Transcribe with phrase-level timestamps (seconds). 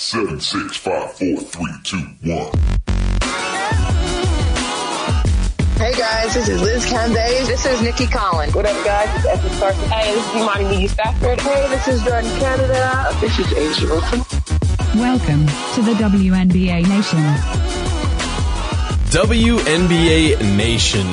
[0.00, 2.52] Seven, six, five, four, three, two, one.
[5.74, 7.48] Hey guys, this is Liz Cambage.
[7.48, 8.54] This is Nikki Collins.
[8.54, 9.08] What up, guys?
[9.16, 9.88] It's Essence Carson.
[9.88, 11.40] Hey, this is Imani McGee-Stafford.
[11.40, 13.08] Hey, this is Jordan Canada.
[13.20, 15.00] This is A'ja Wilson.
[15.00, 17.18] Welcome to the WNBA Nation.
[19.10, 21.06] WNBA Nation.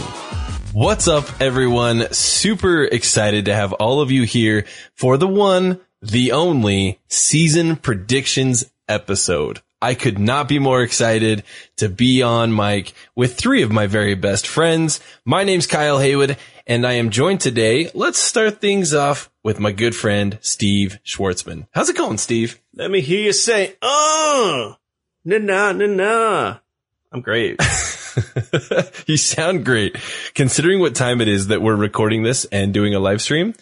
[0.73, 2.13] What's up, everyone?
[2.13, 8.63] Super excited to have all of you here for the one, the only season predictions
[8.87, 9.61] episode.
[9.81, 11.43] I could not be more excited
[11.77, 14.99] to be on mic with three of my very best friends.
[15.25, 17.91] My name's Kyle Haywood and I am joined today.
[17.93, 21.67] Let's start things off with my good friend, Steve Schwartzman.
[21.71, 22.59] How's it going, Steve?
[22.73, 24.75] Let me hear you say, uh, oh,
[25.23, 26.57] na na na na.
[27.11, 27.61] I'm great.
[29.07, 29.97] you sound great.
[30.33, 33.53] Considering what time it is that we're recording this and doing a live stream,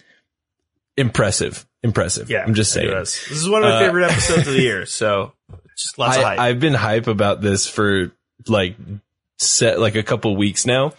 [0.95, 1.65] impressive.
[1.83, 2.29] Impressive.
[2.29, 2.43] Yeah.
[2.43, 2.89] I'm just saying.
[2.89, 4.85] This is one of my Uh, favorite episodes of the year.
[4.85, 5.33] So
[5.77, 6.39] just lots of hype.
[6.39, 8.11] I, I've been hype about this for
[8.47, 8.75] like
[9.37, 10.93] set like a couple weeks now.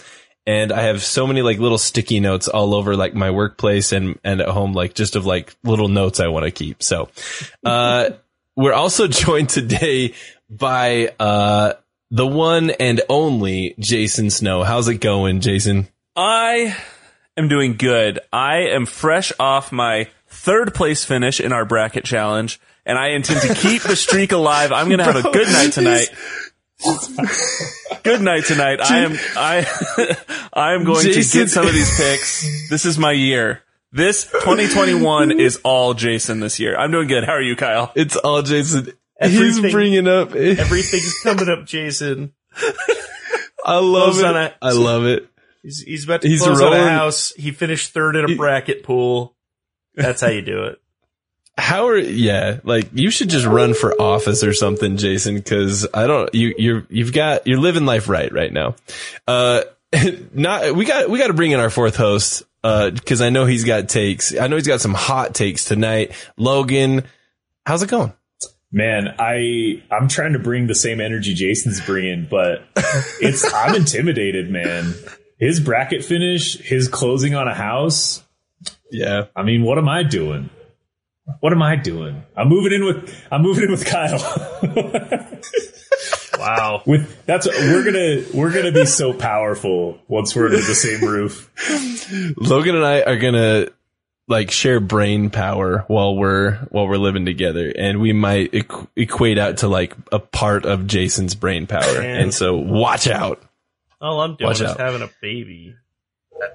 [0.46, 4.18] And I have so many like little sticky notes all over like my workplace and,
[4.22, 6.82] and at home, like just of like little notes I want to keep.
[6.82, 7.08] So,
[7.64, 8.10] uh,
[8.54, 10.12] we're also joined today
[10.50, 11.72] by, uh,
[12.10, 14.62] the one and only Jason Snow.
[14.62, 15.88] How's it going, Jason?
[16.14, 16.76] I
[17.36, 18.20] am doing good.
[18.32, 23.40] I am fresh off my third place finish in our bracket challenge, and I intend
[23.42, 24.72] to keep the streak alive.
[24.72, 26.08] I'm going to have a good night tonight.
[28.02, 28.80] good night tonight.
[28.80, 30.16] I am I
[30.52, 32.68] I am going to get some of these picks.
[32.70, 33.62] This is my year.
[33.92, 36.76] This 2021 is all Jason this year.
[36.76, 37.24] I'm doing good.
[37.24, 37.92] How are you, Kyle?
[37.94, 38.92] It's all Jason.
[39.22, 40.34] He's bringing up.
[40.34, 42.32] Everything's coming up, Jason.
[43.64, 44.24] I love Close it.
[44.26, 44.54] on it.
[44.60, 45.28] I love it.
[45.62, 47.32] He's, he's about to He's close on rolling- a house.
[47.36, 49.33] He finished third in a He- bracket pool.
[49.94, 50.80] That's how you do it.
[51.56, 52.58] How are yeah?
[52.64, 55.36] Like you should just run for office or something, Jason.
[55.36, 56.34] Because I don't.
[56.34, 58.74] You you're you've got you're living life right right now.
[59.28, 59.62] Uh,
[60.32, 62.42] not we got we got to bring in our fourth host.
[62.64, 64.34] Uh, because I know he's got takes.
[64.36, 66.12] I know he's got some hot takes tonight.
[66.38, 67.04] Logan,
[67.66, 68.14] how's it going?
[68.72, 72.64] Man, I I'm trying to bring the same energy Jason's bringing, but
[73.20, 74.94] it's I'm intimidated, man.
[75.38, 78.23] His bracket finish, his closing on a house.
[78.90, 80.50] Yeah, I mean, what am I doing?
[81.40, 82.22] What am I doing?
[82.36, 84.20] I'm moving in with I'm moving in with Kyle.
[86.36, 86.82] Wow.
[86.84, 91.48] with that's we're gonna we're gonna be so powerful once we're under the same roof.
[92.36, 93.68] Logan and I are gonna
[94.28, 99.38] like share brain power while we're while we're living together, and we might equ- equate
[99.38, 102.00] out to like a part of Jason's brain power.
[102.00, 102.20] Man.
[102.22, 103.40] And so watch out.
[104.00, 104.78] All I'm doing Watch is out.
[104.80, 105.76] having a baby.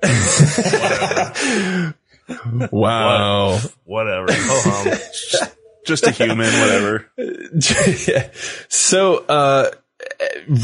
[2.72, 3.60] Wow.
[3.86, 4.28] Whatever.
[4.30, 5.50] Ho hum.
[5.86, 6.46] Just a human.
[6.46, 7.06] Whatever.
[8.08, 8.30] Yeah.
[8.68, 9.72] So, uh,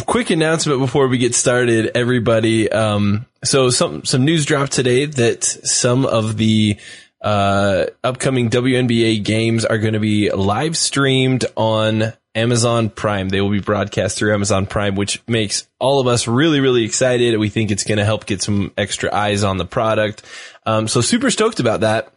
[0.06, 2.72] quick announcement before we get started, everybody.
[2.72, 6.78] Um, so some, some news dropped today that some of the,
[7.22, 13.30] uh, upcoming WNBA games are going to be live streamed on Amazon Prime.
[13.30, 17.38] They will be broadcast through Amazon Prime, which makes all of us really, really excited.
[17.40, 20.24] We think it's going to help get some extra eyes on the product.
[20.66, 22.12] Um, so super stoked about that.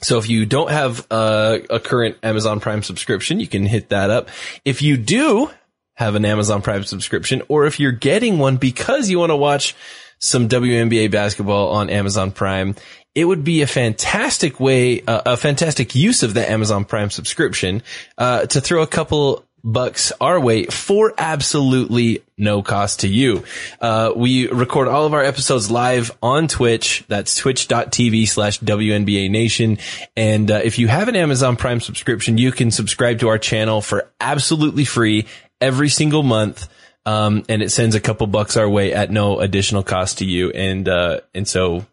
[0.00, 4.10] So if you don't have a, a current Amazon Prime subscription, you can hit that
[4.10, 4.28] up.
[4.64, 5.50] If you do
[5.94, 9.74] have an Amazon Prime subscription, or if you're getting one because you want to watch
[10.20, 12.76] some WNBA basketball on Amazon Prime,
[13.16, 17.82] it would be a fantastic way, uh, a fantastic use of the Amazon Prime subscription,
[18.16, 23.44] uh, to throw a couple bucks our way for absolutely no cost to you.
[23.80, 27.04] Uh, we record all of our episodes live on Twitch.
[27.08, 29.78] That's twitch.tv slash WNBA Nation.
[30.16, 33.80] And uh, if you have an Amazon Prime subscription, you can subscribe to our channel
[33.80, 35.26] for absolutely free
[35.60, 36.68] every single month.
[37.04, 40.50] Um, and it sends a couple bucks our way at no additional cost to you.
[40.50, 41.86] And, uh, and so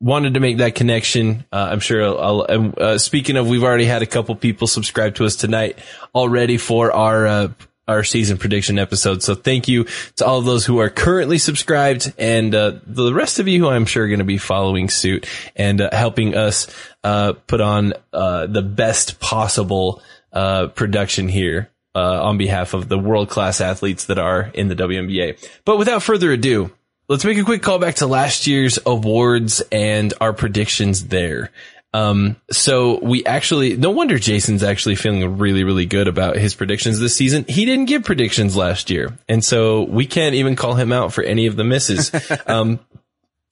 [0.00, 1.44] wanted to make that connection.
[1.52, 5.24] Uh, I'm sure I'll, uh, speaking of, we've already had a couple people subscribe to
[5.24, 5.78] us tonight
[6.14, 7.48] already for our, uh,
[7.88, 9.22] our season prediction episode.
[9.22, 9.86] So thank you
[10.16, 13.68] to all of those who are currently subscribed and, uh, the rest of you who
[13.68, 16.68] I'm sure are going to be following suit and uh, helping us,
[17.02, 20.02] uh, put on, the best possible,
[20.32, 21.70] production here.
[21.94, 25.36] On behalf of the world class athletes that are in the WNBA.
[25.64, 26.70] But without further ado,
[27.08, 31.50] Let's make a quick call back to last year's awards and our predictions there.
[31.94, 37.00] Um, so we actually, no wonder Jason's actually feeling really, really good about his predictions
[37.00, 37.46] this season.
[37.48, 39.16] He didn't give predictions last year.
[39.26, 42.12] And so we can't even call him out for any of the misses.
[42.46, 42.78] um,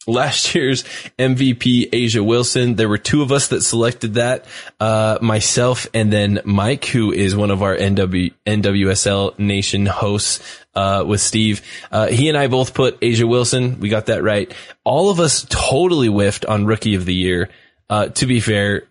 [0.06, 0.84] last year's
[1.18, 2.74] MVP, A'ja Wilson.
[2.74, 4.44] There were two of us that selected that,
[4.80, 10.40] uh, myself and then Mike, who is one of our NW, NWSL Nation hosts,
[10.74, 11.62] uh, with Steve.
[11.90, 13.80] Uh, he and I both put A'ja Wilson.
[13.80, 14.52] We got that right.
[14.84, 17.48] All of us totally whiffed on Rookie of the Year.
[17.88, 18.82] Uh, to be fair,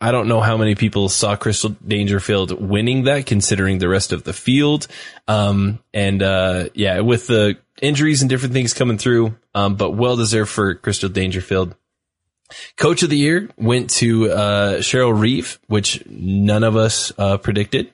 [0.00, 4.24] I don't know how many people saw Crystal Dangerfield winning that, considering the rest of
[4.24, 4.86] the field.
[5.26, 10.16] Um, and uh, yeah, with the injuries and different things coming through, um, but well
[10.16, 11.74] deserved for Crystal Dangerfield.
[12.76, 17.92] Coach of the year went to uh, Cheryl Reeve, which none of us uh, predicted.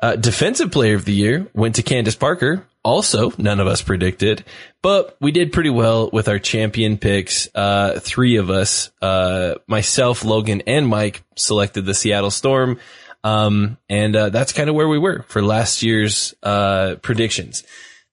[0.00, 2.66] Uh, defensive player of the year went to Candace Parker.
[2.82, 4.44] Also, none of us predicted,
[4.82, 7.48] but we did pretty well with our champion picks.
[7.54, 12.78] Uh, three of us, uh, myself, Logan, and Mike selected the Seattle Storm.
[13.22, 17.64] Um, and, uh, that's kind of where we were for last year's, uh, predictions.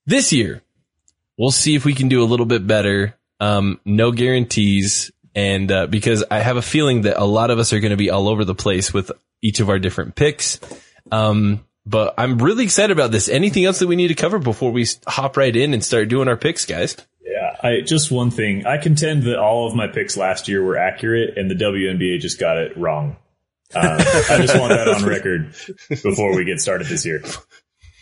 [0.06, 0.62] This year,
[1.38, 3.16] we'll see if we can do a little bit better.
[3.40, 5.10] Um, no guarantees.
[5.34, 7.96] And, uh, because I have a feeling that a lot of us are going to
[7.96, 10.60] be all over the place with each of our different picks.
[11.10, 13.28] Um, but I'm really excited about this.
[13.28, 16.28] Anything else that we need to cover before we hop right in and start doing
[16.28, 16.96] our picks, guys?
[17.24, 18.66] Yeah, I just one thing.
[18.66, 22.38] I contend that all of my picks last year were accurate, and the WNBA just
[22.38, 23.16] got it wrong.
[23.74, 25.54] Uh, I just want that on record
[25.88, 27.22] before we get started this year.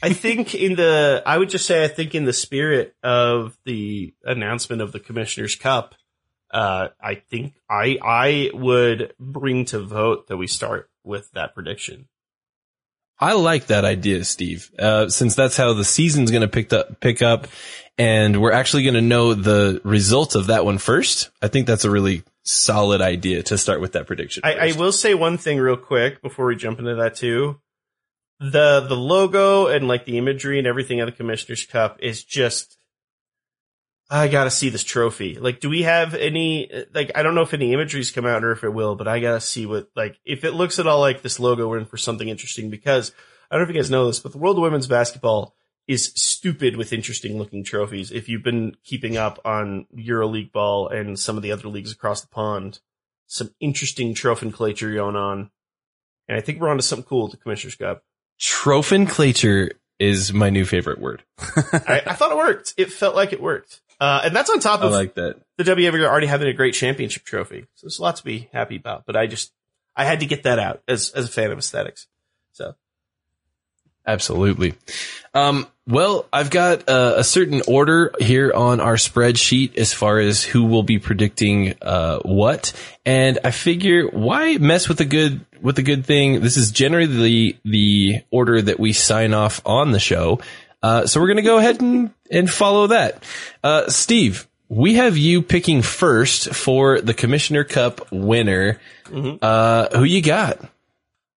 [0.03, 4.15] I think in the, I would just say, I think in the spirit of the
[4.25, 5.95] announcement of the Commissioner's Cup,
[6.51, 12.09] uh, I think I, I would bring to vote that we start with that prediction.
[13.21, 14.71] I like that idea, Steve.
[14.79, 17.49] Uh, since that's how the season's going to pick up, pick up,
[17.99, 21.31] and we're actually going to know the results of that one first.
[21.43, 24.43] I think that's a really solid idea to start with that prediction.
[24.45, 27.61] I, I will say one thing real quick before we jump into that too.
[28.41, 32.79] The the logo and like the imagery and everything of the Commissioner's Cup is just
[34.13, 35.37] I gotta see this trophy.
[35.37, 38.53] Like, do we have any like I don't know if any imageries come out or
[38.53, 41.23] if it will, but I gotta see what like if it looks at all like
[41.23, 43.13] this logo, we're in for something interesting because
[43.51, 45.55] I don't know if you guys know this, but the World of Women's Basketball
[45.87, 48.13] is stupid with interesting looking trophies.
[48.13, 52.21] If you've been keeping up on EuroLeague ball and some of the other leagues across
[52.21, 52.79] the pond,
[53.27, 55.51] some interesting trophinclature going on.
[56.29, 58.05] And I think we're on to something cool with the Commissioner's Cup.
[58.41, 61.23] Trophinclature is my new favorite word.
[61.39, 62.75] I, I thought it worked.
[62.77, 63.81] It felt like it worked.
[64.01, 65.37] Uh, and that's on top I of like that.
[65.59, 67.67] the WNBA already having a great championship trophy.
[67.75, 69.05] So there's a lot to be happy about.
[69.05, 69.53] But I just,
[69.95, 72.07] I had to get that out as, as a fan of aesthetics.
[72.53, 72.75] So
[74.07, 74.75] Absolutely.
[75.35, 80.45] Um, well, I've got uh, a certain order here on our spreadsheet as far as
[80.45, 82.73] who will be predicting uh, what,
[83.05, 86.41] and I figure why mess with a good with a good thing.
[86.41, 90.41] This is generally the the order that we sign off on the show,
[90.83, 93.25] uh, so we're gonna go ahead and and follow that.
[93.65, 98.81] Uh, Steve, we have you picking first for the Commissioner Cup winner.
[99.43, 100.61] Uh, who you got?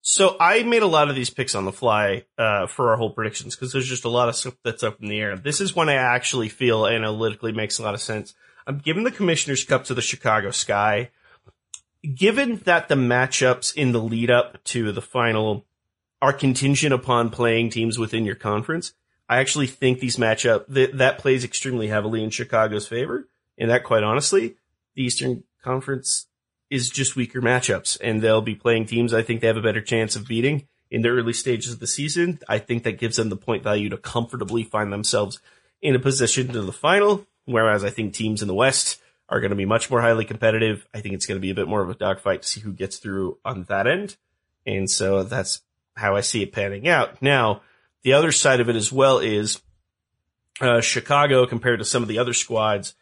[0.05, 3.11] So I made a lot of these picks on the fly uh, for our whole
[3.11, 5.37] predictions because there's just a lot of stuff that's up in the air.
[5.37, 8.33] This is one I actually feel analytically makes a lot of sense.
[8.67, 11.09] I'm giving the Commissioner's Cup to the Chicago Sky.
[12.13, 15.65] Given that the matchups in the lead up to the final
[16.21, 18.91] are contingent upon playing teams within your conference,
[19.29, 23.85] I actually think these matchup that that plays extremely heavily in Chicago's favor, and that
[23.85, 24.55] quite honestly,
[24.95, 26.27] the Eastern Conference
[26.73, 29.79] is just weaker matchups, and they'll be playing teams I think they have a better
[29.79, 32.39] chance of beating in the early stages of the season.
[32.49, 35.39] I think that gives them the point value to comfortably find themselves
[35.83, 39.51] in a position to the final, whereas I think teams in the West are going
[39.51, 40.87] to be much more highly competitive.
[40.95, 42.73] I think it's going to be a bit more of a dogfight to see who
[42.73, 44.17] gets through on that end.
[44.65, 45.61] And so that's
[45.95, 47.21] how I see it panning out.
[47.21, 47.61] Now,
[48.01, 49.61] the other side of it as well is
[50.59, 52.95] uh, Chicago compared to some of the other squads,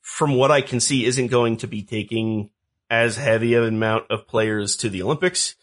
[0.00, 2.48] from what I can see, isn't going to be taking
[2.90, 5.54] as heavy of an amount of players to the Olympics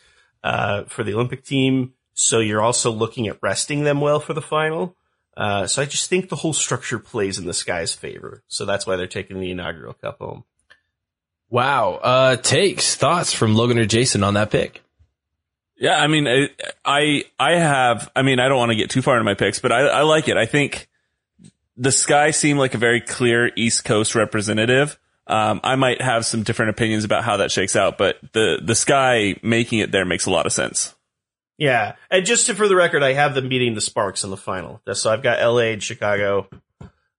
[0.44, 1.94] uh, for the Olympic team.
[2.14, 4.96] So you're also looking at resting them well for the final.
[5.36, 8.44] Uh, so I just think the whole structure plays in the Sky's favor.
[8.48, 10.46] So that's why they're taking the inaugural cup home.
[11.50, 11.96] Wow.
[11.96, 14.82] Uh, takes thoughts from Logan or Jason on that pick.
[15.78, 16.48] Yeah, I mean, I,
[16.86, 19.60] I, I have, I mean, I don't want to get too far into my picks,
[19.60, 20.38] but I, I like it.
[20.38, 20.88] I think
[21.76, 24.98] the sky seemed like a very clear East Coast representative.
[25.28, 28.76] Um, I might have some different opinions about how that shakes out, but the, the
[28.76, 30.94] sky making it there makes a lot of sense.
[31.58, 34.38] Yeah, and just to, for the record, I have them beating the Sparks in the
[34.38, 34.82] final.
[34.94, 36.48] So I've got LA and Chicago.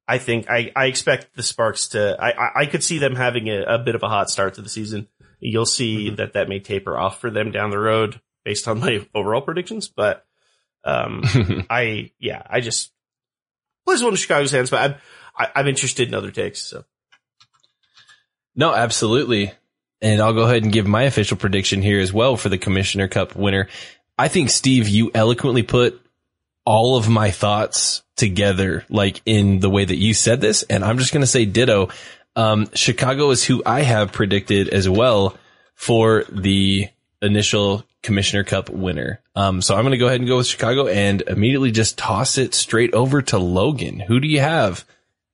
[0.06, 2.16] I think I, I expect the Sparks to.
[2.20, 4.62] I, I, I could see them having a, a bit of a hot start to
[4.62, 5.08] the season.
[5.40, 9.06] You'll see that that may taper off for them down the road based on my
[9.14, 9.88] overall predictions.
[9.88, 10.24] But
[10.84, 11.22] um,
[11.70, 12.92] I yeah, I just
[13.86, 14.94] plays one of Chicago's hands, but I'm
[15.36, 16.60] I, I'm interested in other takes.
[16.62, 16.84] So
[18.56, 19.52] No, absolutely.
[20.02, 23.06] And I'll go ahead and give my official prediction here as well for the Commissioner
[23.06, 23.68] Cup winner.
[24.18, 26.00] I think Steve, you eloquently put
[26.64, 30.62] all of my thoughts together, like in the way that you said this.
[30.64, 31.90] And I'm just going to say ditto.
[32.34, 35.36] Um, Chicago is who I have predicted as well
[35.74, 36.88] for the
[37.22, 39.20] initial Commissioner Cup winner.
[39.34, 42.38] Um, so I'm going to go ahead and go with Chicago and immediately just toss
[42.38, 44.00] it straight over to Logan.
[44.00, 44.84] Who do you have?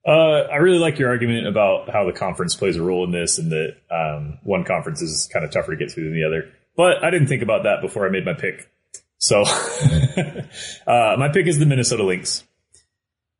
[0.05, 3.39] Uh, I really like your argument about how the conference plays a role in this,
[3.39, 6.51] and that um, one conference is kind of tougher to get through than the other.
[6.75, 8.69] But I didn't think about that before I made my pick.
[9.17, 9.41] So
[10.87, 12.43] uh, my pick is the Minnesota Lynx.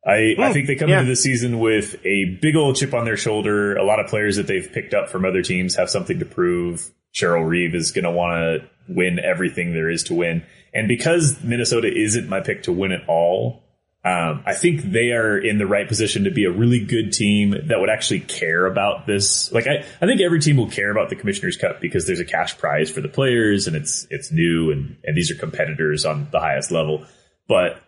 [0.06, 1.00] I, I think they come yeah.
[1.00, 3.74] into the season with a big old chip on their shoulder.
[3.76, 6.90] A lot of players that they've picked up from other teams have something to prove.
[7.14, 10.42] Cheryl Reeve is going to want to win everything there is to win.
[10.74, 13.63] And because Minnesota isn't my pick to win it all,
[14.04, 17.52] um, I think they are in the right position to be a really good team
[17.68, 19.50] that would actually care about this.
[19.50, 22.24] Like I, I think every team will care about the Commissioner's Cup because there's a
[22.24, 26.28] cash prize for the players and it's it's new and and these are competitors on
[26.32, 27.06] the highest level.
[27.48, 27.82] But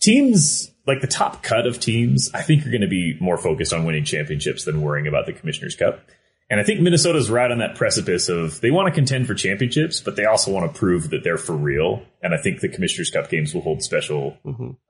[0.00, 3.72] teams like the top cut of teams, I think are going to be more focused
[3.72, 6.00] on winning championships than worrying about the Commissioner's Cup.
[6.50, 10.00] And I think Minnesota's right on that precipice of they want to contend for championships,
[10.00, 12.02] but they also want to prove that they're for real.
[12.22, 14.36] And I think the Commissioner's Cup games will hold special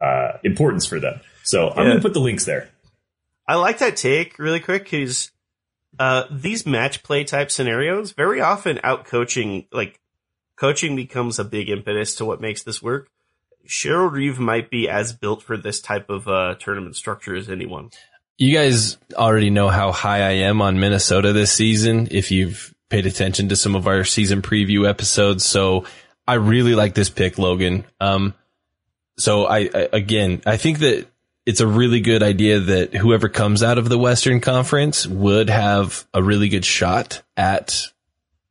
[0.01, 1.21] uh, importance for them.
[1.45, 2.71] So I'm going to put the Lynx there.
[3.47, 5.31] I like that take really quick because
[5.99, 10.01] uh, these match play type scenarios very often out coaching, like
[10.57, 13.11] coaching becomes a big impetus to what makes this work.
[13.69, 17.91] Cheryl Reeve might be as built for this type of uh, tournament structure as anyone.
[18.41, 23.05] You guys already know how high I am on Minnesota this season if you've paid
[23.05, 25.45] attention to some of our season preview episodes.
[25.45, 25.85] So
[26.27, 27.85] I really like this pick, Logan.
[28.01, 28.33] Um,
[29.19, 31.07] so I, I, again, I think that
[31.45, 36.07] it's a really good idea that whoever comes out of the Western Conference would have
[36.15, 37.89] a really good shot at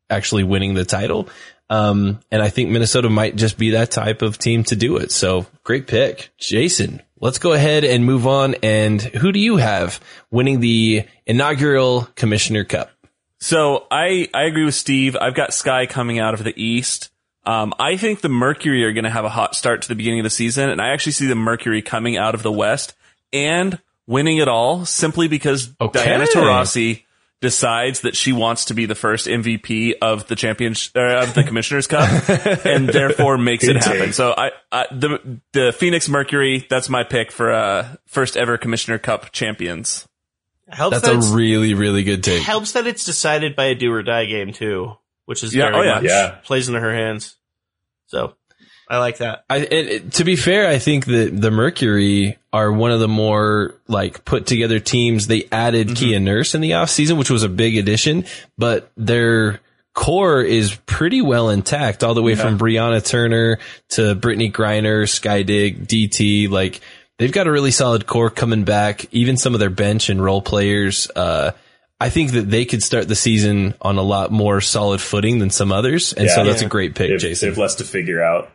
[0.07, 1.29] actually winning the title.
[1.67, 5.11] Um, and I think Minnesota might just be that type of team to do it.
[5.11, 6.29] So great pick.
[6.37, 8.55] Jason, let's go ahead and move on.
[8.63, 9.99] And who do you have
[10.31, 12.91] winning the inaugural Commissioner Cup?
[13.39, 15.15] So I, I agree with Steve.
[15.15, 17.09] I've got Sky coming out of the East.
[17.45, 20.19] Um, I think the Mercury are going to have a hot start to the beginning
[20.19, 22.95] of the season, and I actually see the Mercury coming out of the West
[23.31, 26.03] and winning it all simply because Okay.
[26.03, 27.05] Diana Taurasi
[27.41, 31.43] decides that she wants to be the first MVP of the champions uh, of the
[31.43, 32.09] Commissioners Cup,
[32.65, 34.11] and therefore makes it happen.
[34.13, 38.97] So I, I the the Phoenix Mercury that's my pick for uh, first ever Commissioner
[38.97, 40.05] Cup champions.
[40.71, 42.43] Helps That's that a really, really good take.
[42.43, 44.93] helps that it's decided by a do or die game too,
[45.25, 45.95] which is Yeah, very oh yeah.
[45.95, 46.29] much Yeah.
[46.43, 47.37] plays into her hands.
[48.05, 48.35] So
[48.89, 49.43] I like that.
[49.49, 53.07] I, it, it- to be fair, I think that the Mercury are one of the
[53.07, 55.27] more like put together teams.
[55.27, 58.25] They added Kia Nurse in the off season, which was a big addition,
[58.57, 59.59] but their
[59.93, 65.85] core is pretty well intact all the way from Brianna Turner to Brittney Griner, Skydig,
[65.85, 66.49] DT.
[66.49, 66.79] Like
[67.17, 69.05] they've got a really solid core coming back.
[69.13, 71.51] Even some of their bench and role players, uh,
[72.01, 75.49] I think that they could start the season on a lot more solid footing than
[75.49, 76.13] some others.
[76.13, 76.43] And so Yeah.
[76.49, 78.49] that's a great pick, They have, they have less to figure out.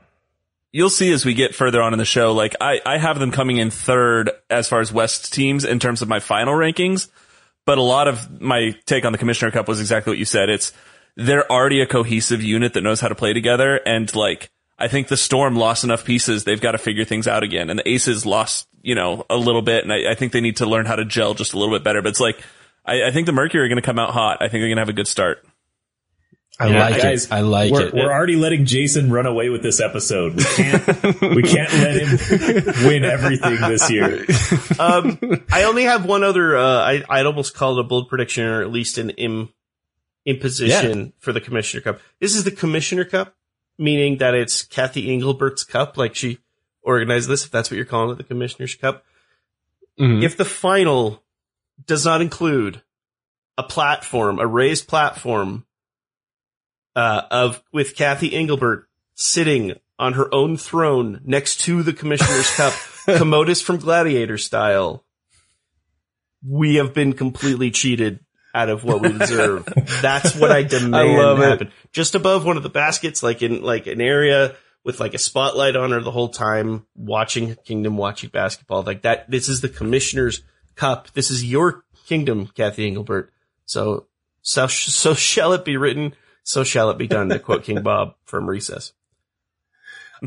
[0.75, 3.31] You'll see as we get further on in the show, like I, I have them
[3.31, 7.09] coming in third as far as West teams in terms of my final rankings.
[7.64, 10.50] But a lot of my take on the Commissioner Cup was exactly what you said.
[10.50, 10.73] It's
[11.16, 13.76] they're already a cohesive unit that knows how to play together.
[13.87, 16.43] And like, I think the Storm lost enough pieces.
[16.43, 17.71] They've got to figure things out again.
[17.71, 19.85] And the Aces lost, you know, a little bit.
[19.85, 21.85] And I, I think they need to learn how to gel just a little bit
[21.85, 22.02] better.
[22.02, 22.43] But it's like,
[22.85, 24.38] I, I think the Mercury are going to come out hot.
[24.40, 25.47] I think they're going to have a good start.
[26.58, 27.32] I Yeah, like guys, it.
[27.32, 27.94] I like we're, it.
[27.94, 30.34] We're already letting Jason run away with this episode.
[30.37, 30.87] We can't.
[31.20, 34.25] we can't let him win everything this year.
[34.78, 35.18] Um,
[35.50, 36.56] I only have one other.
[36.56, 39.49] Uh, I I'd almost call it a bold prediction, or at least an im
[40.25, 42.00] imposition for the Commissioner Cup.
[42.20, 43.34] This is the Commissioner Cup,
[43.76, 46.38] meaning that it's Cathy Engelbert's cup, like she
[46.82, 47.44] organized this.
[47.44, 49.04] If that's what you're calling it, the Commissioner's Cup.
[49.99, 50.23] Mhm.
[50.23, 51.23] If the final
[51.87, 52.82] does not include
[53.58, 55.66] a platform, a raised platform,
[56.96, 62.74] uh, of with Cathy Engelbert sitting on her own throne next to the Commissioner's Cup,
[63.06, 65.04] Commodus from Gladiator style,
[66.46, 68.20] we have been completely cheated
[68.54, 69.66] out of what we deserve.
[70.02, 71.48] That's what I demand I love it.
[71.48, 71.72] happen.
[71.92, 75.76] Just above one of the baskets, like in like an area with like a spotlight
[75.76, 79.30] on her the whole time, watching Kingdom, watching basketball like that.
[79.30, 80.42] This is the Commissioner's
[80.76, 81.10] Cup.
[81.12, 83.32] This is your kingdom, Cathy Engelbert.
[83.64, 84.06] So,
[84.42, 86.14] so, so shall it be written.
[86.44, 87.30] So shall it be done.
[87.30, 88.92] To quote King Bob from Recess.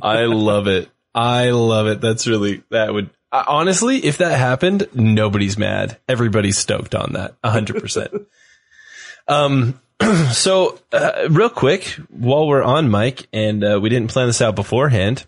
[0.01, 0.89] I love it.
[1.15, 2.01] I love it.
[2.01, 5.97] That's really, that would, uh, honestly, if that happened, nobody's mad.
[6.07, 7.35] Everybody's stoked on that.
[7.43, 8.11] A hundred percent.
[9.27, 9.79] Um,
[10.31, 14.55] so uh, real quick, while we're on Mike, and uh, we didn't plan this out
[14.55, 15.25] beforehand.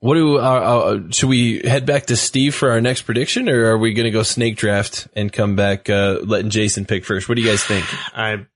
[0.00, 3.70] What do uh, uh, should we head back to Steve for our next prediction, or
[3.70, 7.26] are we going to go snake draft and come back uh, letting Jason pick first?
[7.26, 7.86] What do you guys think?
[8.14, 8.48] I'm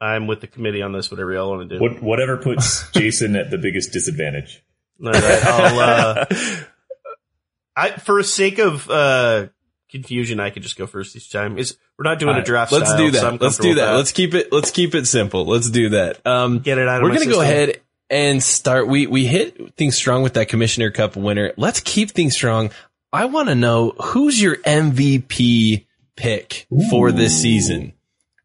[0.00, 1.10] I'm with the committee on this.
[1.10, 1.82] Whatever y'all want to do.
[1.82, 4.62] What, whatever puts Jason at the biggest disadvantage.
[5.04, 6.24] All right, I'll, uh,
[7.76, 9.46] I, for sake of uh,
[9.90, 11.58] confusion, I could just go first each time.
[11.58, 12.72] Is we're not doing a draft.
[12.72, 13.42] Let's style, do so that.
[13.42, 13.94] Let's do that.
[13.94, 14.52] Let's keep it.
[14.52, 15.46] Let's keep it simple.
[15.46, 16.26] Let's do that.
[16.26, 17.02] Um, get it out.
[17.02, 17.80] We're gonna go ahead
[18.10, 18.88] and start.
[18.88, 21.52] We we hit things strong with that Commissioner Cup winner.
[21.56, 22.70] Let's keep things strong.
[23.12, 27.94] I want to know who's your MVP pick for this season.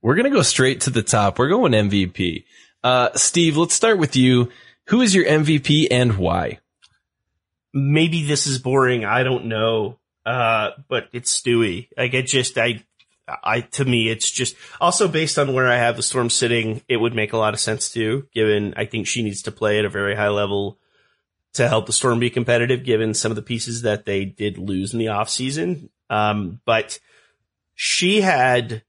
[0.06, 1.40] We're gonna go straight to the top.
[1.40, 2.46] We're going MVP.
[2.84, 4.50] Uh, Steve, let's start with you.
[4.90, 6.60] Who is your MVP and why?
[7.76, 9.06] maybe this is boring.
[9.06, 10.00] I don't know.
[10.26, 11.90] Uh, but it's Stewie.
[11.96, 12.84] Like it just, I,
[13.44, 16.98] I, to me, it's just also based on where I have the storm sitting, it
[16.98, 19.86] would make a lot of sense too, given I think she needs to play at
[19.86, 20.80] a very high level
[21.54, 24.94] to help the storm be competitive, given some of the pieces that they did lose
[24.94, 25.90] in the off season.
[26.10, 27.00] Um, but
[27.76, 28.84] she had,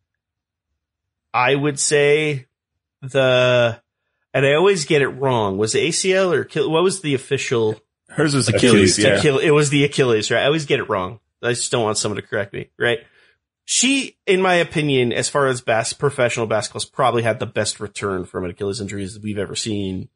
[1.36, 2.46] I would say
[3.02, 3.80] the,
[4.32, 5.58] and I always get it wrong.
[5.58, 6.68] Was it ACL or Achilles?
[6.68, 7.80] what was the official?
[8.08, 8.98] Hers was Achilles, Achilles.
[8.98, 9.18] Yeah.
[9.18, 10.42] Achille- it was the Achilles, right?
[10.42, 11.20] I always get it wrong.
[11.42, 13.00] I just don't want someone to correct me, right?
[13.66, 17.80] She, in my opinion, as far as bas- professional basketball, has probably had the best
[17.80, 20.08] return from an Achilles injury that we've ever seen.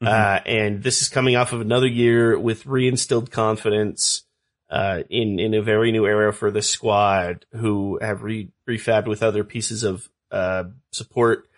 [0.00, 4.22] Uh, and this is coming off of another year with reinstilled confidence,
[4.70, 9.22] uh, in, in a very new era for the squad who have re, refabbed with
[9.22, 11.48] other pieces of, uh, support.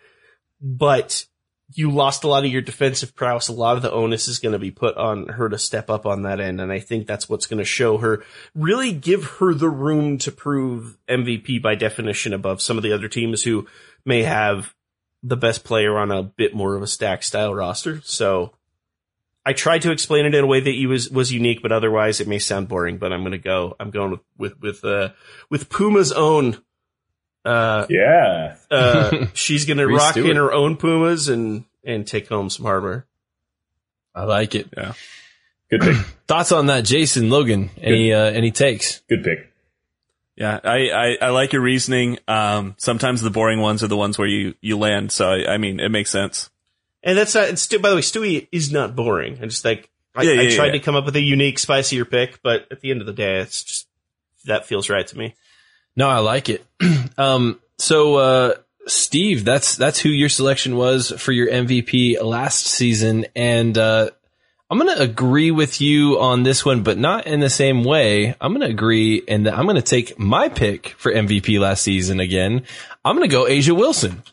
[0.61, 1.25] But
[1.73, 3.47] you lost a lot of your defensive prowess.
[3.47, 6.05] A lot of the onus is going to be put on her to step up
[6.05, 6.59] on that end.
[6.59, 8.23] And I think that's what's going to show her,
[8.53, 13.07] really give her the room to prove MVP by definition above some of the other
[13.07, 13.67] teams who
[14.05, 14.73] may have
[15.23, 18.01] the best player on a bit more of a stack style roster.
[18.03, 18.53] So
[19.45, 22.27] I tried to explain it in a way that was, was unique, but otherwise it
[22.27, 25.09] may sound boring, but I'm going to go, I'm going with, with, with, uh,
[25.49, 26.61] with Puma's own,
[27.45, 28.55] uh, Yeah.
[28.69, 30.29] uh, she's gonna Reese rock Stewart.
[30.29, 33.05] in her own Pumas and and take home some hardware.
[34.13, 34.67] I like it.
[34.75, 34.93] Yeah.
[35.69, 35.95] Good pick.
[36.27, 37.69] Thoughts on that, Jason Logan?
[37.79, 38.99] Any uh, any takes?
[39.09, 39.47] Good pick.
[40.35, 42.17] Yeah, I, I, I like your reasoning.
[42.27, 45.11] Um, sometimes the boring ones are the ones where you, you land.
[45.11, 46.49] So I, I mean, it makes sense.
[47.03, 47.49] And that's not.
[47.49, 49.37] And Stu, by the way, Stewie is not boring.
[49.41, 50.71] I just like I, Yeah, I yeah, tried yeah.
[50.73, 53.39] to come up with a unique, spicier pick, but at the end of the day,
[53.39, 53.87] it's just
[54.45, 55.35] that feels right to me.
[55.95, 56.65] No, I like it.
[57.17, 58.53] um, so, uh,
[58.87, 63.25] Steve, that's, that's who your selection was for your MVP last season.
[63.35, 64.11] And, uh,
[64.71, 68.35] I'm going to agree with you on this one, but not in the same way.
[68.39, 72.21] I'm going to agree and I'm going to take my pick for MVP last season
[72.21, 72.63] again.
[73.03, 74.23] I'm going to go A'ja Wilson.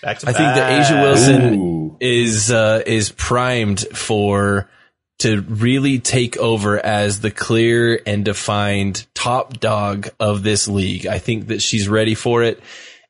[0.00, 0.86] Back to I think that.
[0.86, 1.96] A'ja Wilson Ooh.
[1.98, 4.70] is uh, is primed for
[5.18, 11.06] to really take over as the clear and defined top dog of this league.
[11.06, 12.60] I think that she's ready for it.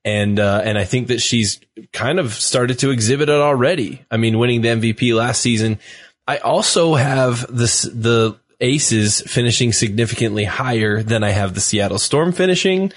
[0.05, 1.61] And, uh, and I think that she's
[1.93, 4.05] kind of started to exhibit it already.
[4.11, 5.79] I mean, winning the MVP last season.
[6.27, 12.33] I also have this, the aces finishing significantly higher than I have the Seattle Storm
[12.33, 12.93] finishing.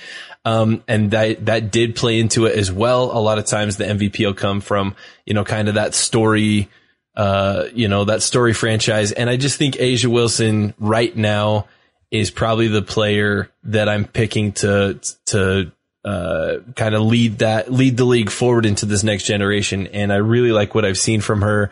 [0.45, 3.11] Um, and that, that did play into it as well.
[3.11, 4.95] A lot of times the MVP will come from,
[5.25, 6.69] you know, kind of that story,
[7.15, 9.11] uh, you know, that story franchise.
[9.11, 11.67] And I just think A'ja Wilson right now
[12.09, 15.71] is probably the player that I'm picking to, to,
[16.03, 19.87] uh, kind of lead that, lead the league forward into this next generation.
[19.87, 21.69] And I really like what I've seen from her.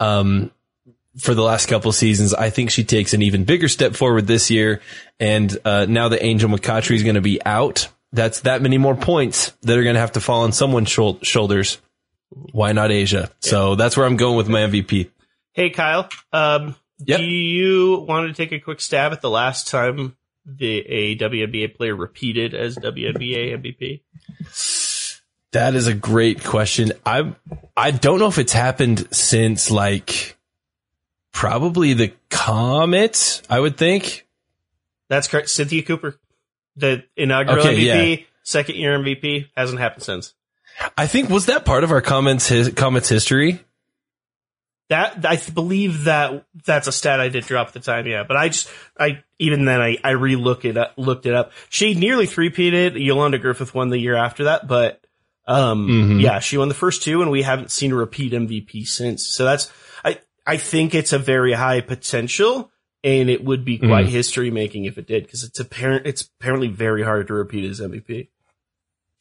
[0.00, 0.50] Um,
[1.18, 4.50] for the last couple seasons, I think she takes an even bigger step forward this
[4.50, 4.80] year.
[5.20, 8.94] And uh, now that Angel McCoughtry is going to be out, that's that many more
[8.94, 11.78] points that are going to have to fall on someone's shoulders.
[12.52, 13.30] Why not A'ja?
[13.40, 15.10] So that's where I'm going with my MVP.
[15.52, 17.18] Hey Kyle, um, Yep.
[17.18, 20.16] do you want to take a quick stab at the last time
[20.46, 24.00] the a WNBA player repeated as WNBA MVP?
[25.52, 26.92] That is a great question.
[27.04, 27.34] I
[27.76, 30.38] I don't know if it's happened since like
[31.32, 33.42] probably the Comet.
[33.50, 34.26] I would think.
[35.08, 35.50] That's correct.
[35.50, 36.18] Cynthia Cooper,
[36.76, 40.34] the inaugural Okay, MVP, second year MVP, hasn't happened since.
[40.96, 43.60] I think was that part of our comments his, Comets history.
[44.88, 48.24] That I believe that that's a stat I did drop at the time, yeah.
[48.24, 51.52] But I just I even then I I relook it up, looked it up.
[51.70, 53.02] She nearly three-peated.
[53.02, 55.00] Yolanda Griffith won the year after that, but
[55.46, 56.20] um Mhm.
[56.22, 59.26] yeah, she won the first two, and we haven't seen a repeat MVP since.
[59.26, 59.72] So that's
[60.04, 62.70] I I think it's a very high potential,
[63.02, 64.10] and it would be quite Mhm.
[64.10, 67.80] history making if it did, because it's apparent it's apparently very hard to repeat as
[67.80, 68.28] MVP.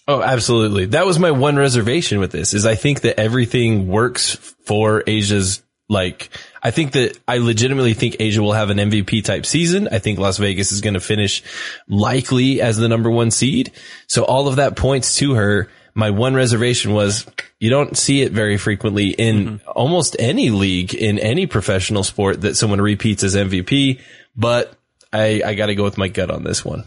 [0.08, 0.88] Oh, absolutely.
[0.88, 4.36] That was my one reservation with this is I think that everything works
[4.66, 5.62] for A'ja's
[5.92, 6.30] like,
[6.64, 9.90] I think that I legitimately think A'ja will have an MVP type season.
[9.92, 11.44] I think Las Vegas is going to finish
[11.90, 13.72] likely as the number one seed.
[14.08, 15.70] So all of that points to her.
[15.94, 17.28] My one reservation was
[17.60, 19.70] you don't see it very frequently in mm-hmm.
[19.70, 24.00] almost any league in any professional sport that someone repeats as MVP,
[24.34, 24.74] but
[25.12, 26.86] I, I got to go with my gut on this one.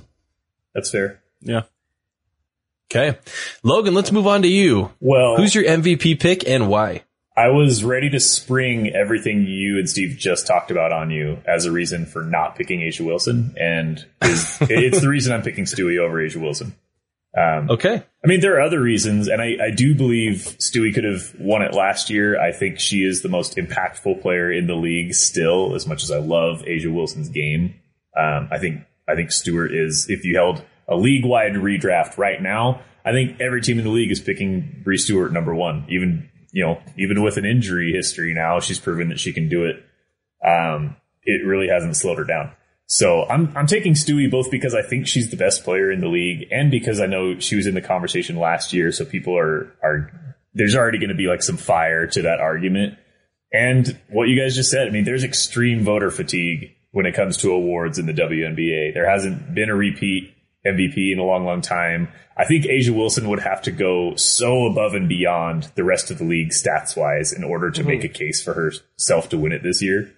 [0.74, 1.20] That's fair.
[1.42, 1.64] Yeah.
[2.90, 3.18] Okay.
[3.62, 4.90] Logan, let's move on to you.
[5.00, 7.02] Well, Who's your MVP pick and why?
[7.36, 11.66] I was ready to spring everything you and Steve just talked about on you as
[11.66, 15.98] a reason for not picking A'ja Wilson, and is, it's the reason I'm picking Stewie
[15.98, 16.76] over A'ja Wilson.
[17.36, 18.04] Um, Okay.
[18.24, 21.62] I mean, there are other reasons, and I, I do believe Stewie could have won
[21.62, 22.40] it last year.
[22.40, 26.12] I think she is the most impactful player in the league still, as much as
[26.12, 27.74] I love A'ja Wilson's game.
[28.16, 30.06] Um, I think I think Stewart is.
[30.08, 33.90] If you held a league wide redraft right now, I think every team in the
[33.90, 35.86] league is picking Bree Stewart number one.
[35.88, 39.64] Even you know, even with an injury history now, she's proven that she can do
[39.64, 39.84] it.
[40.46, 42.52] Um, it really hasn't slowed her down.
[42.86, 46.08] So I'm I'm taking Stewie both because I think she's the best player in the
[46.08, 48.92] league and because I know she was in the conversation last year.
[48.92, 50.10] So people are are
[50.54, 52.98] there's already going to be like some fire to that argument.
[53.52, 57.36] And what you guys just said, I mean, there's extreme voter fatigue when it comes
[57.38, 58.94] to awards in the WNBA.
[58.94, 60.33] There hasn't been a repeat
[60.66, 62.08] MVP in a long, long time.
[62.36, 66.18] I think A'ja Wilson would have to go so above and beyond the rest of
[66.18, 69.62] the league stats wise in order to make a case for herself to win it
[69.62, 70.12] this year.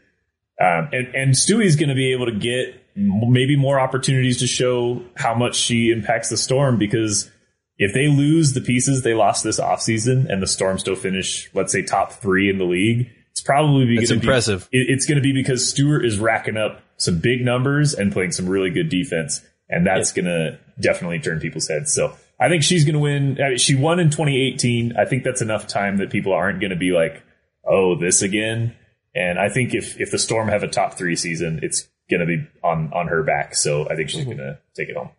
[0.61, 5.03] Um, and, and Stewie's going to be able to get maybe more opportunities to show
[5.17, 7.31] how much she impacts the storm because
[7.79, 11.73] if they lose the pieces they lost this offseason and the storm still finish, let's
[11.73, 14.67] say top three in the league, it's probably be That's gonna be- impressive.
[14.73, 18.33] it- it's going to be because Stewart is racking up some big numbers and playing
[18.33, 19.43] some really good defense.
[19.69, 21.93] And that's going to definitely turn people's heads.
[21.93, 23.39] So I think she's going to win.
[23.43, 24.95] I mean, she won in 2018.
[24.97, 27.23] I think that's enough time that people aren't going to be like,
[27.65, 28.77] oh, this again.
[29.15, 32.27] And I think if, if the Storm have a top three season, it's going to
[32.27, 33.55] be on, on her back.
[33.55, 35.11] So I think she's going to take it home.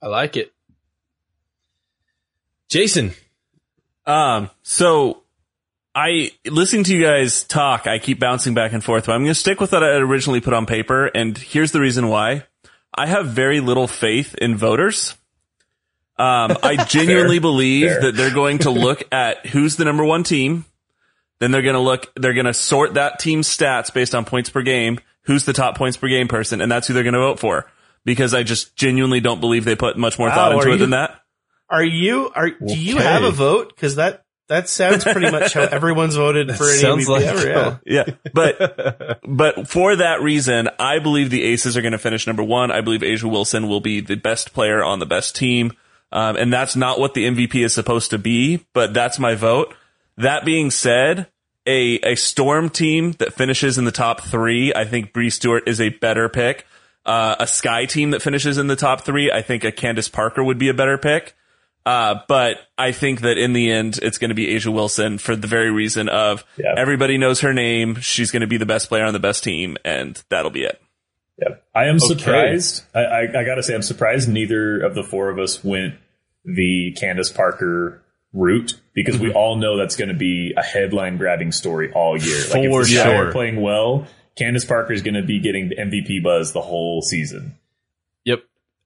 [0.00, 0.52] I like it.
[2.68, 3.12] Jason.
[4.06, 5.22] Um, so
[5.94, 9.30] I listening to you guys talk, I keep bouncing back and forth, but I'm going
[9.30, 11.06] to stick with what I originally put on paper.
[11.06, 12.44] And here's the reason why
[12.94, 15.14] I have very little faith in voters.
[16.18, 18.00] Um, I genuinely believe Fair.
[18.02, 20.64] that they're going to look at who's the number one team.
[21.38, 24.48] Then they're going to look, they're going to sort that team's stats based on points
[24.48, 24.98] per game.
[25.24, 26.60] Who's the top points per game person?
[26.62, 27.70] And that's who they're going to vote for
[28.06, 30.78] because I just genuinely don't believe they put much more Wow, thought into it you-
[30.78, 31.20] than that.
[31.68, 33.04] Are you are do you Okay.
[33.04, 33.74] have a vote?
[33.74, 37.48] Because that that sounds pretty much how everyone's voted for any Sounds like- ever.
[37.84, 38.04] Yeah.
[38.06, 42.42] Yeah, but but for that reason, I believe the Aces are going to finish number
[42.42, 42.70] one.
[42.70, 45.72] I believe A'ja Wilson will be the best player on the best team,
[46.12, 48.64] um, and that's not what the MVP is supposed to be.
[48.72, 49.74] But that's my vote.
[50.16, 51.26] That being said,
[51.66, 55.80] a a Storm team that finishes in the top three, I think Bree Stewart is
[55.80, 56.66] a better pick.
[57.04, 60.42] Uh, a Sky team that finishes in the top three, I think a Candace Parker
[60.42, 61.34] would be a better pick.
[61.86, 65.36] Uh, but I think that in the end, it's going to be A'ja Wilson for
[65.36, 66.74] the very reason of Yeah.
[66.76, 67.94] everybody knows her name.
[68.00, 70.80] She's going to be the best player on the best team, and that'll be it.
[71.40, 71.64] Yep.
[71.74, 72.82] I am surprised.
[72.94, 75.94] I, I, I got to say, I'm surprised neither of the four of us went
[76.44, 81.52] the Candace Parker route because we all know that's going to be a headline grabbing
[81.52, 82.36] story all year.
[82.50, 83.32] Like if For the Sky are sure.
[83.32, 87.56] playing well, Candace Parker is going to be getting the MVP buzz the whole season.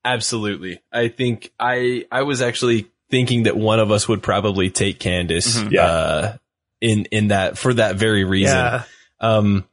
[0.04, 0.80] Absolutely.
[0.92, 5.60] I think I I was actually thinking that one of us would probably take Candace
[5.70, 5.84] Yeah.
[5.84, 6.36] uh
[6.80, 8.56] in in that for that very reason.
[8.56, 8.82] Yeah.
[9.20, 9.64] Um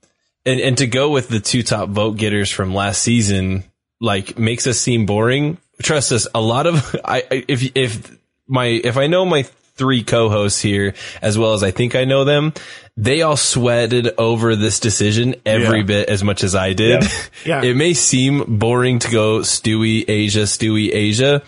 [0.45, 3.63] and and to go with the two top vote getters from last season
[4.01, 5.57] like makes us seem boring.
[5.81, 9.45] Trust us, a lot of I I- if if my if I know my
[9.77, 12.53] three co-hosts here as well as I think I know them,
[12.97, 15.83] they all sweated over this decision every Yeah.
[15.85, 17.03] bit as much as I did.
[17.03, 17.09] Yeah.
[17.45, 17.61] Yeah.
[17.69, 21.43] it may seem boring to go Stewie A'ja, Stewie A'ja.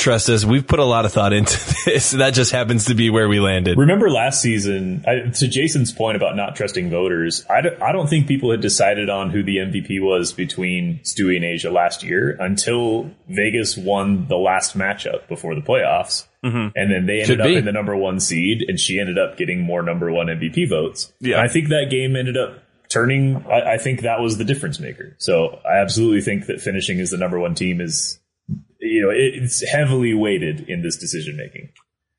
[0.00, 2.12] Trust us, we've put a lot of thought into this.
[2.12, 3.76] That just happens to be where we landed.
[3.76, 8.50] Remember last season, I, to Jason's point about not trusting voters, I don't, think people
[8.50, 13.76] had decided on who the MVP was between Stewie and A'ja last year until Vegas
[13.76, 16.26] won the last matchup before the playoffs.
[16.42, 16.68] Mm-hmm.
[16.74, 17.56] And then they ended Could up be.
[17.56, 21.12] in the number one seed, and she ended up getting more number one MVP votes.
[21.20, 21.36] Yeah.
[21.36, 24.80] And I think that game ended up turning, I, I think that was the difference
[24.80, 25.14] maker.
[25.18, 28.18] So I absolutely think that finishing as the number one team is,
[28.80, 31.70] you know, it's heavily weighted in this decision making.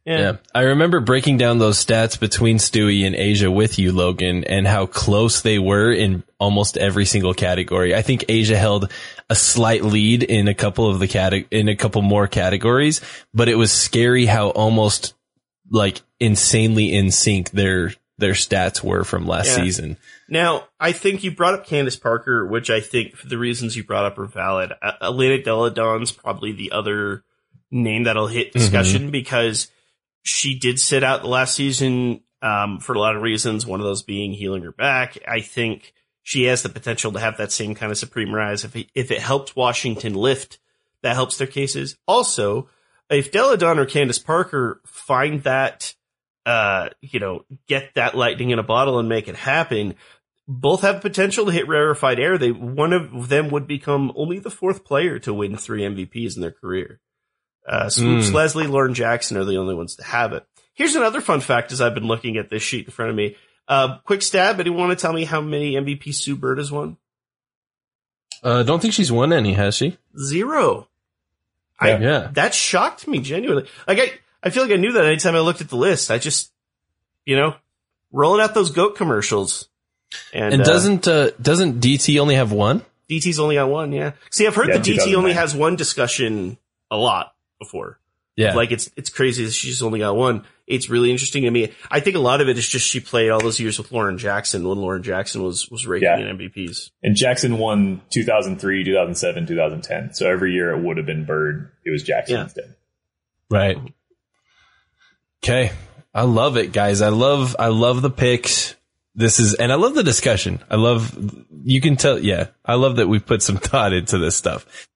[0.05, 0.37] Yeah.
[0.55, 4.87] I remember breaking down those stats between Stewie and A'ja with you, Logan, and how
[4.87, 7.93] close they were in almost every single category.
[7.93, 8.91] I think A'ja held
[9.29, 12.99] a slight lead in a couple of the cate- in a couple more categories,
[13.31, 15.13] but it was scary how almost
[15.69, 19.63] like insanely in sync their their stats were from last Yeah.
[19.63, 19.97] season.
[20.31, 23.83] Now, I think you brought up Candace Parker, which I think for the reasons you
[23.83, 24.71] brought up are valid.
[24.81, 27.25] Uh, Elena Delle Donne's probably the other
[27.69, 29.69] name that'll hit discussion because
[30.23, 33.65] she did sit out the last season um, for a lot of reasons.
[33.65, 35.17] One of those being healing her back.
[35.27, 38.63] I think she has the potential to have that same kind of supreme rise.
[38.63, 40.59] If it, if it helps Washington lift,
[41.03, 41.97] that helps their cases.
[42.07, 42.69] Also,
[43.09, 45.93] if Deladon or Candace Parker find that,
[46.45, 49.95] uh, you know, get that lightning in a bottle and make it happen,
[50.47, 52.37] both have potential to hit rarefied air.
[52.37, 56.41] They one of them would become only the fourth player to win three MVPs in
[56.41, 56.99] their career.
[57.67, 58.33] Uh, Swoopes, Mm.
[58.33, 60.43] Leslie, Lauren Jackson are the only ones to have it.
[60.73, 63.35] Here's another fun fact as I've been looking at this sheet in front of me.
[63.67, 64.59] Uh, quick stab.
[64.59, 66.97] Anyone want to tell me how many MVP Sue Bird has won?
[68.43, 69.97] Uh, don't think she's won any, has she?
[70.17, 70.87] Zero.
[71.79, 72.29] I, Yeah.
[72.33, 73.69] that shocked me genuinely.
[73.87, 74.11] Like I,
[74.43, 76.09] I feel like I knew that anytime I looked at the list.
[76.09, 76.51] I just,
[77.25, 77.55] you know,
[78.11, 79.69] rolling out those goat commercials.
[80.33, 82.83] And, And uh, doesn't uh, doesn't DT only have one?
[83.09, 83.91] DT's only got one?
[83.91, 84.11] Yeah.
[84.29, 86.57] See, I've heard Yeah, that DT only has one discussion
[86.89, 87.99] a lot before.
[88.37, 88.53] Yeah.
[88.55, 90.45] Like it's it's crazy that she's only got one.
[90.65, 91.73] It's really interesting to me.
[91.89, 94.17] I think a lot of it is just she played all those years with Lauren
[94.17, 96.17] Jackson when Lauren Jackson was was raking Yeah.
[96.29, 96.91] in MVPs.
[97.03, 100.13] And Jackson won 2003, 2007, 2010.
[100.13, 101.71] So every year it would have been Bird.
[101.85, 102.43] It was Jackson Yeah.
[102.43, 102.75] instead.
[103.49, 103.77] Right.
[105.43, 105.71] Okay.
[106.13, 107.01] I love it, guys.
[107.01, 108.75] I love, I love the picks.
[109.13, 110.61] This is, and I love the discussion.
[110.69, 111.17] I love,
[111.63, 114.87] you can tell, yeah, I love that we put some thought into this stuff.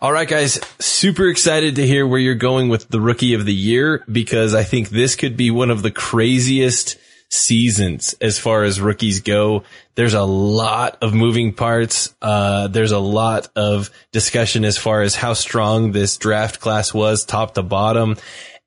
[0.00, 3.54] All right, guys, super excited to hear where you're going with the rookie of the
[3.54, 6.98] year because I think this could be one of the craziest
[7.30, 9.64] seasons as far as rookies go.
[9.94, 12.14] There's a lot of moving parts.
[12.20, 17.24] Uh, there's a lot of discussion as far as how strong this draft class was
[17.24, 18.16] top to bottom.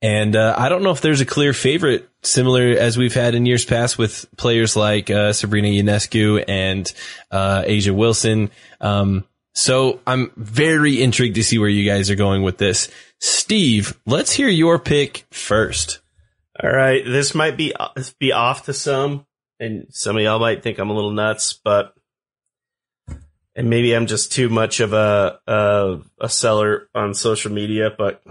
[0.01, 3.45] And, uh, I don't know if there's a clear favorite similar as we've had in
[3.45, 6.91] years past with players like, uh, Sabrina Ionescu and,
[7.31, 8.51] uh, A'ja Wilson.
[8.79, 12.89] Um, so I'm very intrigued to see where you guys are going with this.
[13.19, 15.99] Steve, let's hear your pick first.
[16.61, 17.73] All right, this might be
[18.19, 19.27] be off to some,
[19.59, 21.93] and some of y'all might think I'm a little nuts, but
[23.55, 27.91] and maybe I'm just too much of a a, a seller on social media.
[27.95, 28.23] But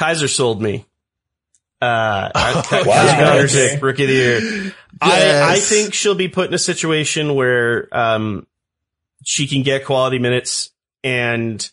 [0.00, 0.86] Kysre sold me.
[1.80, 2.30] Uh,
[2.62, 4.74] Kysre Gondezick, rookie of the year.
[5.00, 8.46] I, I think she'll be put in a situation where um,
[9.24, 10.70] she can get quality minutes
[11.04, 11.70] and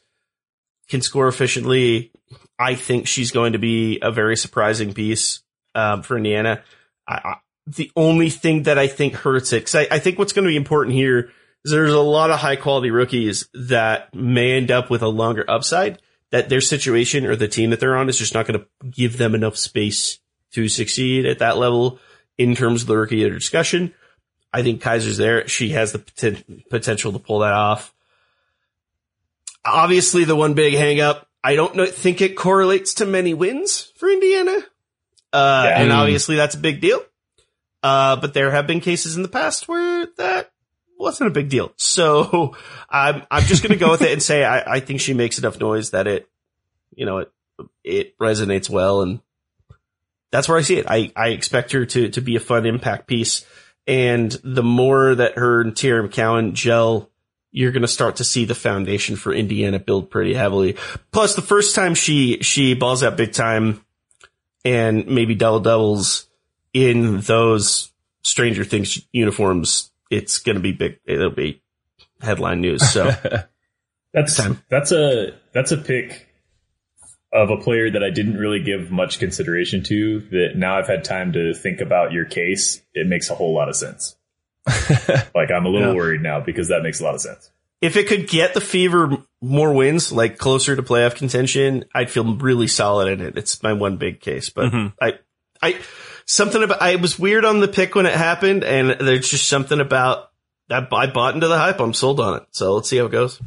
[0.90, 2.12] can score efficiently.
[2.60, 5.42] I think she's going to be a very surprising piece
[5.76, 6.64] um, for Indiana.
[7.08, 7.36] I, I,
[7.66, 10.52] the only thing that I think hurts it, because I, I think what's going to
[10.52, 11.32] be important here
[11.64, 15.46] is there's a lot of high quality rookies that may end up with a longer
[15.48, 16.02] upside.
[16.32, 19.18] That their situation or the team that they're on is just not going to give
[19.18, 20.20] them enough space
[20.52, 22.00] to succeed at that level
[22.38, 23.94] in terms of the rookie of the discussion.
[24.54, 25.48] I think Kysre's there.
[25.48, 27.94] She has the poten- potential to pull that off.
[29.66, 31.26] Obviously, the one big hangup.
[31.44, 34.58] I don't know, think it correlates to many wins for Indiana.
[35.34, 35.80] Uh, Yeah.
[35.82, 35.96] and Mm.
[35.96, 37.04] obviously that's a big deal.
[37.84, 40.52] Uh, but there have been cases in the past where that
[40.98, 41.72] wasn't a big deal.
[41.76, 42.56] So
[42.90, 45.38] I'm, I'm just going to go with it and say I, I think she makes
[45.38, 46.30] enough noise that it,
[46.96, 47.32] you know, it,
[47.84, 49.02] it resonates well.
[49.02, 49.20] And
[50.32, 50.86] that's where I see it.
[50.88, 53.46] I, I expect her to, to be a fun impact piece.
[53.86, 57.10] And the more that her and Teaira McCowan gel,
[57.52, 60.76] you're going to start to see the foundation for Indiana build pretty heavily.
[61.12, 63.82] Plus, the first time she she balls out big time,
[64.66, 66.28] and maybe double doubles
[66.74, 71.00] in those Stranger Things uniforms, it's going to be big.
[71.06, 71.62] It'll be
[72.22, 72.88] headline news.
[72.90, 73.12] So
[74.14, 74.62] That's Time.
[74.70, 76.28] that's a that's a pick
[77.34, 80.22] of a player that I didn't really give much consideration to.
[80.32, 82.82] That now I've had time to think about your case.
[82.94, 84.16] It makes a whole lot of sense.
[85.36, 85.96] like I'm a little Yeah.
[85.96, 87.52] worried now because that makes a lot of sense.
[87.82, 92.36] if it could get the Fever more wins, like closer to playoff contention, I'd feel
[92.38, 93.38] really solid in it.
[93.38, 94.94] It's my one big case, but Mhm.
[95.00, 95.20] I,
[95.62, 95.78] I,
[96.28, 99.80] something about, I was weird on the pick when it happened and there's just something
[99.80, 100.30] about
[100.70, 101.80] that I bought into the hype.
[101.80, 102.44] I'm sold on it.
[102.52, 103.42] So let's see how it goes.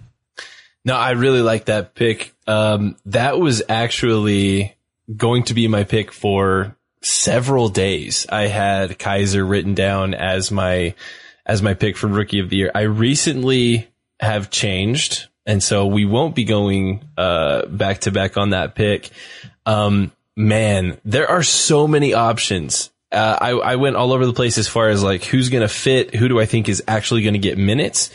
[0.84, 2.34] No, I really like that pick.
[2.46, 4.74] Um, that was actually
[5.14, 8.26] going to be my pick for several days.
[8.28, 10.94] I had Kysre written down as my,
[11.44, 12.70] as my pick for rookie of the year.
[12.74, 13.88] I recently
[14.18, 15.28] have changed.
[15.44, 19.10] And so we won't be going, uh, back to back on that pick.
[19.66, 22.90] Um, man, there are so many options.
[23.12, 25.68] Uh, I, I went all over the place as far as like who's going to
[25.68, 28.11] fit, who do I think is actually going to get minutes,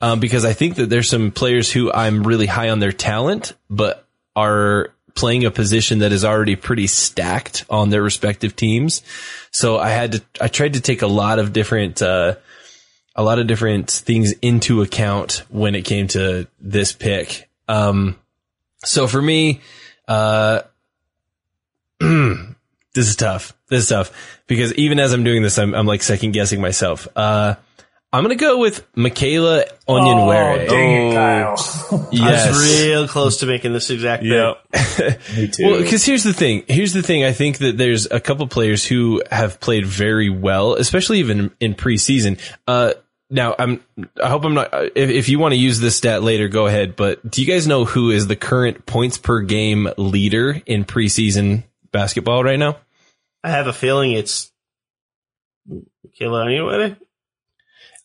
[0.00, 3.54] um, because I think that there's some players who I'm really high on their talent,
[3.68, 9.02] but are playing a position that is already pretty stacked on their respective teams.
[9.50, 12.36] So I had to, I tried to take a lot of different, uh,
[13.14, 17.48] a lot of different things into account when it came to this pick.
[17.68, 18.16] Um,
[18.84, 19.60] so for me,
[20.08, 20.62] uh,
[22.94, 23.54] this is tough.
[23.68, 27.06] This is tough because even as I'm doing this, I'm, I'm like second guessing myself.
[27.14, 27.54] Uh,
[28.12, 30.68] I'm gonna go with Michaela Onyenwere.
[30.68, 32.08] Dang it, Kyle.
[32.12, 32.46] yes.
[32.46, 34.32] I was real close to making this exact pick.
[34.32, 35.20] Yep.
[35.36, 35.66] Me too.
[35.66, 36.64] Well, because here's the thing.
[36.66, 37.22] Here's the thing.
[37.22, 41.74] I think that there's a couple players who have played very well, especially even in
[41.74, 42.40] preseason.
[42.66, 42.94] Uh,
[43.30, 43.80] now I'm,
[44.20, 46.96] I hope I'm not, if, if you want to use this stat later, go ahead.
[46.96, 51.62] But do you guys know who is the current points per game leader in preseason
[51.92, 52.76] basketball right now?
[53.42, 54.50] I have a feeling it's
[56.20, 56.96] Kayla Anyway.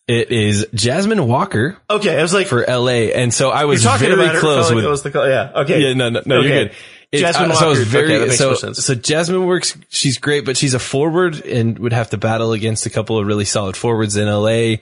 [0.08, 3.10] It is Jasmine Walker Okay, I was like, for LA.
[3.12, 5.28] And so I was talking very about close like with, was the call.
[5.28, 5.50] Yeah.
[5.56, 5.80] Okay.
[5.80, 6.48] Yeah, no, no, no, Okay.
[6.48, 6.76] you're good.
[7.12, 8.84] It- Jasmine uh, so I was Walker, very okay, so, sense.
[8.84, 9.76] so Jasmine works.
[9.88, 13.26] She's great, but she's a forward and would have to battle against a couple of
[13.26, 14.76] really solid forwards in LA.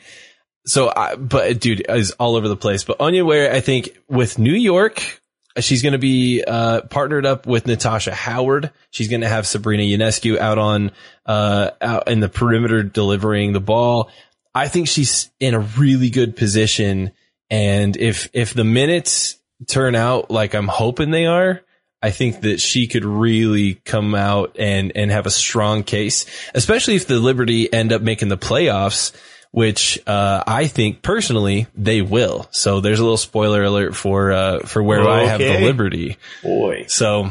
[0.67, 2.83] So, I, but dude is all over the place.
[2.85, 5.23] But Onyenwere, I think with New York,
[5.61, 8.73] she's going to be uh, partnered up with Natasha Howard.
[8.91, 10.93] She's going to have Sabrina Ionescu out on
[11.27, 14.11] uh, out in the perimeter delivering the ball.
[14.55, 17.13] I think she's in a really good position.
[17.51, 19.37] And if if the minutes
[19.67, 21.61] turn out like I'm hoping they are,
[22.03, 26.97] I think that she could really come out and and have a strong case, especially
[26.97, 29.13] if the Liberty end up making the playoffs,
[29.55, 32.49] which uh, I think personally they will.
[32.51, 36.17] So there's a little spoiler alert for uh, for where I have the Liberty.
[36.43, 36.87] Boy.
[36.89, 37.31] So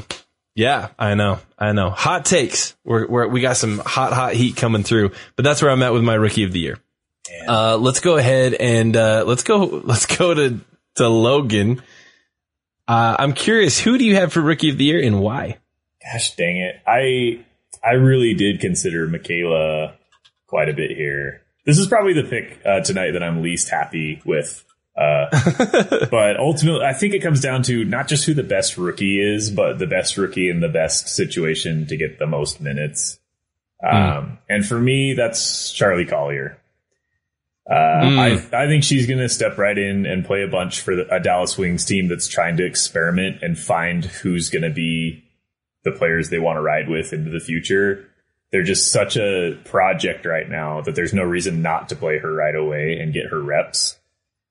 [0.56, 1.90] yeah, I know, I know.
[1.90, 2.78] Hot takes.
[2.86, 5.92] We're, we're we got some hot hot heat coming through, but that's where I'm at
[5.92, 6.80] with my rookie of the year.
[7.46, 10.62] Uh, let's go ahead and uh, let's go let's go to
[10.96, 11.82] to Logan.
[12.88, 15.58] Uh, I'm curious, who do you have for rookie of the year and why?
[16.02, 16.82] Gosh dang it.
[16.88, 17.44] I
[17.86, 19.96] I really did consider Michaela
[20.48, 21.42] quite a bit here.
[21.66, 24.66] This is probably the pick uh, tonight that I'm least happy with.
[24.96, 25.28] Uh,
[26.12, 29.50] but ultimately, I think it comes down to not just who the best rookie is,
[29.50, 33.20] but the best rookie in the best situation to get the most minutes.
[33.84, 36.58] Um, and for me, that's Charlie Collier.
[37.70, 40.96] Uh, I, I think she's going to step right in and play a bunch for
[40.96, 45.24] the, a Dallas Wings team that's trying to experiment and find who's going to be
[45.84, 48.10] the players they want to ride with into the future.
[48.54, 52.32] They're just such a project right now that there's no reason not to play her
[52.32, 53.98] right away and get her reps.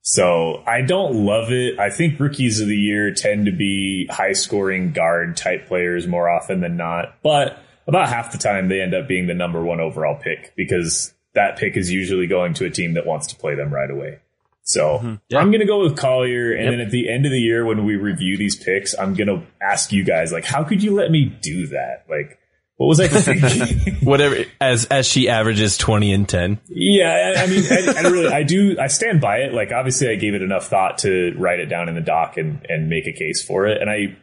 [0.01, 1.79] So I don't love it.
[1.79, 6.29] I think rookies of the year tend to be high scoring guard type players more
[6.29, 9.79] often than not, but about half the time they end up being the number one
[9.79, 13.55] overall pick because that pick is usually going to a team that wants to play
[13.55, 14.19] them right away.
[14.65, 15.37] So mm-hmm.
[15.37, 16.53] I'm going to go with Collier.
[16.53, 19.29] And then at the end of the year, when we review these picks, I'm going
[19.29, 22.05] to ask you guys, like, how could you let me do that?
[22.11, 22.41] Like,
[22.83, 23.95] what was I thinking?
[24.05, 26.61] Whatever, as as she averages 20 and 10.
[26.69, 29.55] Yeah, I, I mean, I, I really, I do, I stand by it.
[29.55, 32.67] Like, obviously, I gave it enough thought to write it down in the doc and
[32.69, 33.81] and make a case for it.
[33.81, 34.17] And I,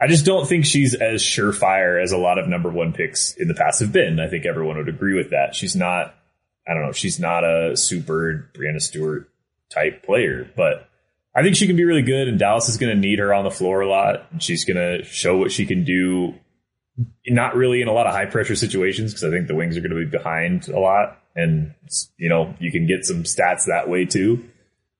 [0.00, 3.46] I just don't think she's as surefire as a lot of number one picks in
[3.46, 4.18] the past have been.
[4.18, 5.54] I think everyone would agree with that.
[5.54, 6.12] She's not,
[6.66, 9.30] I don't know, she's not a super Breanna Stewart
[9.70, 10.88] type player, but
[11.36, 12.26] I think she can be really good.
[12.26, 14.26] And Dallas is going to need her on the floor a lot.
[14.40, 16.34] She's going to show what she can do
[17.26, 19.80] not really in a lot of high pressure situations because I think the Wings are
[19.80, 21.74] going to be behind a lot, and
[22.16, 24.48] you know you can get some stats that way too.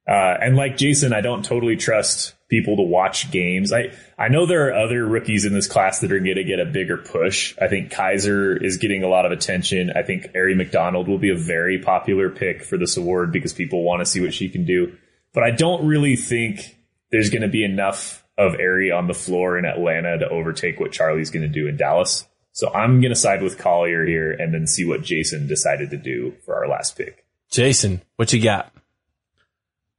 [0.06, 3.72] Uh, and like Jason, I don't totally trust people to watch games.
[3.72, 6.58] I I know there are other rookies in this class that are going to get
[6.58, 7.54] a bigger push.
[7.60, 9.92] I think Kysre is getting a lot of attention.
[9.94, 13.84] I think Aari McDonald will be a very popular pick for this award because people
[13.84, 14.96] want to see what she can do.
[15.32, 16.76] But I don't really think
[17.10, 20.92] there's going to be enough of Aari on the floor in Atlanta to overtake what
[20.92, 22.26] Charlie's going to do in Dallas.
[22.52, 25.96] So I'm going to side with Collier here and then see what Jason decided to
[25.96, 27.24] do for our last pick.
[27.50, 28.72] Jason, what you got?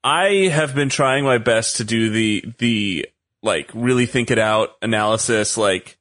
[0.04, 3.08] I have been trying my best to do the the
[3.42, 5.98] like really think it out analysis, like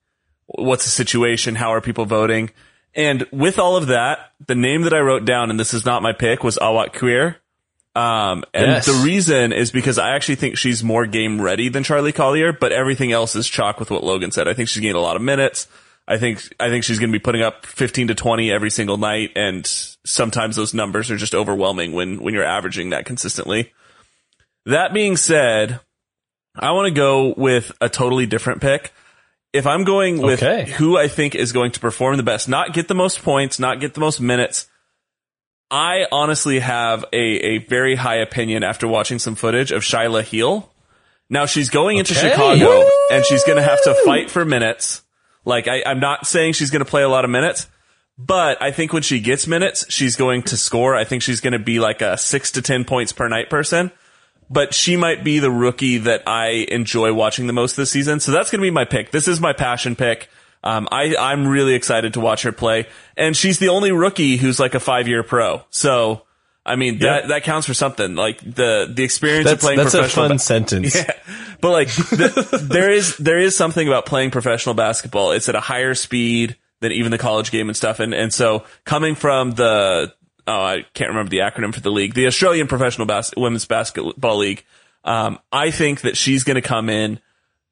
[0.46, 2.50] what's the situation, how are people voting,
[2.95, 6.03] and with all of that, the name that I wrote down, and this is not
[6.03, 7.36] my pick, was Awak Kuier.
[7.95, 8.86] Um, and Yes.
[8.86, 12.72] the reason is because I actually think she's more game ready than Charlie Collier, but
[12.72, 14.49] everything else is chalk with what Logan said.
[14.49, 15.68] I think she's getting a lot of minutes.
[16.09, 18.97] I think I think she's going to be putting up 15 to 20 every single
[18.97, 19.64] night, and
[20.05, 23.72] sometimes those numbers are just overwhelming when when you're averaging that consistently.
[24.66, 25.80] That being said,
[26.57, 28.93] I want to go with a totally different pick.
[29.53, 30.70] if I'm going with Okay.
[30.72, 33.80] who I think is going to perform the best, not get the most points, not
[33.80, 34.66] get the most minutes,
[35.73, 40.70] I honestly have a, a very high opinion after watching some footage of Shyla Heal.
[41.31, 42.29] Now she's going into Okay.
[42.29, 45.03] Chicago and she's going to have to fight for minutes.
[45.47, 47.68] Like I, I'm not saying she's going to play a lot of minutes,
[48.18, 50.95] but I think when she gets minutes, she's going to score.
[50.95, 53.91] I think she's going to be like a six to 10 points per night person.
[54.51, 58.20] But she might be the rookie that I enjoy watching the most this season.
[58.20, 59.11] So that's going to be my pick.
[59.11, 60.29] This is my passion pick.
[60.64, 62.86] Um, I, I'm really excited to watch her play.
[63.16, 65.62] And she's the only rookie who's like a five year pro.
[65.70, 66.22] So,
[66.64, 68.14] I mean, that, that counts for something.
[68.14, 70.94] Like the, the experience of That's playing that's a fun ba- sentence.
[70.96, 71.12] yeah.
[71.60, 75.32] But like, the, there is, there is something about playing professional basketball.
[75.32, 77.98] It's at a higher speed than even the college game and stuff.
[77.98, 80.12] And, and so coming from the,
[80.46, 84.38] oh, I can't remember the acronym for the league, the Australian Professional Bas- Women's Basketball
[84.38, 84.64] League.
[85.04, 87.18] Um, I think that she's going to come in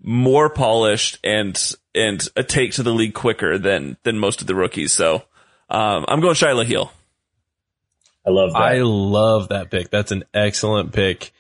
[0.03, 4.55] more polished and, and a take to the league quicker than, than most of the
[4.55, 4.93] rookies.
[4.93, 5.23] So,
[5.69, 6.93] um, I'm going Shyla Heal.
[8.27, 8.59] I love that.
[8.59, 9.91] I love that pick.
[9.91, 11.33] That's an excellent pick.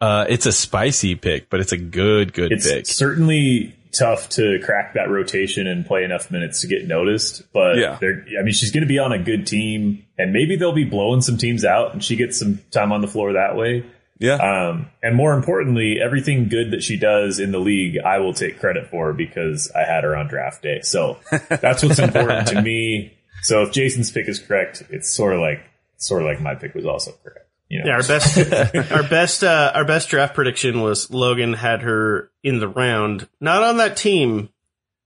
[0.00, 2.86] Uh, it's a spicy pick, but it's a good, good it's pick.
[2.86, 7.50] certainly tough to crack that rotation and play enough minutes to get noticed.
[7.52, 7.96] But Yeah.
[7.98, 10.84] they're, I mean, she's going to be on a good team, and maybe they'll be
[10.84, 13.84] blowing some teams out, and she gets some time on the floor that way.
[14.18, 14.36] Yeah.
[14.36, 18.58] Um, and more importantly, everything good that she does in the league, I will take
[18.58, 20.80] credit for because I had her on draft day.
[20.82, 23.12] So that's what's important to me.
[23.42, 25.60] So if Jason's pick is correct, it's sort of like
[25.98, 27.46] sort of like my pick was also correct.
[27.68, 31.82] You know, Yeah, our best, our best, uh, our best draft prediction was Logan had
[31.82, 34.48] her in the round, not on that team,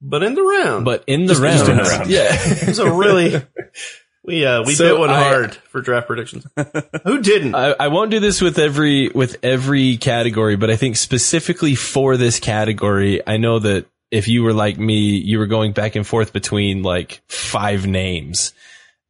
[0.03, 0.85] but in the round.
[0.85, 2.11] but in the Just- round, just in the round.
[2.11, 2.29] yeah.
[2.31, 3.43] it was a really,
[4.25, 6.47] we uh, we So bit one I- hard for draft predictions.
[7.05, 7.55] Who didn't?
[7.55, 12.17] I, I won't do this with every with every category, but I think specifically for
[12.17, 16.07] this category, I know that if you were like me, you were going back and
[16.07, 18.53] forth between like five names.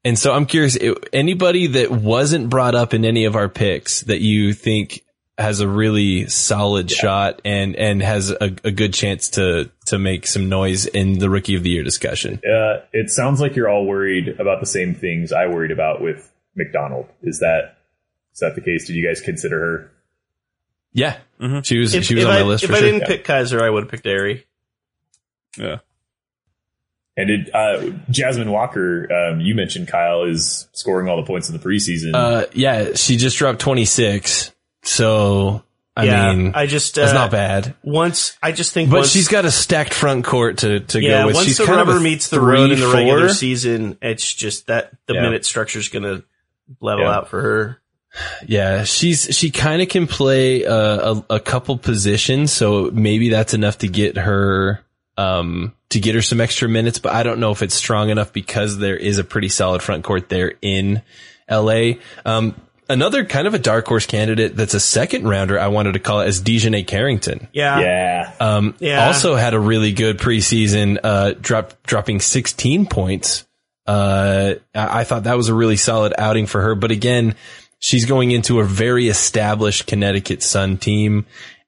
[0.04, 0.78] And so I'm curious,
[1.12, 5.02] anybody that wasn't brought up in any of our picks that you think
[5.40, 10.26] has a really solid shot and, and has a, a good chance to, to make
[10.26, 12.40] some noise in the rookie of the year discussion.
[12.44, 16.30] uh, it sounds like you're all worried about the same things I worried about with
[16.54, 17.06] McDonald.
[17.22, 17.78] Is that
[18.32, 18.86] is that the case?
[18.86, 19.92] Did you guys consider her?
[20.92, 21.18] Yeah.
[21.62, 22.90] She was, if she was on I, my list if for I sure.
[22.90, 24.44] didn't pick Kysre, I would have picked Aari.
[25.56, 25.78] Yeah.
[27.16, 29.08] And did uh, Jasmine Walker?
[29.12, 32.14] Um, you mentioned Kyle is scoring all the points in the preseason.
[32.14, 34.52] Uh, yeah, she just dropped 26.
[34.82, 35.62] So,
[35.96, 37.74] I yeah, mean, I just uh, that's not bad.
[37.82, 41.20] Once I just think, But once, she's got a stacked front court to, to yeah.
[41.22, 41.34] go with.
[41.36, 44.32] Once She's the kind of rubber a meets the road in the regular season, it's
[44.34, 45.22] just that the Yeah.
[45.22, 46.24] minute structure is going to
[46.80, 47.12] level Yeah.
[47.16, 47.76] out for her.
[48.46, 53.54] Yeah, she's she kind of can play uh, a, a couple positions, so maybe that's
[53.54, 54.84] enough to get her
[55.16, 56.98] um to get her some extra minutes.
[56.98, 60.02] But I don't know if it's strong enough because there is a pretty solid front
[60.02, 61.02] court there in
[61.46, 62.00] L.A.
[62.24, 62.54] Um,
[62.90, 65.58] another kind of a dark horse candidate that's a second rounder.
[65.58, 67.48] I wanted to call it as DiJonai Carrington.
[67.52, 69.06] Yeah, yeah, Um, Yeah.
[69.06, 73.46] also had a really good preseason, uh, drop, dropping 16 points.
[73.86, 76.74] Uh, I, I thought that was a really solid outing for her.
[76.74, 77.34] But again,
[77.78, 81.26] she's going into a very established Connecticut Sun team.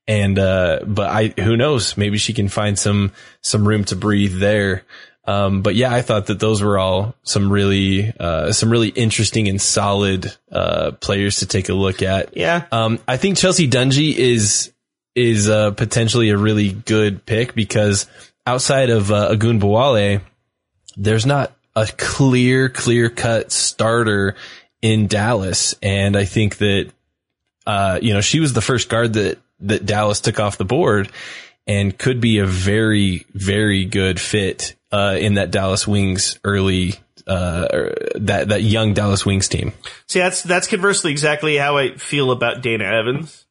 [0.08, 1.96] And, uh, but I, who knows?
[1.96, 4.84] Maybe she can find some, some room to breathe there.
[5.24, 9.48] Um, but yeah, I thought that those were all some really, uh, some really interesting
[9.48, 12.36] and solid, uh, players to take a look at.
[12.36, 12.66] yeah.
[12.72, 14.72] Um, I think Chelsea Dungee is
[15.14, 18.06] is uh, potentially a really good pick because
[18.46, 20.22] outside of uh, Ogunbowale,
[20.96, 24.36] there's not a clear, clear cut starter
[24.80, 26.90] in Dallas, and I think that
[27.66, 31.10] uh, you know she was the first guard that that Dallas took off the board,
[31.66, 36.95] and could be a very, very good fit uh, in that Dallas Wings early.
[37.24, 39.72] Uh, that that young Dallas Wings team.
[40.09, 43.45] See, that's that's conversely exactly how I feel about Dana Evans.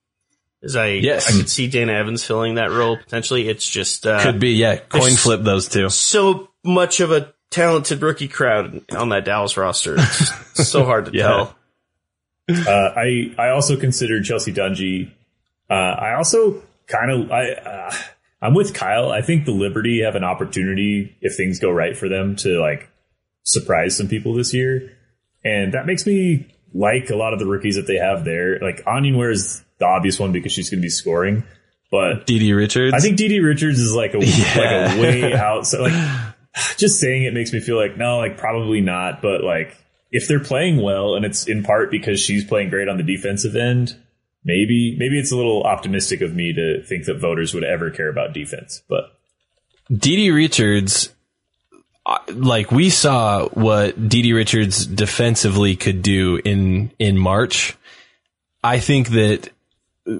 [0.61, 1.33] Is I Yes.
[1.33, 3.47] I could see Dana Evans filling that role potentially.
[3.47, 4.75] It's just uh, Could be, yeah.
[4.75, 5.89] Coin flip those two.
[5.89, 9.95] so much of a talented rookie crowd on that Dallas roster.
[9.97, 11.27] It's so hard to Yeah.
[11.27, 11.55] tell.
[12.49, 15.09] Uh, I I also considered Chelsea Dungee.
[15.69, 17.93] Uh, I also kind of I uh,
[18.41, 19.11] I'm with Kyle.
[19.11, 22.89] I think the Liberty have an opportunity if things go right for them to like
[23.43, 24.97] surprise some people this year,
[25.43, 28.59] and that makes me like a lot of the rookies that they have there.
[28.59, 31.43] Like Onyenwere is the obvious one because she's going to be scoring,
[31.91, 32.93] but DiDi Richards.
[32.93, 34.55] I think Dee Richards is like a Yeah.
[34.57, 35.67] like a way out.
[35.67, 35.93] So like
[36.77, 39.21] just saying it makes me feel like no, like probably not.
[39.21, 39.77] But like
[40.11, 43.55] if they're playing well, and it's in part because she's playing great on the defensive
[43.55, 43.95] end,
[44.43, 48.09] maybe maybe it's a little optimistic of me to think that voters would ever care
[48.09, 48.81] about defense.
[48.87, 49.17] But
[49.91, 51.13] Dee Richards,
[52.05, 57.75] uh, like we saw what Dee Richards defensively could do in in March.
[58.63, 59.49] I think that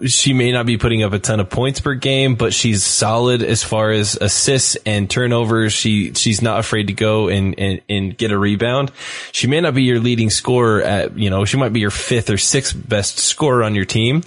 [0.05, 3.41] she may not be putting up a ton of points per game, but she's solid
[3.41, 5.73] as far as assists and turnovers.
[5.73, 8.91] She she's not afraid to go and, and, and get a rebound.
[9.32, 12.29] She may not be your leading scorer at you know she might be your fifth
[12.29, 14.21] or sixth best scorer on your team,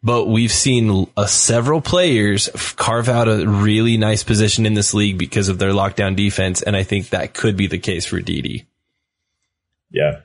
[0.00, 5.18] but we've seen uh, several players carve out a really nice position in this league
[5.18, 8.64] because of their lockdown defense, and I think that could be the case for Dee.
[9.90, 10.20] Yeah.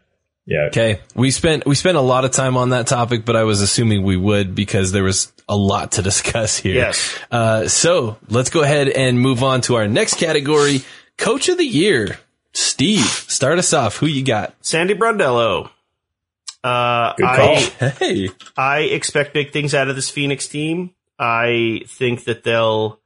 [0.46, 0.66] Yeah.
[0.66, 1.00] Okay.
[1.16, 4.04] We spent, we spent a lot of time on that topic, but I was assuming
[4.04, 6.76] we would because there was a lot to discuss here.
[6.76, 7.18] Yes.
[7.32, 10.82] Uh, so let's go ahead and move on to our next category.
[11.18, 12.20] Coach of the year.
[12.54, 13.98] Steve, start us off.
[13.98, 14.56] Who you got?
[14.62, 15.70] Sandy Brondello.
[16.64, 17.56] Uh, Good I.
[18.00, 18.30] Hey.
[18.58, 20.92] I expect big things out of this Phoenix team.
[21.20, 23.00] I think that they'll.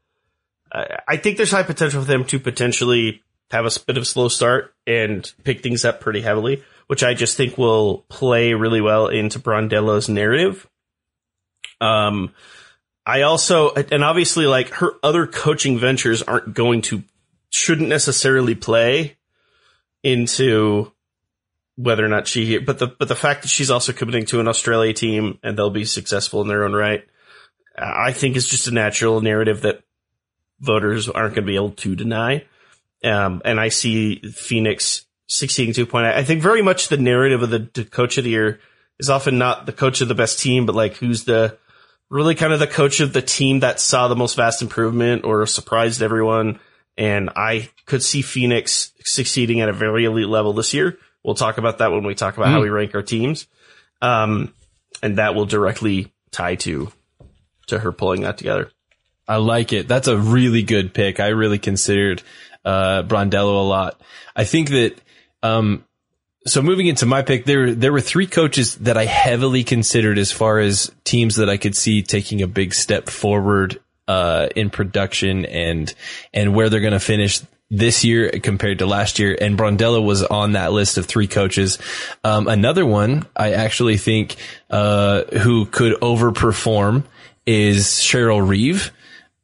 [0.71, 4.05] Uh, I think there's high potential for them to potentially have a bit of a
[4.05, 8.81] slow start and pick things up pretty heavily, which I just think will play really
[8.81, 10.67] well into Brondello's narrative.
[11.79, 12.33] Um,
[13.05, 17.03] I also, and obviously, like her other coaching ventures aren't going to,
[17.51, 19.17] shouldn't necessarily play
[20.01, 20.91] into
[21.75, 24.47] whether or not she but the but the fact that she's also committing to an
[24.47, 27.05] Australia team and they'll be successful in their own right,
[27.77, 29.83] I think is just a natural narrative that
[30.59, 32.45] voters aren't going to be able to deny.
[33.03, 36.07] Um, and I see Phoenix succeeding to a point.
[36.07, 38.59] I think very much the narrative of the, the coach of the year
[38.99, 41.57] is often not the coach of the best team, but like who's the
[42.09, 45.45] really kind of the coach of the team that saw the most vast improvement or
[45.45, 46.59] surprised everyone.
[46.97, 50.97] And I could see Phoenix succeeding at a very elite level this year.
[51.23, 53.47] We'll talk about that when we talk about how we rank our teams.
[54.01, 54.53] Um,
[55.03, 56.91] and that will directly tie to,
[57.67, 58.71] to her pulling that together.
[59.27, 59.87] I like it.
[59.87, 61.19] That's a really good pick.
[61.19, 62.23] I really considered
[62.65, 64.01] uh, Brondello a lot.
[64.35, 64.99] I think that
[65.43, 65.85] um,
[66.45, 70.31] so moving into my pick, there there were three coaches that I heavily considered as
[70.31, 75.45] far as teams that I could see taking a big step forward uh, in production
[75.45, 75.93] and
[76.33, 79.37] and where they're going to finish this year compared to last year.
[79.39, 81.77] And Brondello was on that list of three coaches.
[82.23, 84.35] Um, another one I actually think
[84.71, 87.03] uh, who could overperform
[87.45, 88.91] is Cheryl Reeve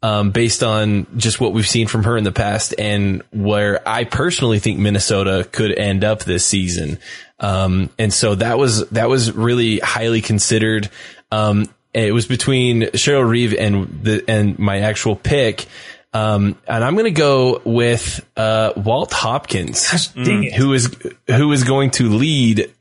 [0.05, 4.03] um, based on just what we've seen from her in the past and where I
[4.03, 6.99] personally think Minnesota could end up this season.
[7.39, 10.91] Um, and so that was, that was really highly considered.
[11.31, 15.65] Um, it was between Cheryl Reeve and the, and my actual pick.
[16.13, 20.53] Um, and I'm going to go with, uh, Walt Hopkins, Dang it.
[20.53, 20.95] who is,
[21.25, 22.71] who is going to lead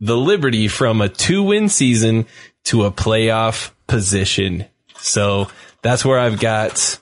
[0.00, 2.26] the Liberty from a two win season
[2.64, 4.66] to a playoff position.
[4.98, 5.48] So
[5.82, 6.98] that's where I've got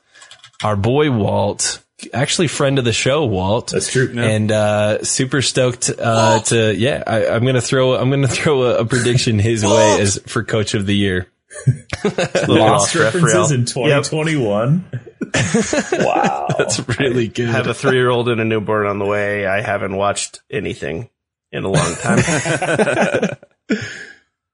[0.62, 3.70] our boy Walt, actually friend of the show, Walt.
[3.72, 4.10] That's true.
[4.12, 4.22] Yeah.
[4.22, 8.28] And, uh, super stoked, uh, to, yeah, I, I'm going to throw, I'm going to
[8.28, 11.28] throw a, a prediction his way as for coach of the year.
[12.48, 13.68] Lost references in Yep.
[13.68, 14.84] 2021.
[16.04, 16.48] wow.
[16.58, 17.48] That's really good.
[17.48, 19.46] have a three year old and a newborn on the way.
[19.46, 21.08] I haven't watched anything
[21.52, 22.18] in a long time.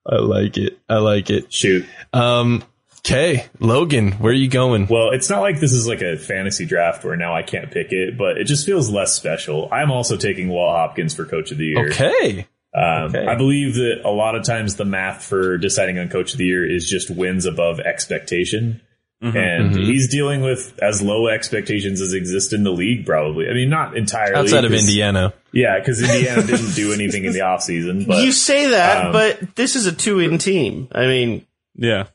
[0.07, 0.79] I like it.
[0.89, 1.53] I like it.
[1.53, 1.87] Shoot.
[2.13, 2.63] Um,
[3.07, 3.47] okay.
[3.61, 4.87] Logan, where are you going?
[4.89, 7.89] Well, it's not like this is like a fantasy draft where now I can't pick
[7.93, 9.69] it, but it just feels less special.
[9.73, 11.89] I'm also taking Walt Hopkins for Coach of the Year.
[11.89, 12.47] Okay.
[12.75, 13.27] Um, Okay.
[13.27, 16.47] I believe that a lot of times the math for deciding on Coach of the
[16.47, 18.81] Year is just wins above expectation.
[19.25, 23.49] And he's dealing with as low expectations as exist in the league, probably.
[23.49, 24.35] I mean, not entirely.
[24.35, 25.33] Outside of Indiana.
[25.53, 28.05] Yeah, because Indiana didn't do anything in the offseason.
[28.05, 30.89] But you say that, um, but this is a two in team.
[30.91, 32.09] I mean, Yeah.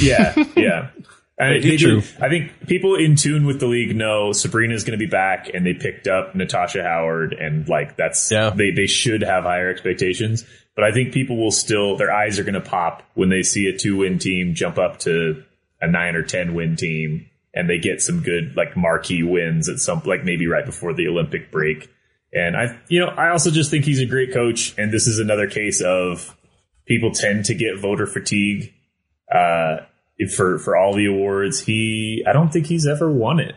[0.00, 0.88] yeah, yeah.
[1.38, 2.00] I, mean, they True.
[2.00, 5.50] did- I think people in tune with the league know Sabrina's going to be back,
[5.52, 8.50] and they picked up Natasha Howard, and like that's Yeah.
[8.50, 10.44] they they should have higher expectations.
[10.76, 13.66] But I think people will still their eyes are going to pop when they see
[13.66, 15.42] a two win team jump up to
[15.80, 19.78] a nine or ten win team, and they get some good like marquee wins at
[19.78, 21.90] some like maybe right before the Olympic break.
[22.32, 25.18] And I, you know, I also just think he's a great coach, and this is
[25.20, 26.36] another case of
[26.86, 28.73] people tend to get voter fatigue
[29.34, 29.84] uh,
[30.34, 31.60] for for all the awards.
[31.60, 33.56] He, I don't think he's ever won it.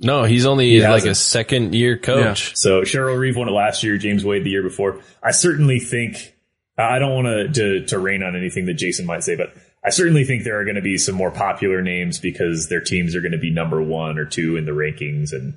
[0.00, 2.56] No, he's only like a second year coach.
[2.56, 3.96] So Cheryl Reeve won it last year.
[3.96, 5.00] James Wade the year before.
[5.22, 6.34] I certainly think
[6.76, 9.90] I don't want to to to rain on anything that Jason might say, but I
[9.90, 13.20] certainly think there are going to be some more popular names because their teams are
[13.20, 15.54] going to be number one or two in the rankings, and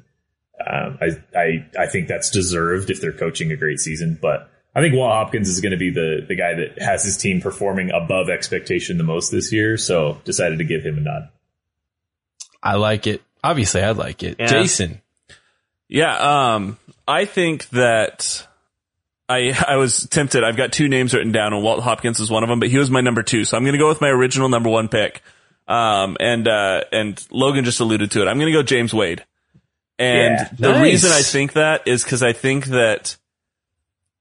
[0.66, 4.52] um, I I I think that's deserved if they're coaching a great season, but.
[4.78, 7.42] I think Walt Hopkins is going to be the, the guy that has his team
[7.42, 11.30] performing above expectation the most this year, so decided to give him a nod.
[12.62, 13.22] I like it.
[13.44, 14.36] obviously I like it.
[14.40, 14.48] Yeah.
[14.48, 15.02] Jason.
[15.90, 16.16] Yeah,
[16.56, 18.46] um, I think that
[19.30, 20.44] I I was tempted.
[20.44, 22.78] I've got two names written down, and Walt Hopkins is one of them, but he
[22.78, 25.22] was my number two, so I'm going to go with my original number one pick.
[25.68, 28.28] Um, and uh, and Logan just alluded to it.
[28.28, 29.24] I'm going to go James Wade,
[29.98, 30.50] and Yeah.
[30.58, 30.84] the Nice.
[30.84, 33.18] reason I think that is because I think that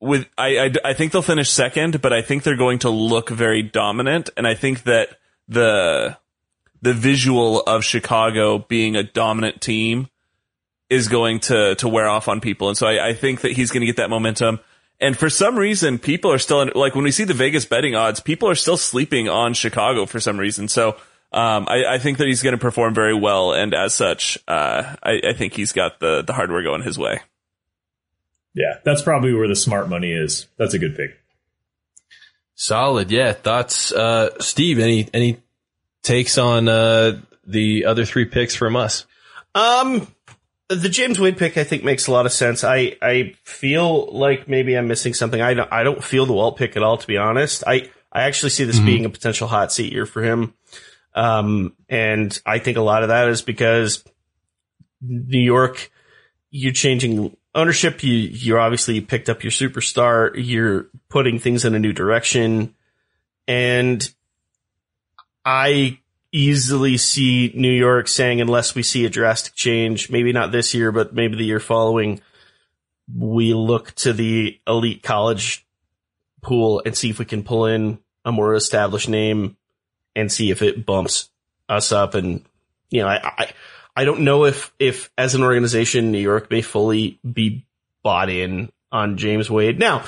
[0.00, 3.30] with I, I I think they'll finish second, but I think they're going to look
[3.30, 5.18] very dominant, and I think that
[5.48, 6.16] the
[6.82, 10.08] the visual of Chicago being a dominant team
[10.90, 13.70] is going to to wear off on people, and so I, I think that he's
[13.70, 14.60] going to get that momentum.
[14.98, 18.20] And for some reason, people are still like when we see the Vegas betting odds,
[18.20, 20.68] people are still sleeping on Chicago for some reason.
[20.68, 20.96] So
[21.32, 24.96] um, I, I think that he's going to perform very well, and as such, uh,
[25.02, 27.20] I, I think he's got the the hardware going his way.
[28.56, 30.48] Yeah, that's probably where the smart money is.
[30.56, 31.20] That's a good pick.
[32.54, 33.10] Solid.
[33.10, 33.32] Yeah.
[33.32, 35.42] Thoughts, uh, Steve, any, any
[36.02, 39.04] takes on, uh, the other three picks from us?
[39.54, 40.08] Um,
[40.68, 42.64] the James Wade pick I think makes a lot of sense.
[42.64, 45.40] I I feel like maybe I'm missing something.
[45.40, 47.62] I don't I don't feel the Walt pick at all, to be honest.
[47.66, 50.54] I I actually see this being a potential hot seat year for him.
[51.14, 54.04] Um, and I think a lot of that is because
[55.00, 55.90] New York,
[56.50, 58.04] you're changing ownership.
[58.04, 60.30] You you're obviously picked up your superstar.
[60.36, 62.74] You're putting things in a new direction,
[63.48, 64.08] and
[65.44, 65.98] I
[66.32, 70.92] easily see New York saying, unless we see a drastic change, maybe not this year,
[70.92, 72.20] but maybe the year following,
[73.16, 75.66] we look to the elite college
[76.42, 79.56] pool and see if we can pull in a more established name
[80.14, 81.30] and see if it bumps
[81.68, 82.14] us up.
[82.14, 82.44] And,
[82.90, 83.50] you know, I, I,
[83.96, 87.66] I don't know if, if as an organization, New York may fully be
[88.04, 89.78] bought in on James Wade.
[89.78, 90.04] Now,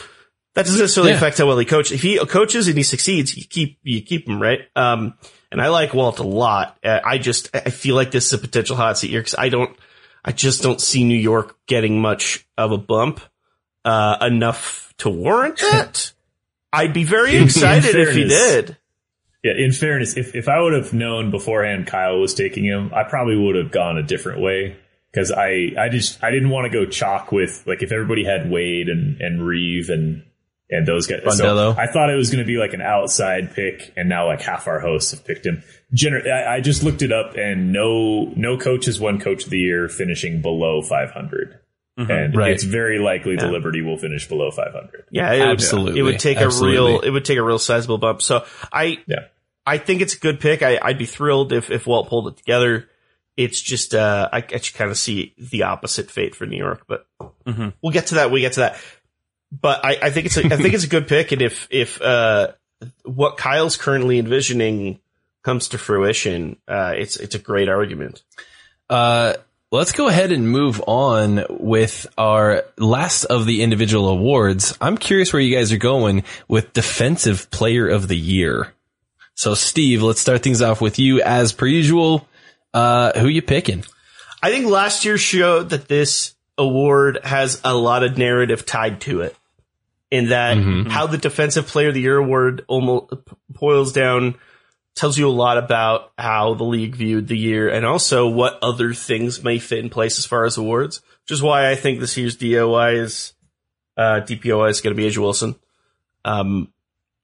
[0.54, 1.16] that doesn't necessarily Yeah.
[1.18, 1.92] affect how well he coaches.
[1.92, 4.60] If he coaches and he succeeds, you keep, you keep him, right?
[4.76, 5.14] Um,
[5.50, 6.76] and I like Walt a lot.
[6.84, 9.48] Uh, I just, I feel like this is a potential hot seat year because I
[9.48, 9.76] don't,
[10.24, 13.20] I just don't see New York getting much of a bump,
[13.84, 16.12] uh, enough to warrant that.
[16.72, 18.76] I'd be very excited if he did.
[19.42, 23.04] Yeah, in fairness, if, if I would have known beforehand Kyle was taking him, I
[23.04, 24.76] probably would have gone a different way.
[25.14, 28.50] Cause I, I just, I didn't want to go chalk with, like, if everybody had
[28.50, 30.24] Wade and, and Reeve and,
[30.70, 31.20] and those guys.
[31.38, 31.44] So
[31.78, 34.66] I thought it was going to be like an outside pick and now like half
[34.66, 35.62] our hosts have picked him.
[35.94, 39.50] Gener- I, I just looked it up and no, no coach has won coach of
[39.50, 41.58] the year finishing below 500.
[41.98, 42.52] And Right.
[42.52, 45.06] it's very likely the Liberty will finish below 500.
[45.10, 45.98] Yeah, it would, Absolutely.
[45.98, 46.76] it would take Absolutely.
[46.76, 48.22] a real, it would take a real sizable bump.
[48.22, 49.24] So I, Yeah.
[49.66, 50.62] I think it's a good pick.
[50.62, 52.88] I, I'd be thrilled if, if Walt pulled it together.
[53.36, 56.84] It's just, uh, I, I just kind of see the opposite fate for New York,
[56.86, 57.06] but
[57.46, 57.72] Mhm.
[57.82, 58.30] we'll get to that.
[58.30, 58.80] We get to that.
[59.50, 61.32] But I, I think it's a, I think it's a good pick.
[61.32, 62.52] And if, if, uh,
[63.04, 65.00] what Kyle's currently envisioning
[65.42, 68.22] comes to fruition, uh, it's, it's a great argument.
[68.88, 69.34] Uh,
[69.70, 74.76] let's go ahead and move on with our last of the individual awards.
[74.80, 78.72] I'm curious where you guys are going with defensive player of the year.
[79.34, 82.26] So Steve, let's start things off with you as per usual.
[82.74, 83.84] Uh, who you picking?
[84.42, 89.22] I think last year showed that this award has a lot of narrative tied to
[89.22, 89.36] it.
[90.10, 90.56] In that
[90.90, 93.12] how the defensive player of the year award almost
[93.50, 94.36] boils down
[94.98, 98.92] tells you a lot about how the league viewed the year and also what other
[98.92, 102.16] things may fit in place as far as awards, which is why I think this
[102.16, 103.32] year's DOI is,
[103.96, 105.54] uh, DPOY is going to be A'ja Wilson.
[106.24, 106.72] Um,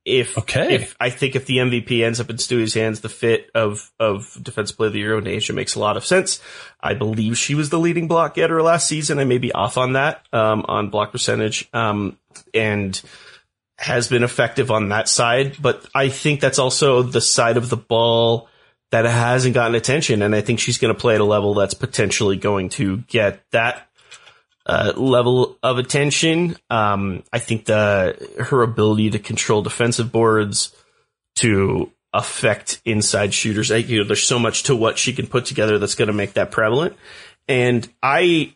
[0.04, 0.74] if, Okay.
[0.74, 4.38] if I think if the MVP ends up in Stewie's hands, the fit of, of
[4.42, 6.40] defensive player of the year in A'ja makes a lot of sense.
[6.80, 9.18] I believe she was the leading block getter last season.
[9.18, 11.68] I may be off on that, um, on block percentage.
[11.72, 12.18] Um,
[12.52, 13.00] and,
[13.78, 17.76] has been effective on that side, but I think that's also the side of the
[17.76, 18.48] ball
[18.90, 20.22] that hasn't gotten attention.
[20.22, 23.42] And I think she's going to play at a level that's potentially going to get
[23.50, 23.88] that
[24.66, 26.56] uh, level of attention.
[26.70, 30.74] Um, I think the her ability to control defensive boards,
[31.36, 35.46] to affect inside shooters, I- you know, there's so much to what she can put
[35.46, 36.96] together that's going to make that prevalent.
[37.48, 38.54] And I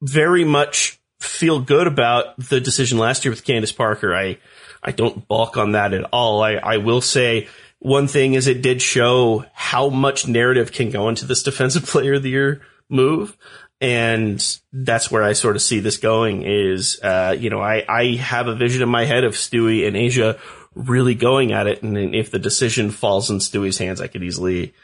[0.00, 4.14] very much feel good about the decision last year with Candace Parker.
[4.14, 4.38] I
[4.84, 6.42] I don't balk on that at all.
[6.42, 11.08] I, I will say one thing is it did show how much narrative can go
[11.08, 13.36] into this defensive player of the year move.
[13.80, 18.14] And that's where I sort of see this going is, uh, you know, I, I
[18.16, 20.38] have a vision in my head of Stewie and A'ja
[20.74, 21.82] really going at it.
[21.82, 24.74] And then if the decision falls in Stewie's hands, I could easily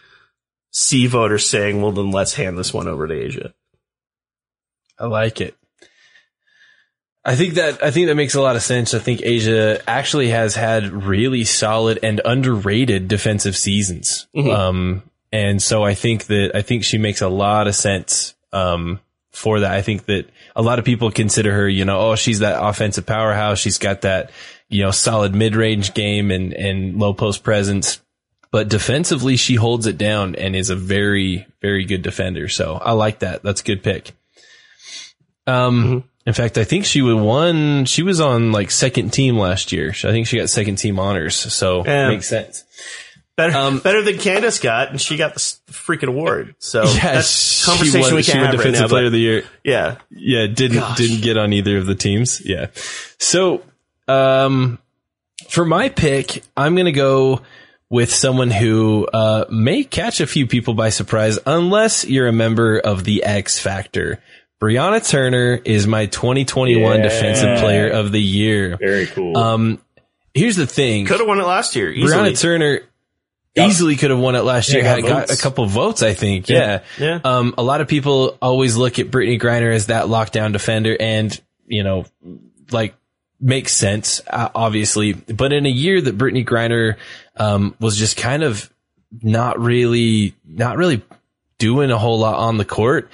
[0.71, 3.53] see voters saying, well, then let's hand this one over to A'ja.
[4.99, 5.57] I like it.
[7.31, 8.93] I think that I think that makes a lot of sense.
[8.93, 14.27] I think A'ja actually has had really solid and underrated defensive seasons.
[14.35, 14.53] Mhm.
[14.53, 18.99] Um, and so I think that I think she makes a lot of sense um,
[19.31, 19.71] for that.
[19.71, 23.07] I think that a lot of people consider her, you know, oh, she's that offensive
[23.07, 23.61] powerhouse.
[23.61, 24.33] She's got that,
[24.69, 28.01] you know, solid mid range game and and low post presence.
[28.51, 32.49] But defensively, she holds it down and is a very, very good defender.
[32.49, 33.45] So I like that.
[33.45, 34.11] That's a good pick.
[35.47, 36.10] Um, Mm-hmm.
[36.27, 37.85] In fact, I think she would won.
[37.87, 39.91] She was on like second team last year.
[39.91, 41.35] I think she got second team honors.
[41.37, 42.09] So Yeah.
[42.09, 42.65] makes sense.
[43.37, 45.41] Better, Um, better than Candace got, and she got the
[45.73, 46.55] freaking award.
[46.59, 48.89] So Yeah, that's she conversation won- we she can't won have right defensive now.
[48.89, 49.45] player but of the year.
[49.65, 50.99] yeah, Yeah, didn't Gosh.
[50.99, 52.43] didn't get on either of the teams.
[52.45, 52.67] Yeah.
[53.19, 53.63] So,
[54.09, 54.79] um,
[55.49, 57.41] for my pick, I'm gonna go
[57.89, 62.79] with someone who uh, may catch a few people by surprise, unless you're a member
[62.79, 64.23] of the X Factor.
[64.61, 67.03] Brianna Turner is my 2021 Yeah.
[67.03, 68.77] Defensive Player of the Year.
[68.79, 69.37] Very cool.
[69.37, 69.81] Um,
[70.35, 71.91] here's the thing: could have won it last year.
[71.91, 72.31] Easily.
[72.33, 72.81] Brianna Turner
[73.57, 74.85] Got- easily could have won it last Yeah, year.
[74.85, 76.49] got Had got a couple votes, I think.
[76.49, 76.81] Yeah.
[76.99, 77.21] Yeah.
[77.25, 81.39] Um, a lot of people always look at Brittney Griner as that lockdown defender and,
[81.67, 82.05] you know,
[82.71, 82.95] like
[83.41, 85.15] makes sense, uh, obviously.
[85.15, 86.97] But in a year that Brittney Griner,
[87.37, 88.71] um, was just kind of
[89.23, 91.03] not really, not really
[91.59, 93.11] doing a whole lot on the court,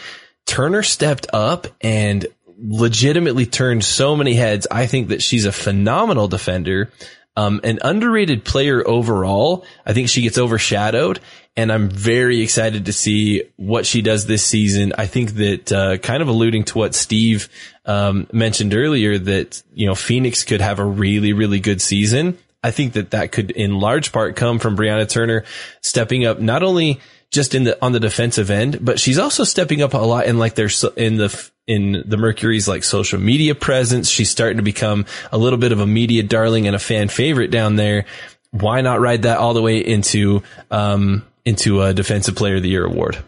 [0.46, 2.26] Turner stepped up and
[2.58, 4.66] legitimately turned so many heads.
[4.70, 6.90] I think that she's a phenomenal defender.
[7.38, 9.66] Um, an underrated player overall.
[9.84, 11.20] I think she gets overshadowed
[11.56, 14.92] and I'm very excited to see what she does this season.
[14.96, 17.48] I think that, uh, kind of alluding to what Steve,
[17.86, 22.36] um, mentioned earlier that, you know, Phoenix could have a really, really good season.
[22.62, 25.44] I think that that could in large part come from Brianna Turner
[25.82, 29.82] stepping up not only just in the on the defensive end, but she's also stepping
[29.82, 34.08] up a lot in like their in the in the Mercury's like social media presence.
[34.08, 37.50] She's starting to become a little bit of a media darling and a fan favorite
[37.50, 38.06] down there.
[38.50, 42.68] Why not ride that all the way into um into a defensive player of the
[42.68, 43.18] year award?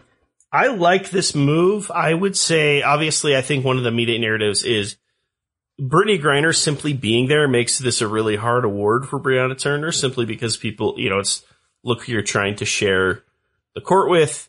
[0.50, 1.90] I like this move.
[1.90, 4.96] I would say, obviously, I think one of the media narratives is
[5.78, 10.24] Brittney Griner simply being there makes this a really hard award for Brianna Turner, simply
[10.24, 11.44] because people, you know, it's
[11.84, 13.22] look you're trying to share
[13.78, 14.48] the court with.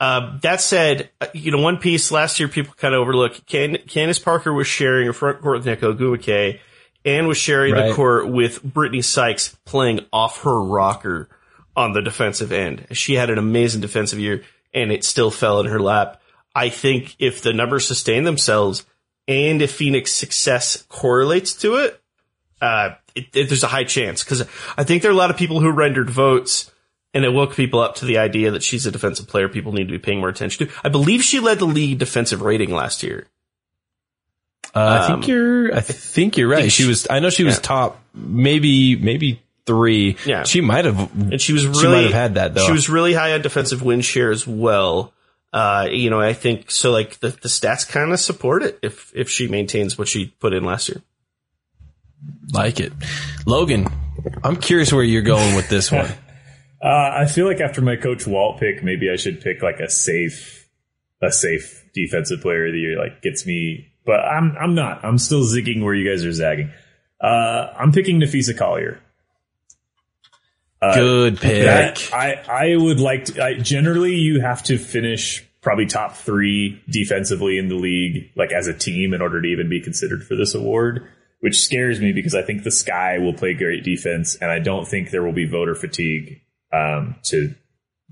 [0.00, 3.44] Uh, that said, uh, you know, one piece last year people kind of overlook.
[3.46, 6.58] Can- Candace Parker was sharing a front court with Nneka Ogwumike
[7.04, 7.88] and was sharing Right.
[7.88, 11.28] the court with Brittney Sykes playing off her rocker
[11.76, 12.86] on the defensive end.
[12.92, 14.42] She had an amazing defensive year
[14.74, 16.20] and it still fell in her lap.
[16.54, 18.84] I think if the numbers sustain themselves
[19.28, 22.00] and if Phoenix success correlates to it,
[22.60, 24.42] uh, it, it- there's a high chance because
[24.76, 26.71] I think there are a lot of people who rendered votes
[27.14, 29.88] and it woke people up to the idea that she's a defensive player people need
[29.88, 30.72] to be paying more attention to.
[30.84, 33.26] I believe she led the league defensive rating last year.
[34.74, 36.60] Uh, I think Um, you're I think you're right.
[36.60, 37.60] think She she- was I know she was yeah.
[37.62, 40.16] top maybe maybe 3.
[40.26, 40.42] Yeah.
[40.44, 42.66] She might have And she was really, She might have had that, though.
[42.66, 45.12] She was really high on defensive win share as well.
[45.52, 49.12] Uh, you know, I think so like the, the stats kind of support it if,
[49.14, 51.02] if she maintains what she put in last year.
[52.52, 52.92] like it.
[53.46, 53.86] Logan,
[54.42, 56.08] I'm curious where you're going with this one.
[56.82, 59.88] Uh, I feel like after my coach Walt pick, maybe I should pick like a
[59.88, 60.68] safe,
[61.22, 62.98] a safe defensive player of the year.
[62.98, 65.04] Like gets me, but I'm I'm not.
[65.04, 66.72] I'm still zigging where you guys are zagging.
[67.20, 68.98] Uh, I'm picking Napheesa Collier.
[70.80, 72.12] Uh, Good pick.
[72.12, 73.44] I I would like to.
[73.44, 78.66] I, generally, you have to finish probably top three defensively in the league, like as
[78.66, 81.06] a team, in order to even be considered for this award.
[81.38, 84.86] Which scares me because I think the Sky will play great defense, and I don't
[84.86, 86.40] think there will be voter fatigue
[86.72, 87.54] um, to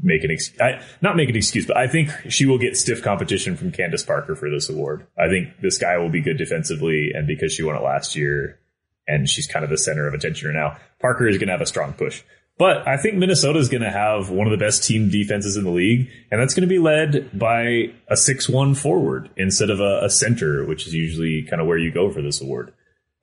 [0.03, 3.03] make an ex- I, not make an excuse, but I think she will get stiff
[3.03, 5.07] competition from Candace Parker for this award.
[5.19, 8.59] I think this guy will be good defensively, and because she won it last year,
[9.07, 11.61] and she's kind of the center of attention right now, Parker is going to have
[11.61, 12.23] a strong push.
[12.59, 15.65] But I think Minnesota is going to have one of the best team defenses in
[15.65, 20.01] the league, and that's going to be led by a six-one forward instead of a,
[20.05, 22.75] a center, which is usually kind of where you go for this award.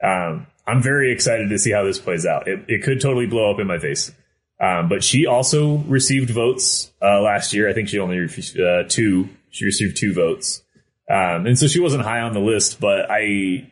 [0.04, 2.48] Um, I'm very excited to see how this plays out.
[2.48, 4.12] It, it could totally blow up in my face.
[4.60, 7.70] Um, but she also received votes uh, last year.
[7.70, 9.30] I think she only received uh, two.
[9.50, 10.64] She received two votes,
[11.10, 12.80] um, and so she wasn't high on the list.
[12.80, 13.72] But I,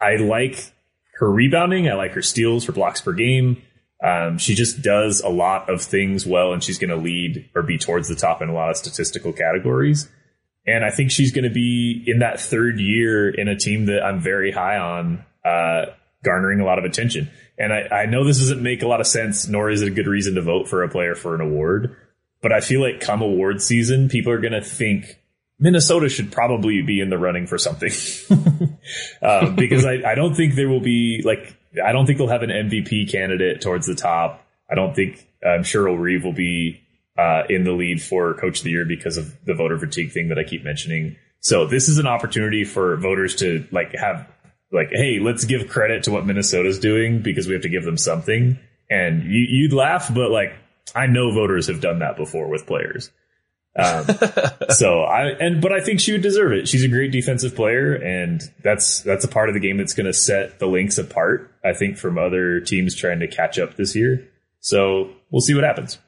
[0.00, 0.72] I like
[1.18, 1.88] her rebounding.
[1.88, 3.62] I like her steals, her blocks per game.
[4.02, 7.62] Um, she just does a lot of things well, and she's going to lead or
[7.62, 10.08] be towards the top in a lot of statistical categories.
[10.66, 14.02] And I think she's going to be in that third year in a team that
[14.04, 15.86] I'm very high on, uh,
[16.22, 17.30] garnering a lot of attention.
[17.58, 19.90] And I, I know this doesn't make a lot of sense, nor is it a
[19.90, 21.96] good reason to vote for a player for an award.
[22.42, 25.20] But I feel like come award season, people are going to think
[25.58, 27.92] Minnesota should probably be in the running for something.
[29.22, 32.42] um, because I, I don't think there will be like, I don't think they'll have
[32.42, 34.44] an MVP candidate towards the top.
[34.70, 36.82] I don't think, I'm sure Reeve will be
[37.16, 40.28] uh, in the lead for Coach of the Year because of the voter fatigue thing
[40.28, 41.16] that I keep mentioning.
[41.40, 44.26] So this is an opportunity for voters to like have
[44.74, 47.96] like, hey, let's give credit to what Minnesota's doing because we have to give them
[47.96, 48.58] something.
[48.90, 50.52] And you, you'd laugh, but like
[50.94, 53.10] I know voters have done that before with players.
[53.76, 54.06] Um,
[54.70, 56.68] so I and but I think she would deserve it.
[56.68, 60.06] She's a great defensive player, and that's that's a part of the game that's going
[60.06, 61.52] to set the Lynx apart.
[61.64, 64.28] I think from other teams trying to catch up this year.
[64.60, 65.98] So we'll see what happens.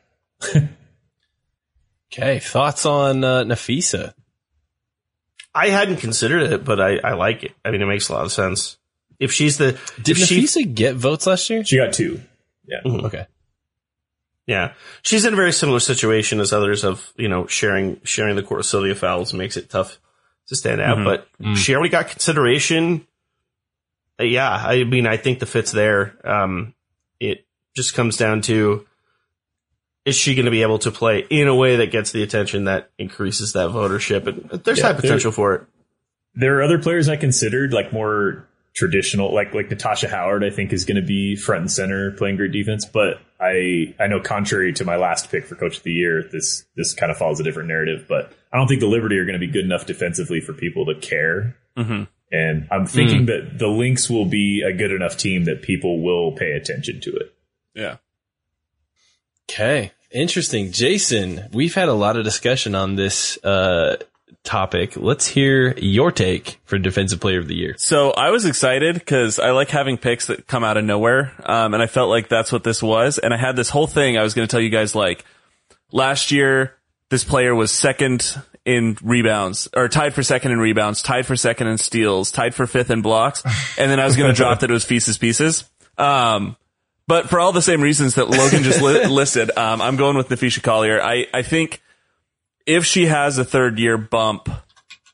[2.12, 4.14] Okay, thoughts on uh, Napheesa?
[5.56, 7.52] I hadn't considered it, but I, I like it.
[7.64, 8.76] I mean, it makes a lot of sense.
[9.18, 11.64] If she's the Did if she, Napheesa get votes last year?
[11.64, 12.20] She got two.
[12.66, 12.80] Yeah.
[12.84, 13.26] Okay.
[14.46, 18.42] yeah, she's in a very similar situation as others of you know sharing sharing the
[18.42, 19.98] court with Sylvia Fowles makes it tough
[20.48, 20.98] to stand out.
[21.04, 23.06] But she already got consideration.
[24.20, 26.14] Uh, Yeah, I mean, I think the fit's there.
[26.24, 26.74] Um,
[27.20, 28.86] it just comes down to
[30.06, 32.64] is she going to be able to play in a way that gets the attention
[32.64, 35.62] that increases that votership, and uh, there's Yeah, high potential for it.
[36.36, 40.44] There are other players I considered like more traditional, like like Natasha Howard.
[40.44, 42.84] I think is going to be front and center playing great defense.
[42.86, 46.64] But I I know contrary to my last pick for Coach of the Year, this
[46.76, 48.06] this kind of follows a different narrative.
[48.08, 50.86] But I don't think the Liberty are going to be good enough defensively for people
[50.86, 51.56] to care.
[51.76, 52.04] Mm-hmm.
[52.32, 53.26] And I'm thinking mm.
[53.26, 57.10] that the Lynx will be a good enough team that people will pay attention to
[57.16, 57.34] it.
[57.74, 57.96] Yeah.
[59.48, 60.72] Okay, interesting.
[60.72, 63.96] Jason, we've had a lot of discussion on this uh,
[64.42, 64.96] topic.
[64.96, 67.74] Let's hear your take for Defensive Player of the Year.
[67.78, 71.32] So I was excited because I like having picks that come out of nowhere.
[71.44, 73.18] Um, and I felt like that's what this was.
[73.18, 75.24] And I had this whole thing I was going to tell you guys like
[75.92, 76.76] last year,
[77.10, 81.68] this player was second in rebounds or tied for second in rebounds, tied for second
[81.68, 83.44] in steals, tied for fifth in blocks.
[83.78, 85.64] And then I was going to drop that it was Feasts Pieces.
[85.98, 86.56] Um,
[87.06, 90.28] but for all the same reasons that Logan just li- listed, um, I'm going with
[90.28, 91.00] Napheesa Collier.
[91.00, 91.80] I, I think
[92.66, 94.48] if she has a third year bump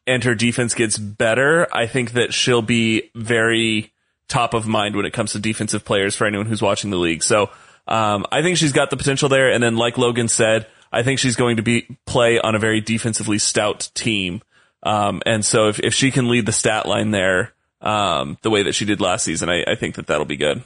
[0.06, 3.92] and her defense gets better, I think that she'll be very
[4.28, 7.22] top of mind when it comes to defensive players for anyone who's watching the league.
[7.22, 7.50] So,
[7.86, 9.50] um, I think she's got the potential there.
[9.50, 12.80] And then, like Logan said, I think she's going to be play on a very
[12.80, 14.42] defensively stout team.
[14.82, 18.62] Um, and so if, if she can lead the stat line there, um, the way
[18.64, 20.62] that she did last season, I, I think that that'll be good.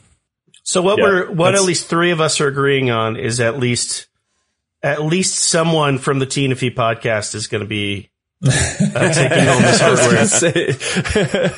[0.66, 3.56] So what Yeah, we're what at least three of us are agreeing on is at
[3.56, 4.08] least
[4.82, 8.10] at least someone from the Tina Fee podcast is going to be
[8.44, 8.50] uh,
[9.12, 11.52] taking home this hardware.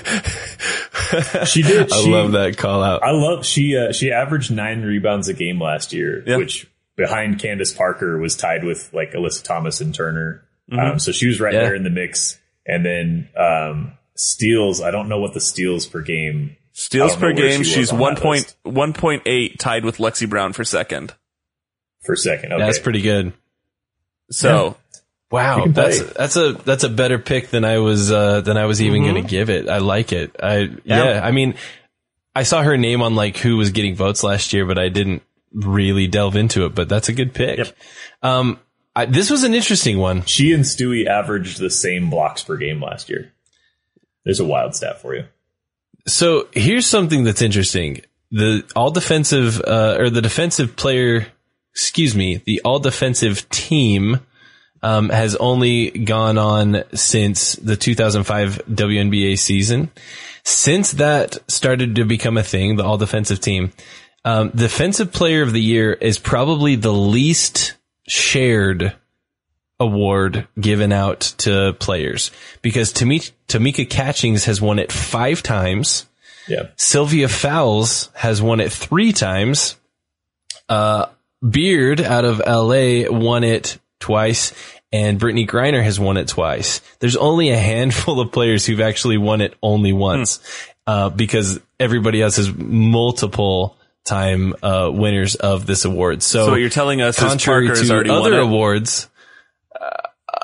[1.47, 1.91] She did.
[1.91, 3.03] I she, love that call out.
[3.03, 6.37] I love she uh, she averaged nine rebounds a game last year, Yeah.
[6.37, 10.45] which behind Candace Parker was tied with like Alyssa Thomas and Turner.
[10.71, 11.63] Um, so she was right Yeah.
[11.63, 12.39] there in the mix.
[12.67, 14.83] And then um, steals.
[14.83, 16.58] I don't know what the steals per game.
[16.81, 18.57] Steals per game, she she's on one that point list.
[18.63, 21.13] one point eight, tied with Lexie Brown for second.
[22.05, 22.53] for second.
[22.53, 22.65] Okay.
[22.65, 23.33] That's pretty good.
[24.31, 24.77] So
[25.31, 28.81] Wow, that's that's a that's a better pick than I was uh, than I was
[28.81, 29.69] even going to give it.
[29.69, 30.37] I like it.
[30.43, 31.21] I yeah.
[31.23, 31.55] I mean,
[32.35, 35.23] I saw her name on like who was getting votes last year, but I didn't
[35.53, 36.75] really delve into it.
[36.75, 37.59] But that's a good pick.
[37.59, 37.77] Yep.
[38.23, 38.61] Um,
[38.97, 40.25] I, this was an interesting one.
[40.25, 43.33] She and Stewie averaged the same blocks per game last year.
[44.25, 45.25] There's a wild stat for you.
[46.09, 48.01] So here's something that's interesting.
[48.31, 51.27] The all defensive, uh, or the defensive player,
[51.73, 54.21] excuse me, the all defensive team,
[54.83, 59.91] um, has only gone on since the 2005 WNBA season.
[60.45, 63.73] Since that started to become a thing, the all defensive team,
[64.25, 67.75] um, defensive player of the year is probably the least
[68.07, 68.95] shared
[69.81, 72.31] award given out to players
[72.63, 76.07] because Tamika, Tamika Catchings has won it five times.
[76.49, 76.69] Yeah.
[76.77, 79.77] Sylvia Fowles has won it three times.
[80.69, 81.07] Uh,
[81.49, 84.53] Beard out of LA won it twice
[84.93, 86.81] and Brittney Griner has won it twice.
[86.99, 90.41] There's only a handful of players who've actually won it only once,
[90.87, 96.23] uh, because everybody else is multiple time, uh, winners of this award.
[96.23, 99.09] So, So what you're telling us is contrary Parker has to already won other awards,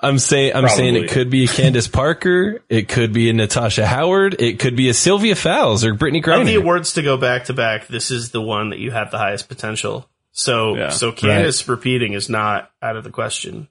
[0.04, 2.62] I'm saying, I'm saying it could be a Candace Parker.
[2.68, 4.40] It could be a Natasha Howard.
[4.40, 7.52] It could be a Sylvia Fowles or Brittney Of the awards to go back to
[7.54, 10.08] back, this is the one that you have the highest potential.
[10.32, 10.88] So Yeah.
[10.90, 13.68] so Candace repeating is not out of the question.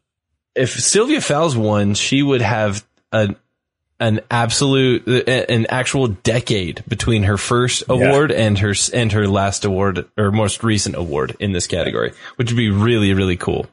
[0.56, 3.36] if Sylvia Fowles won, she would have an
[4.04, 10.06] an absolute an actual decade between her first award and her and her last award
[10.18, 13.66] or most recent award in this category, which would be really really cool.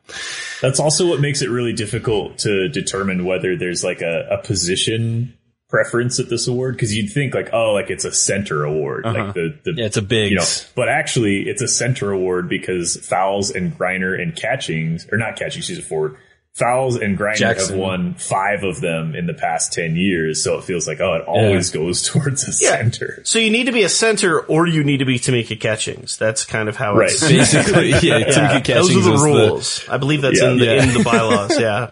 [0.63, 5.35] That's also what makes it really difficult to determine whether there's like a, a position
[5.69, 9.25] preference at this award because you'd think like, oh, like it's a center award, Uh-huh.
[9.27, 10.31] like the, the Yeah, it's a big.
[10.33, 15.17] you know, but actually it's a center award because Fowles and Griner and Catchings, or
[15.19, 16.17] not catching she's a forward.
[16.61, 17.71] Fowles and Griner Jackson.
[17.71, 20.45] have won five of them in the past 10 years.
[20.45, 22.77] So it feels like, oh, it always goes towards a Yeah.
[22.77, 23.21] center.
[23.25, 26.17] So you need to be a center or you need to be Tamika Catchings.
[26.19, 27.11] That's kind of how Right.
[27.11, 28.19] it's Basically, yeah.
[28.19, 29.89] Yeah, Timothy those Catchings are the was rules.
[29.89, 30.51] I believe that's Yeah.
[30.53, 30.83] in the Yeah.
[30.85, 31.59] in the bylaws.
[31.59, 31.91] Yeah.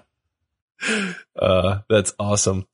[1.37, 2.67] Uh, that's awesome.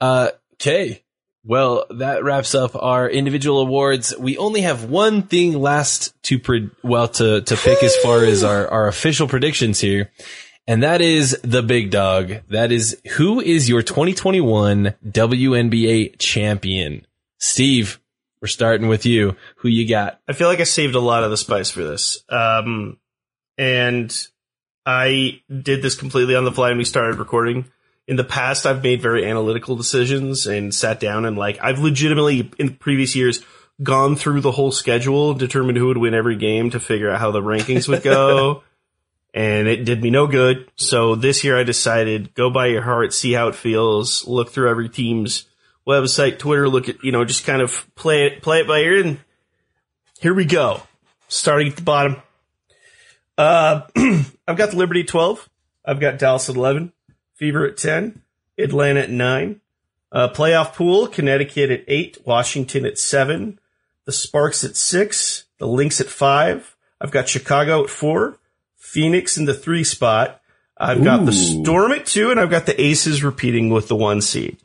[0.00, 1.02] Uh, okay.
[1.46, 4.14] Well, that wraps up our individual awards.
[4.18, 8.42] We only have one thing last to pre- well to to pick as far as
[8.42, 10.10] our our official predictions here,
[10.66, 12.40] and that is the big dog.
[12.48, 17.06] That is who is your 2021 WNBA champion?
[17.38, 18.00] Steve,
[18.40, 19.36] we're starting with you.
[19.56, 20.20] Who you got?
[20.28, 22.24] I feel like I saved a lot of the spice for this.
[22.28, 22.98] Um,
[23.58, 24.14] and
[24.86, 27.66] I did this completely on the fly when we started recording.
[28.06, 32.50] In the past, I've made very analytical decisions and sat down and like, I've legitimately
[32.58, 33.42] in previous years
[33.82, 37.30] gone through the whole schedule, determined who would win every game to figure out how
[37.30, 38.62] the rankings would go.
[39.34, 40.70] and it did me no good.
[40.76, 44.70] So this year I decided go by your heart, see how it feels, look through
[44.70, 45.46] every team's
[45.86, 49.04] website, Twitter, look at, you know, just kind of play it, play it by ear
[49.04, 49.18] and
[50.20, 50.80] here we go.
[51.28, 52.16] Starting at the bottom.
[53.36, 53.82] Uh,
[54.46, 55.50] I've got the Liberty at 12.
[55.84, 56.92] I've got Dallas at 11.
[57.34, 58.22] Fever at 10.
[58.56, 59.60] Atlanta at 9.
[60.12, 62.18] Uh, playoff pool, Connecticut at 8.
[62.24, 63.58] Washington at 7.
[64.04, 65.44] The Sparks at 6.
[65.58, 66.76] The Lynx at 5.
[67.00, 68.38] I've got Chicago at 4.
[68.94, 70.40] Phoenix in the 3 spot.
[70.78, 71.64] I've got the Ooh.
[71.64, 72.30] Storm at 2.
[72.30, 74.56] And I've got the Aces repeating with the 1 seed.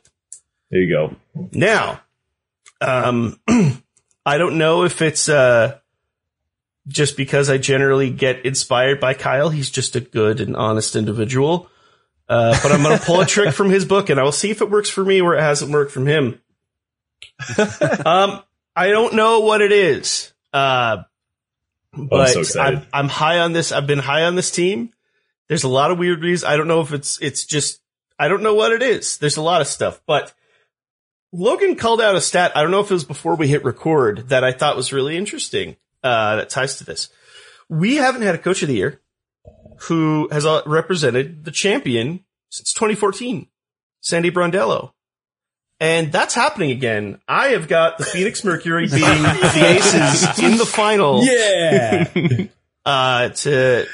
[0.70, 1.16] There you go.
[1.52, 2.00] Now,
[2.80, 3.40] um,
[4.24, 5.78] I don't know if it's uh,
[6.86, 9.50] just because I generally get inspired by Kyle.
[9.50, 11.68] He's just a good and honest individual.
[12.28, 14.50] Uh, but I'm going to pull a trick from his book, and I will see
[14.50, 16.40] if it works for me or it hasn't worked from him.
[18.06, 18.40] um,
[18.76, 20.98] I don't know what it is, uh,
[21.92, 22.60] but so.
[22.60, 23.72] I'm, I'm high on this.
[23.72, 24.92] I've been high on this team.
[25.48, 26.44] There's a lot of weird reasons.
[26.50, 27.80] I don't know if it's it's just
[28.18, 29.18] I don't know what it is.
[29.18, 30.32] There's a lot of stuff, but
[31.32, 32.52] Logan called out a stat.
[32.54, 35.16] I don't know if it was before we hit record that I thought was really
[35.16, 35.76] interesting.
[36.02, 37.08] Uh, that ties to this.
[37.68, 39.00] We haven't had a coach of the year
[39.82, 43.48] who has uh, represented the champion since 2014,
[44.00, 44.92] Sandy Brondello.
[45.80, 47.20] And that's happening again.
[47.26, 52.08] I have got the Phoenix Mercury beating the Aces in the final Yeah.
[52.84, 53.86] uh, to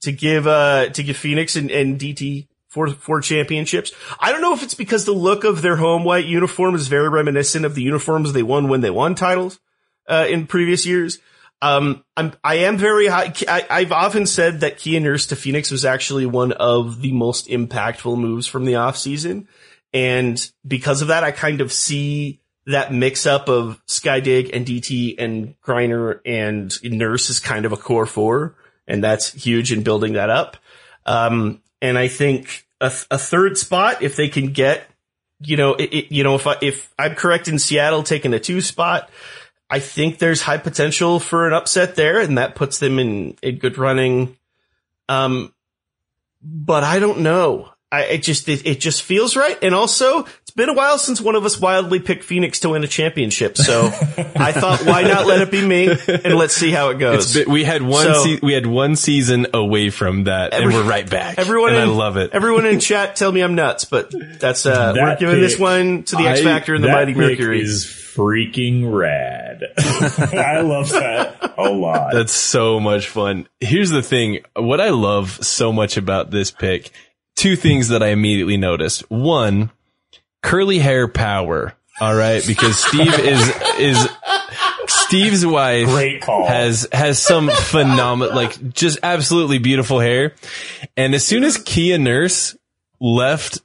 [0.00, 3.92] to give uh, to give Phoenix and, and DT four four championships.
[4.18, 7.08] I don't know if it's because the look of their home white uniform is very
[7.08, 9.60] reminiscent of the uniforms they won when they won titles
[10.08, 11.18] uh, in previous years.
[11.60, 13.32] Um, I'm I am very high.
[13.48, 17.48] I, I've often said that Kia Nurse to Phoenix was actually one of the most
[17.48, 19.46] impactful moves from the offseason.
[19.92, 25.14] And because of that, I kind of see that mix up of Skydig and DT
[25.18, 28.56] and Griner and Nurse is kind of a core four.
[28.86, 30.56] And that's huge in building that up.
[31.06, 34.86] Um, and I think a, a third spot, if they can get,
[35.40, 38.40] you know, it, it- you know, if I, if I'm correct in Seattle taking a
[38.40, 39.08] two spot,
[39.70, 43.56] I think there's high potential for an upset there and that puts them in, in
[43.58, 44.36] good running.
[45.08, 45.52] Um,
[46.42, 47.70] but I don't know.
[47.90, 49.56] I, it just, it, it just feels right.
[49.62, 52.84] And also it's been a while since one of us wildly picked Phoenix to win
[52.84, 53.56] a championship.
[53.56, 53.84] So
[54.36, 57.34] I thought, why not let it be me and let's see how it goes.
[57.34, 60.66] It's been, we had one So- se- we had one season away from that, Every-
[60.66, 61.38] and we're right back.
[61.38, 62.30] Everyone, and in, I love it.
[62.34, 66.02] Everyone in chat tell me I'm nuts, but that's uh, we're That giving this one
[66.04, 67.62] to the X Factor and the Mighty Mercury.
[67.62, 69.62] is freaking rad.
[69.78, 72.12] I love that a lot.
[72.12, 73.48] That's so much fun.
[73.60, 74.40] Here's the thing.
[74.54, 76.90] What I love so much about this pick,
[77.38, 79.08] two things that I immediately noticed.
[79.10, 79.70] One,
[80.42, 81.74] curly hair power.
[82.00, 82.44] All right.
[82.46, 84.08] Because Steve is, is,
[84.86, 85.88] Steve's wife
[86.28, 90.34] has, has some phenomenal, like just absolutely beautiful hair.
[90.96, 92.56] And as soon as Kia Nurse
[93.00, 93.60] left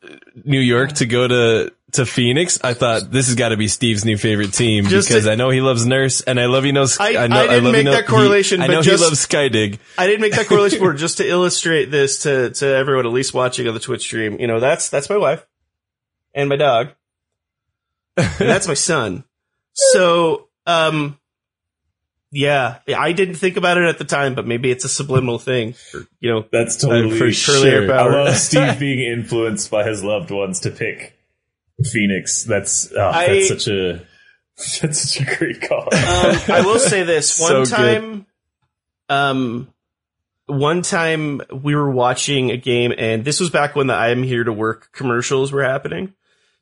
[0.45, 4.03] New York to go to, to Phoenix, I thought this has got to be Steve's
[4.05, 6.71] new favorite team Just because to- I know he loves Nurse and I love he
[6.71, 6.99] knows.
[6.99, 8.81] I- I, know, I didn't love he make know- that correlation, he, I but know
[8.81, 9.79] just- he loves Skydig.
[9.97, 13.33] I didn't make that correlation for just to illustrate this to to everyone at least
[13.33, 14.39] watching on the Twitch stream.
[14.39, 15.45] You know, that's that's my wife
[16.33, 16.89] and my dog,
[18.17, 19.23] and that's my son.
[19.73, 21.17] So, um,
[22.31, 25.73] yeah, I didn't think about it at the time, but maybe it's a subliminal thing.
[25.73, 27.91] For, you know, That's totally for sure.
[27.93, 31.15] I love Steve being influenced by his loved ones to pick
[31.91, 32.43] Phoenix.
[32.43, 34.05] That's oh, I- that's such a
[34.82, 35.84] that's such a great call.
[35.93, 37.99] Um, I will say this one So good.
[38.01, 38.26] time,
[39.09, 39.67] um,
[40.45, 44.24] one time we were watching a game, and this was back when the "I am
[44.24, 46.13] here to work" commercials were happening.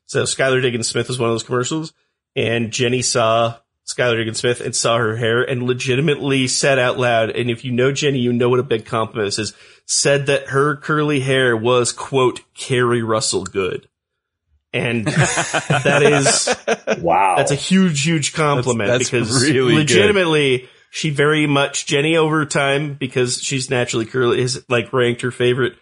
[0.06, 1.92] So Skylar Diggins Smith was one of those commercials,
[2.36, 3.56] and Jenny saw
[3.86, 7.72] Skylar Diggins Smith and saw her hair and legitimately said out loud, and if you
[7.72, 9.54] know Jenny, you know what a big compliment this is,
[9.86, 13.88] said that her curly hair was, quote, Keri Russell good.
[14.74, 17.34] And that is, Wow.
[17.36, 19.78] that's a huge, huge compliment That's- that's because really good.
[19.80, 25.30] legitimately, she very much, Jenny over time, because she's naturally curly, has like ranked her
[25.30, 25.74] favorite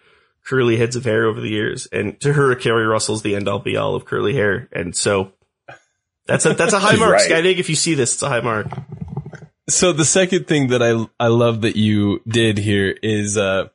[0.45, 1.87] curly heads of hair over the years.
[1.91, 4.67] And to her, Keri Russell's the end all be all of curly hair.
[4.71, 5.33] And so
[6.27, 7.13] that's a, that's a high mark.
[7.13, 7.29] right.
[7.29, 8.67] Skydig, if you see this, it's a high mark.
[9.69, 13.69] So the second thing that I I love that you did here is uh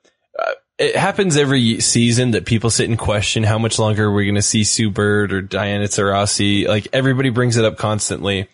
[0.79, 4.43] it happens every season that people sit and question how much longer we're going to
[4.43, 6.67] see Sue Bird or Diana Taurasi.
[6.69, 8.49] Like everybody brings it up constantly.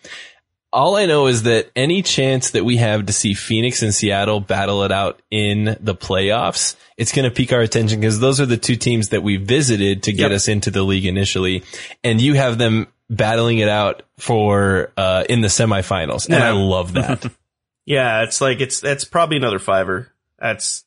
[0.71, 4.39] All I know is that any chance that we have to see Phoenix and Seattle
[4.39, 8.47] battle it out in the playoffs, it's going to pique our attention because those are
[8.47, 10.35] the two teams that we visited to get Yep.
[10.35, 11.63] us into the league initially.
[12.03, 16.25] And you have them battling it out for, uh, in the semifinals.
[16.25, 16.47] And Yeah.
[16.47, 17.25] I love that.
[17.85, 20.09] Yeah, it's like, it's, that's probably another fiver.
[20.39, 20.82] That's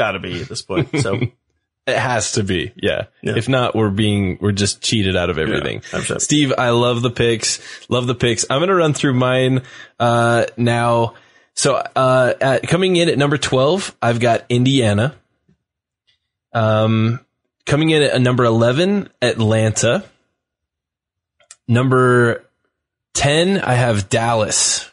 [0.00, 0.88] gotta be at this point.
[0.98, 1.20] So
[1.86, 3.06] It has to be, yeah.
[3.22, 3.36] Yeah.
[3.36, 5.82] If not, we're being we're just cheated out of everything.
[5.92, 6.20] I'm sure.
[6.20, 8.44] Steve, I love the picks, love the picks.
[8.48, 9.62] I'm gonna run through mine
[9.98, 11.14] uh, now.
[11.54, 15.16] So uh, at, coming in at number twelve, I've got Indiana.
[16.52, 17.20] Um,
[17.66, 20.04] coming in at number eleven, Atlanta.
[21.66, 22.44] Number
[23.14, 24.90] ten, I have Dallas.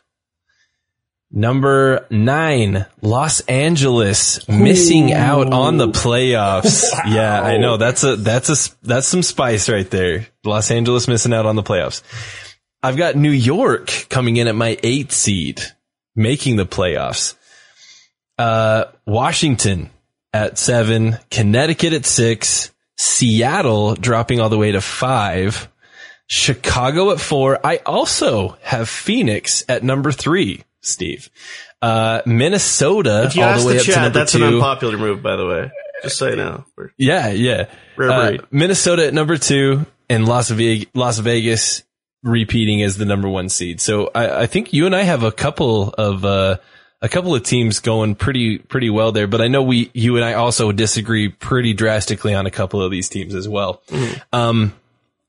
[1.30, 6.86] Number nine, Los Angeles, missing out on the playoffs.
[7.08, 10.28] Yeah, I know that's a that's a that's some spice right there.
[10.44, 12.02] Los Angeles missing out on the playoffs.
[12.82, 15.62] I've got New York coming in at my eighth seed,
[16.16, 17.36] making the playoffs.
[18.38, 19.90] Uh, Washington
[20.34, 25.70] at seven, Connecticut at six, Seattle dropping all the way to five,
[26.28, 27.60] Chicago at four.
[27.66, 31.30] I also have Phoenix at number three, Steve.
[31.82, 34.44] Uh, Minnesota if you all the way the up to chat, number that's two.
[34.46, 35.72] an unpopular move, by the way.
[36.04, 36.64] Just so you know.
[36.78, 37.66] We're- Yeah, yeah.
[38.00, 38.38] Uh.
[38.52, 41.84] Minnesota at number two and Las Vegas, Las Vegas
[42.24, 43.80] repeating as the number one seed.
[43.82, 46.58] So I, I think you and I have a couple of, uh,
[47.02, 50.26] a couple of teams going pretty, pretty well there, but I know we, you and
[50.26, 53.82] I also disagree pretty drastically on a couple of these teams as well.
[54.34, 54.74] Um,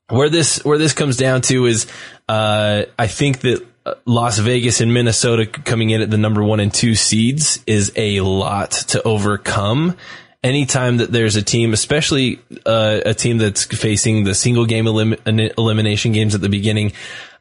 [0.09, 1.85] where this, where this comes down to is,
[2.27, 3.65] uh, I think that
[4.05, 8.21] Las Vegas and Minnesota coming in at the number one and two seeds is a
[8.21, 9.95] lot to overcome.
[10.41, 15.17] Anytime that there's a team, especially uh, a team that's facing the single game elim-
[15.25, 16.93] elimination games at the beginning,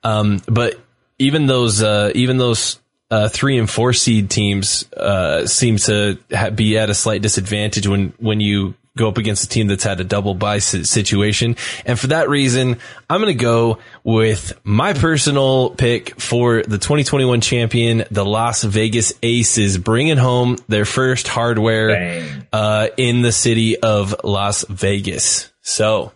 [0.03, 0.81] um, but
[1.19, 2.81] even those, uh, even those
[3.11, 7.87] uh, three and four seed teams uh, seem to ha- be at a slight disadvantage
[7.87, 11.57] when when you go up against a team that's had a double bye situation.
[11.87, 12.77] And for that reason,
[13.09, 19.13] I'm going to go with my personal pick for the 2021 champion, the Las Vegas
[19.23, 25.51] Aces, bringing home their first hardware uh, in the city of Las Vegas.
[25.63, 26.13] So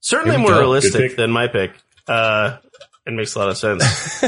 [0.00, 0.58] Certainly more go.
[0.60, 1.72] Realistic than my pick.
[2.06, 2.58] Uh,
[3.06, 4.24] it makes a lot of sense.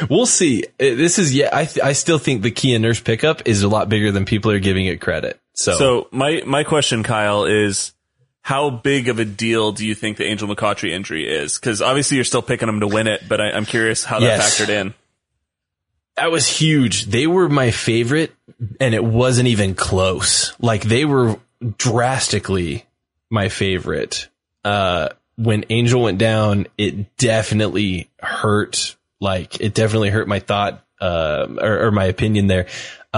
[0.10, 0.64] we'll see.
[0.64, 1.50] Uh, This is yeah.
[1.52, 4.50] I th- I still think the Kia Nurse pickup is a lot bigger than people
[4.50, 5.40] are giving it credit.
[5.58, 7.92] So, So my my question, Kyle, is
[8.42, 11.58] how big of a deal do you think the Angel McCoughtry injury is?
[11.58, 14.24] Because obviously you're still picking them to win it, but I, I'm curious how that
[14.26, 14.60] Yes.
[14.60, 14.94] factored in.
[16.16, 17.06] that was huge.
[17.06, 18.32] They were my favorite,
[18.80, 20.54] and it wasn't even close.
[20.60, 21.40] Like they were
[21.76, 22.84] drastically
[23.28, 24.28] my favorite.
[24.64, 28.96] Uh, when Angel went down, it definitely hurt.
[29.20, 32.66] Like it definitely hurt my thought, uh, or, or my opinion there.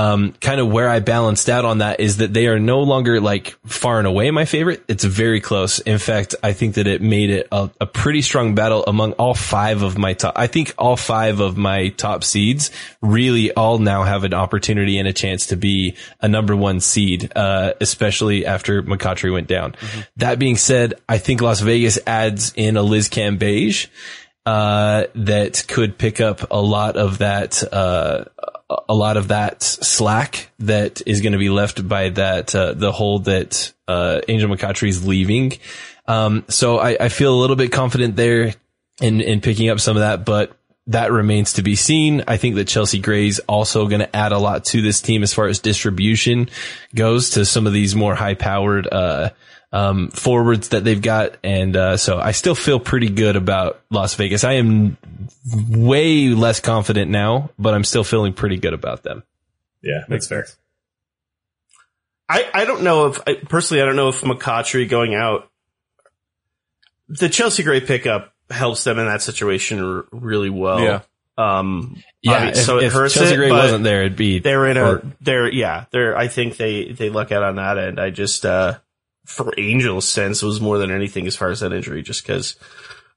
[0.00, 3.20] Um, kind of where I balanced out on that is that they are no longer
[3.20, 4.82] like far and away my favorite.
[4.88, 5.78] It's very close.
[5.78, 9.34] In fact, I think that it made it a, a pretty strong battle among all
[9.34, 10.32] five of my top.
[10.36, 12.70] I think all five of my top seeds
[13.02, 17.30] really all now have an opportunity and a chance to be a number one seed,
[17.36, 19.74] uh, especially after McCoughtry went down.
[20.16, 23.88] That being said, I think Las Vegas adds in a Liz Cambage
[24.46, 28.24] uh, that could pick up a lot of that, uh,
[28.88, 32.92] a lot of that slack that is going to be left by that, uh, the
[32.92, 35.52] hole that, uh, Angel McCoughtry is leaving.
[36.06, 38.54] Um, so I, I feel a little bit confident there
[39.00, 40.56] in, in picking up some of that, but
[40.86, 42.24] that remains to be seen.
[42.26, 45.32] I think that Chelsea Gray's also going to add a lot to this team as
[45.32, 46.50] far as distribution
[46.94, 49.30] goes to some of these more high powered, uh,
[49.72, 51.36] um, forwards that they've got.
[51.44, 54.44] And, uh, so I still feel pretty good about Las Vegas.
[54.44, 54.96] I am
[55.68, 59.22] way less confident now, but I'm still feeling pretty good about them.
[59.82, 60.46] Yeah, that's fair.
[62.28, 65.48] I, I don't know if I, personally I don't know if McCoughtry going out
[67.08, 70.80] the Chelsea Gray pickup helps them in that situation r- really well.
[70.80, 71.00] Yeah.
[71.36, 74.16] Um, Yeah, obvi- if, so it if hurts Chelsea it, Gray but wasn't there, it'd
[74.16, 77.78] be They're in a, they're, yeah, they're, I think they, they luck out on that
[77.78, 77.98] end.
[77.98, 78.78] I just, uh,
[79.24, 82.56] for Angel's sense, was more than anything as far as that injury, just because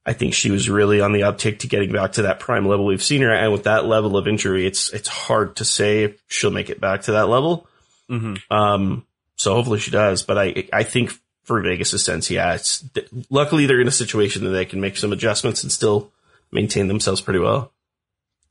[0.05, 2.85] I think she was really on the uptick to getting back to that prime level
[2.85, 3.31] we've seen her.
[3.33, 6.69] At and with that level of injury, it's, it's hard to say if she'll make
[6.69, 7.67] it back to that level.
[8.09, 8.39] Mhm.
[8.51, 9.05] Um,
[9.35, 11.11] so hopefully she does, but I, I think
[11.43, 12.83] for Vegas' sense, yeah, it's,
[13.29, 16.11] luckily they're in a situation that they can make some adjustments and still
[16.51, 17.71] maintain themselves pretty well.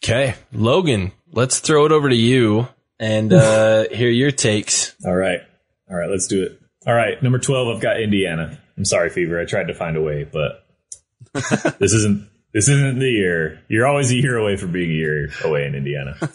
[0.03, 2.67] Okay, Logan, let's throw it over to you
[2.99, 4.95] and uh, hear your takes.
[5.07, 5.41] All right.
[5.89, 6.62] All right, let's do it.
[6.87, 8.59] All right, number 12, I've got Indiana.
[8.77, 9.41] I'm sorry, Fever.
[9.41, 10.65] I tried to find a way, but
[11.79, 13.61] this isn't this isn't the year.
[13.69, 16.17] You're always a year away from being a year away in Indiana.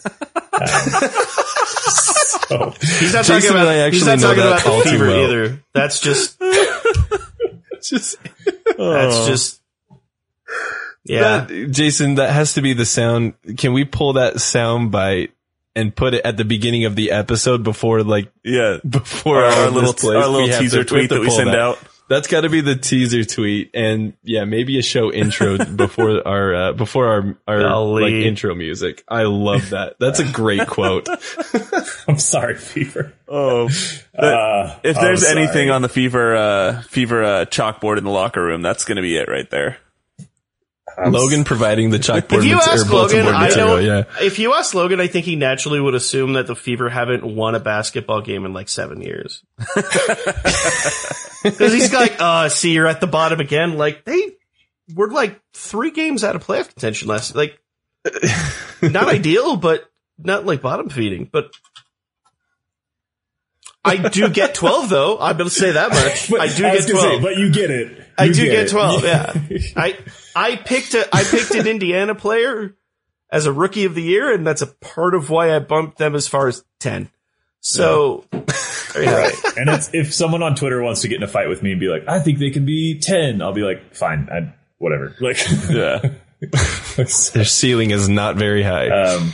[2.50, 5.06] Um, so, He's not Jason talking and about, I he's not talking about the fever
[5.08, 5.24] well.
[5.24, 5.62] either.
[5.74, 6.40] That's just,
[7.82, 8.16] Just
[8.76, 9.60] that's just,
[11.04, 11.44] yeah.
[11.44, 13.34] That- Jason, that has to be the sound.
[13.58, 15.32] Can we pull that sound bite
[15.78, 18.78] and put it at the beginning of the episode before, like, Yeah.
[18.88, 20.16] before Our, all our little this plays?
[20.24, 21.58] our little teaser to- tweet that we send that.
[21.58, 21.78] out.
[22.10, 26.54] That's got to be the teaser tweet, and yeah, maybe a show intro before our
[26.54, 28.02] uh, before our our Golly.
[28.04, 29.04] like intro music.
[29.06, 29.96] I love that.
[30.00, 31.06] That's a great quote.
[32.08, 33.12] I'm sorry, Fever.
[33.28, 33.68] Oh,
[34.18, 38.62] Uh, if there's anything on the fever uh, fever uh, chalkboard in the locker room,
[38.62, 39.76] that's going to be it right there.
[41.06, 43.84] Logan providing the chalkboard If you ask Logan, I don't.
[43.84, 47.24] Yeah, If you ask Logan, I think he naturally would assume that the Fever haven't
[47.24, 49.42] won a basketball game in like seven years.
[51.42, 53.76] Because he's like, uh, see, you're at the bottom again.
[53.78, 54.32] Like they
[54.92, 57.34] were like three games out of playoff contention last.
[57.36, 57.58] Like,
[58.82, 59.88] not ideal, but
[60.18, 61.28] not like bottom feeding.
[61.30, 61.52] But
[63.84, 65.18] I do get twelve though.
[65.18, 66.28] I'm going to say that much.
[66.30, 67.22] But I do was get gonna say, twelve.
[67.22, 68.04] but you get it.
[68.18, 68.70] I do get, it.
[68.70, 69.32] 12, yeah.
[69.76, 69.96] I
[70.38, 72.76] I picked a I picked an Indiana player
[73.30, 76.14] as a rookie of the year, and that's a part of why I bumped them
[76.14, 77.10] as far as 10.
[77.60, 79.44] So, there you have it.
[79.44, 79.56] Right.
[79.58, 81.80] And it's, if someone on Twitter wants to get in a fight with me and
[81.80, 85.14] be like, I think they can be 10, I'll be like, fine, I, whatever.
[85.20, 85.38] Like,
[85.68, 85.98] Yeah.
[87.32, 88.88] their ceiling is not very high.
[88.88, 89.32] Um,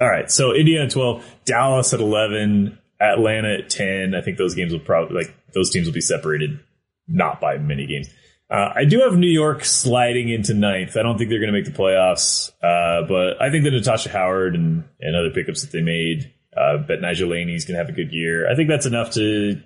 [0.00, 0.30] all right.
[0.30, 4.14] So Indiana 12, Dallas at 11, Atlanta at 10.
[4.14, 6.60] I think those games will probably, like, those teams will be separated
[7.08, 8.08] not by many games.
[8.50, 10.96] Uh, I do have New York sliding into ninth.
[10.96, 14.10] I don't think they're going to make the playoffs, uh, but I think that Natasha
[14.10, 17.92] Howard and, and other pickups that they made, uh, Betnijah Laney's going to have a
[17.92, 18.50] good year.
[18.50, 19.60] I think that's enough to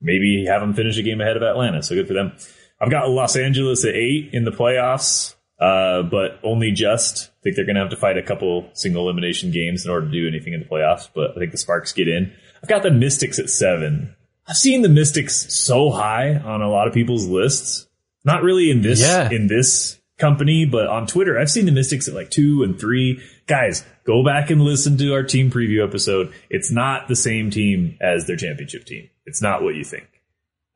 [0.00, 1.82] maybe have them finish a game ahead of Atlanta.
[1.82, 2.32] So good for them.
[2.80, 7.30] I've got Los Angeles at eight in the playoffs, uh, but only just.
[7.30, 10.06] I think they're going to have to fight a couple single elimination games in order
[10.06, 12.32] to do anything in the playoffs, but I think the Sparks get in.
[12.62, 14.14] I've got the Mystics at seven.
[14.46, 17.87] I've seen the Mystics so high on a lot of people's lists.
[18.24, 19.30] Not really in this Yeah.
[19.30, 23.22] in this company, but on Twitter, I've seen the Mystics at like two and three.
[23.46, 26.32] Guys, go back and listen to our team preview episode.
[26.50, 29.08] It's not the same team as their championship team.
[29.26, 30.06] It's not what you think.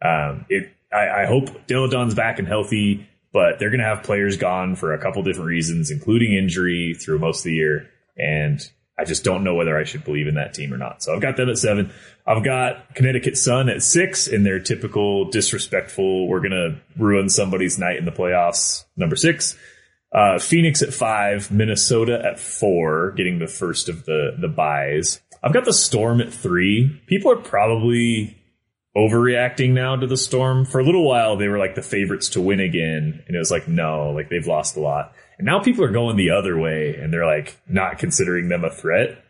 [0.04, 0.70] Um, it.
[0.92, 4.76] I, I hope Delle Donne's back and healthy, but they're going to have players gone
[4.76, 7.88] for a couple different reasons, including injury through most of the year.
[8.16, 8.60] And
[9.02, 11.02] I just don't know whether I should believe in that team or not.
[11.02, 11.92] So I've got them at seven.
[12.24, 17.80] I've got Connecticut Sun at six in their typical disrespectful, we're going to ruin somebody's
[17.80, 19.58] night in the playoffs, number six.
[20.12, 25.20] Uh, Phoenix at five, Minnesota at four, getting the first of the, the buys.
[25.42, 27.02] I've got the Storm at three.
[27.08, 28.38] People are probably
[28.96, 30.64] overreacting now to the Storm.
[30.64, 33.24] For a little while, they were like the favorites to win again.
[33.26, 35.12] And it was like, no, like they've lost a lot.
[35.38, 38.70] And now people are going the other way and they're like not considering them a
[38.70, 39.24] threat.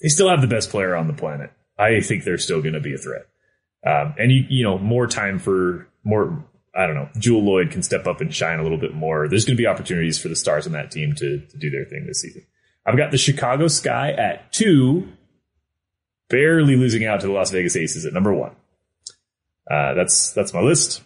[0.00, 1.50] They still have the best player on the planet.
[1.78, 3.26] I think they're still going to be a threat.
[3.84, 6.44] Um, and you, you know, more time for more,
[6.74, 9.28] I don't know, Jewel Lloyd can step up and shine a little bit more.
[9.28, 11.84] There's going to be opportunities for the stars on that team to, to do their
[11.84, 12.46] thing this season.
[12.86, 15.08] I've got the Chicago Sky at two,
[16.28, 18.52] barely losing out to the Las Vegas Aces at number one.
[19.70, 21.02] Uh, that's that's my list.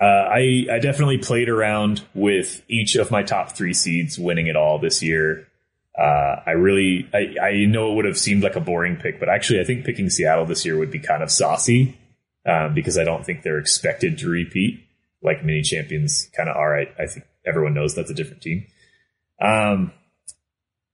[0.00, 4.56] Uh, I I definitely played around with each of my top three seeds winning it
[4.56, 5.48] all this year.
[5.98, 9.28] Uh, I really I, I know it would have seemed like a boring pick, but
[9.28, 11.96] actually I think picking Seattle this year would be kind of saucy
[12.44, 14.86] um, because I don't think they're expected to repeat
[15.22, 16.80] like many champions kind of are.
[16.80, 18.66] I, I think everyone knows that's a different team.
[19.40, 19.92] Um,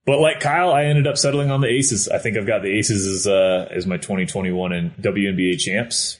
[0.05, 2.09] but like Kyle, I ended up settling on the Aces.
[2.09, 6.19] I think I've got the Aces as uh, as my 2021 and WNBA champs.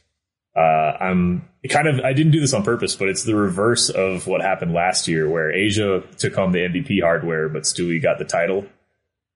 [0.55, 0.59] Uh,
[0.99, 4.41] I'm kind of I didn't do this on purpose, but it's the reverse of what
[4.41, 8.65] happened last year, where A'ja took home the MVP hardware, but Stewie got the title.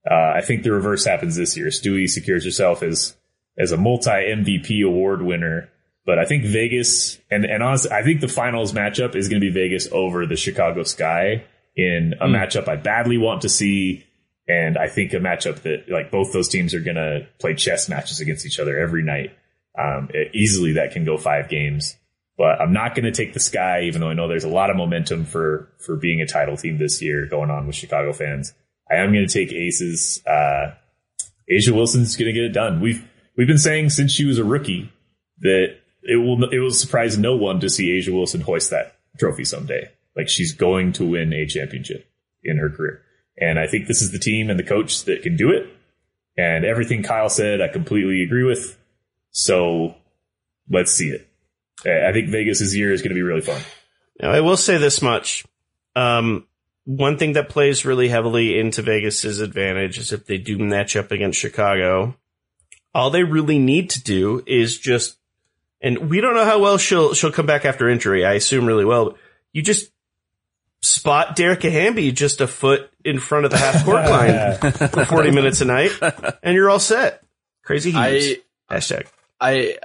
[0.09, 1.67] Uh, I think the reverse happens this year.
[1.67, 3.15] Stewie secures herself as
[3.57, 5.69] as a multi MVP award winner,
[6.05, 9.47] But I think Vegas and and honestly, I think the finals matchup is going to
[9.47, 11.43] be Vegas over the Chicago Sky
[11.75, 14.05] in a matchup I badly want to see,
[14.47, 17.89] and I think a matchup that like both those teams are going to play chess
[17.89, 19.31] matches against each other every night.
[19.77, 21.95] Um, it- easily that can go five games,
[22.37, 24.69] but I'm not going to take the Sky, even though I know there's a lot
[24.69, 28.53] of momentum for for being a title team this year going on with Chicago fans.
[28.89, 30.23] I am going to take Aces.
[30.25, 30.71] Uh,
[31.51, 32.81] A'ja Wilson's going to get it done.
[32.81, 34.91] We've we've been saying since she was a rookie
[35.39, 39.45] that it will it will surprise no one to see A'ja Wilson hoist that trophy
[39.45, 39.89] someday.
[40.15, 42.09] Like she's going to win a championship
[42.43, 43.01] in her career,
[43.39, 45.67] and I think this is the team and the coach that can do it.
[46.37, 48.77] And everything Kyle said, I completely agree with.
[49.31, 49.95] So
[50.69, 51.27] let's see it.
[51.85, 53.61] I think Vegas's year is going to be really fun.
[54.19, 55.45] Now, I will say this much.
[55.95, 56.47] Um,
[56.85, 61.11] one thing that plays really heavily into Vegas's advantage is if they do match up
[61.11, 62.15] against Chicago,
[62.93, 65.17] all they really need to do is just,
[65.81, 68.25] and we don't know how well she'll she'll come back after injury.
[68.25, 69.05] I assume really well.
[69.05, 69.17] But
[69.53, 69.91] you just
[70.81, 75.31] spot Dearica Hamby just a foot in front of the half court line for forty
[75.31, 75.91] minutes a night,
[76.41, 77.23] and you're all set.
[77.63, 78.37] Crazy Hughes.
[78.69, 79.07] I Hashtag.
[79.39, 79.77] I,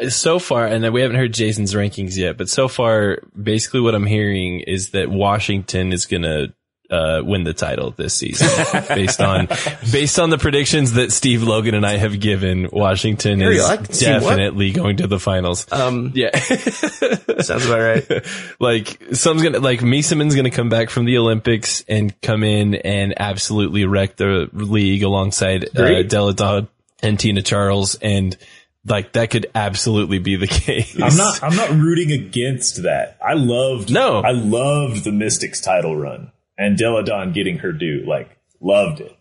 [0.00, 3.94] I so far, and we haven't heard Jason's rankings yet, but so far, basically what
[3.94, 6.48] I'm hearing is that Washington is gonna
[6.90, 8.48] uh, win the title this season,
[8.88, 9.48] based on
[9.92, 12.68] based on the predictions that Steve Logan and I have given.
[12.72, 15.70] Washington Harry, is definitely going to the finals.
[15.70, 18.26] Um, yeah, sounds about right.
[18.60, 23.14] like some's gonna like Meesseman's gonna come back from the Olympics and come in and
[23.20, 26.02] absolutely wreck the league alongside uh.
[26.02, 26.68] Delle Donne
[27.02, 28.36] and Tina Charles and
[28.84, 31.00] like that could absolutely be the case.
[31.00, 31.42] I'm not.
[31.42, 33.18] I'm not rooting against that.
[33.24, 33.92] I loved.
[33.92, 34.20] No.
[34.20, 38.04] I loved the Mystics title run and Delle Donne getting her due.
[38.06, 39.14] Like loved it.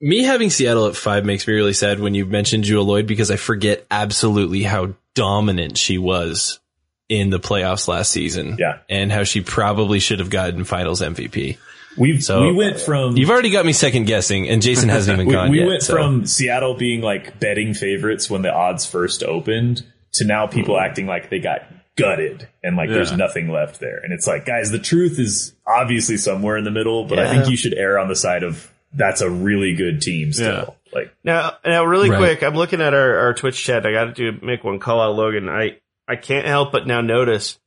[0.00, 3.30] Me having Seattle at five makes me really sad when you mentioned Jewel Lloyd because
[3.30, 6.60] I forget absolutely how dominant she was
[7.08, 8.56] in the playoffs last season.
[8.58, 8.80] Yeah.
[8.88, 11.58] And how she probably should have gotten finals MVP.
[11.96, 15.26] We So- we went from You've already got me second guessing and Jason hasn't even
[15.28, 15.66] we, gone we yet.
[15.68, 15.94] went so.
[15.94, 19.84] from Seattle being like betting favorites when the odds first opened
[20.14, 21.62] to now people acting like they got
[21.96, 23.98] gutted and like there's nothing left there.
[24.02, 27.48] And it's like, guys, the truth is obviously somewhere in the middle, but I think
[27.48, 30.76] you should err on the side of that's a really good team still.
[30.92, 32.18] Like Now, now, really Right.
[32.18, 33.84] quick, I'm looking at our, our Twitch chat.
[33.86, 35.48] I got to do make one call out, Logan.
[35.48, 37.58] I I can't help but now notice,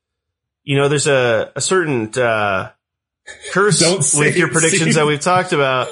[0.63, 2.71] you know, there's a a certain uh,
[3.51, 4.95] curse Don't say with your predictions Steve.
[4.95, 5.87] that we've talked about,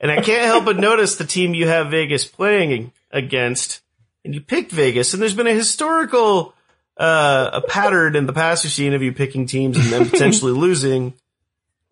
[0.00, 3.80] and I can't help but notice the team you have Vegas playing against,
[4.24, 6.54] and you picked Vegas, and there's been a historical
[6.96, 10.52] uh, a pattern in the past you've seen of you picking teams and then potentially
[10.58, 11.14] losing.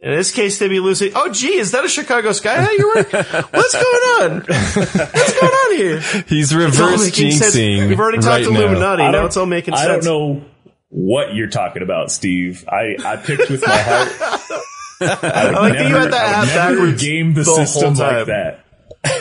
[0.01, 1.11] In this case, they'd be losing.
[1.17, 3.03] Oh, gee, is that a Chicago Sky how you were?
[3.03, 4.41] What's going on?
[4.43, 6.01] What's going on here?
[6.29, 7.89] He's It's reverse jinxing.
[7.89, 8.61] We've already talked right to now.
[8.61, 9.03] Illuminati.
[9.03, 10.07] I Now don't- it's all making I sense.
[10.07, 10.45] I don't know
[10.91, 12.65] what you're talking about, Steve.
[12.69, 14.63] I, I picked with my heart.
[15.01, 15.05] I,
[15.47, 17.57] would like that you had that I would hat never backwards game the, the whole
[17.67, 18.17] system time.
[18.17, 18.65] like that.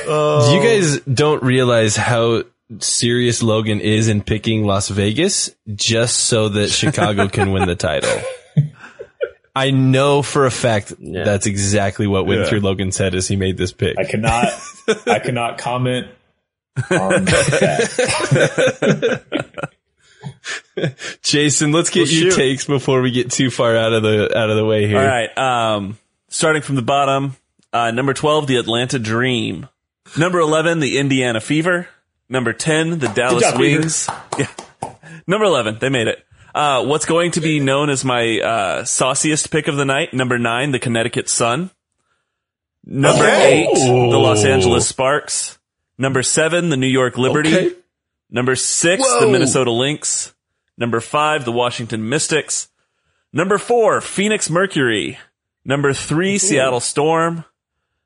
[0.08, 0.54] Oh.
[0.54, 2.44] You guys don't realize how
[2.80, 8.20] serious Logan is in picking Las Vegas just so that Chicago can win the title.
[9.56, 12.48] I know for a fact that's exactly what went Yeah.
[12.48, 13.98] through Logan's head as he made this pick.
[13.98, 14.48] I cannot.
[15.08, 16.08] I cannot comment
[16.92, 19.24] on that.
[21.22, 22.38] Jason, let's get Well, your shoot.
[22.38, 24.98] takes before we get too far out of the out of the way here.
[25.00, 25.38] All right.
[25.38, 25.98] Um,
[26.30, 27.36] starting from the bottom,
[27.74, 29.68] uh, number 12, the Atlanta Dream.
[30.18, 31.88] Number 11, the Indiana Fever.
[32.30, 33.80] Number 10, the Dallas job, Fever.
[33.82, 34.10] Wings.
[34.38, 34.48] Yeah.
[35.26, 36.24] Number 11, they made it.
[36.56, 40.14] Uh, what's going to be known as my, uh, sauciest pick of the night?
[40.14, 41.70] Number 9, the Connecticut Sun.
[42.86, 43.68] Number Okay.
[43.70, 45.60] 8, the Los Angeles Sparks.
[45.98, 47.54] Number 7, the New York Liberty.
[47.56, 47.76] Okay.
[48.30, 50.34] Number 6, the Minnesota Lynx.
[50.78, 52.70] Number 5, the Washington Mystics.
[53.34, 55.20] Number four, Phoenix Mercury.
[55.66, 57.44] Number three, Seattle Storm.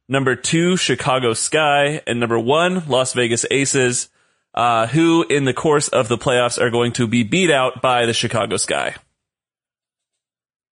[0.10, 2.02] Number two, Chicago Sky.
[2.07, 4.10] And number one, Las Vegas Aces,
[4.56, 8.06] uh, who in the course of the playoffs are going to be beat out by
[8.06, 8.95] the Chicago Sky.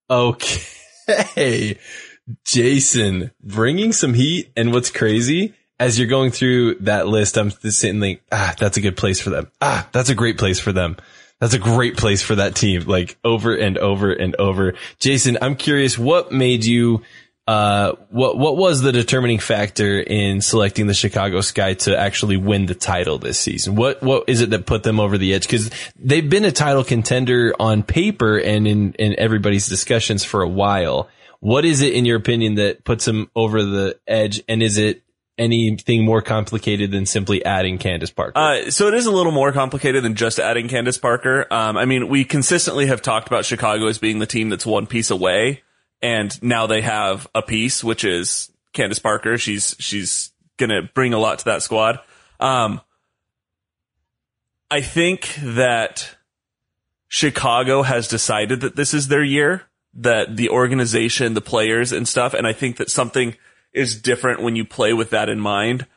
[0.09, 1.77] Okay.
[2.43, 4.51] Jason, bringing some heat.
[4.57, 8.77] And what's crazy, as you're going through that list, I'm just sitting like, ah, that's
[8.77, 9.51] a good place for them.
[9.61, 10.97] Ah, that's a great place for them.
[11.39, 14.73] That's a great place for that team, like over and over and over.
[14.99, 17.03] Jason, I'm curious, what made you,
[17.47, 22.65] uh, what, what was the determining factor in selecting the Chicago Sky to actually win
[22.65, 23.75] the title this season?
[23.75, 25.47] What, what is it that put them over the edge?
[25.47, 30.49] Cause they've been a title contender on paper and in, in everybody's discussions for a
[30.49, 31.09] while.
[31.39, 34.41] What is it in your opinion that puts them over the edge?
[34.49, 35.03] And is it
[35.39, 38.37] anything more complicated than simply adding Candace Parker?
[38.37, 41.51] Uh, so it is a little more complicated than just adding Candace Parker.
[41.51, 44.85] Um, I mean, we consistently have talked about Chicago as being the team that's one
[44.85, 45.63] piece away,
[46.01, 49.37] and now they have a piece, which is Candace Parker.
[49.37, 51.99] She's she's gonna bring a lot to that squad.
[52.39, 52.81] Um,
[54.69, 56.15] I think that
[57.07, 59.63] Chicago has decided that this is their year,
[59.95, 63.35] that the organization, the players and stuff, and I think that something
[63.79, 65.87] is different when you play with that in mind.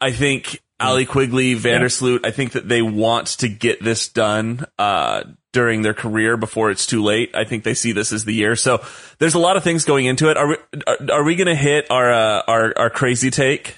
[0.00, 5.24] I think Allie Quigley, Vandersloot, I think that they want to get this done, uh,
[5.52, 7.34] during their career before it's too late.
[7.34, 8.56] I think they see this as the year.
[8.56, 8.82] So
[9.18, 10.36] there's a lot of things going into it.
[10.36, 10.56] Are we,
[10.86, 13.76] are, are we going to hit our, uh, our, our crazy take?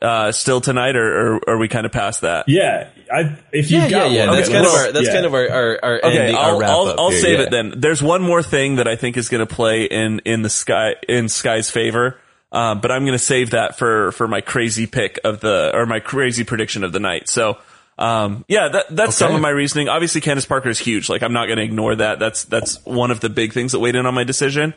[0.00, 2.48] Uh, still tonight, or, or are we kind of past that?
[2.48, 4.26] Yeah, I, if you yeah, got yeah, yeah.
[4.28, 5.12] one, That's okay, kind of our that's yeah.
[5.12, 7.44] kind of our our, our Okay, ending, I'll, wrap I'll, I'll here, save yeah.
[7.44, 7.74] it then.
[7.76, 10.94] There's one more thing that I think is going to play in in the sky
[11.08, 12.18] in Sky's favor,
[12.50, 15.84] um, but I'm going to save that for for my crazy pick of the or
[15.84, 17.28] my crazy prediction of the night.
[17.28, 17.58] So.
[17.98, 19.88] Um, yeah, that, that's some of my reasoning.
[19.88, 21.10] Obviously, Candace Parker is huge.
[21.10, 22.18] Like, I'm not going to ignore that.
[22.18, 24.74] That's, that's one of the big things that weighed in on my decision.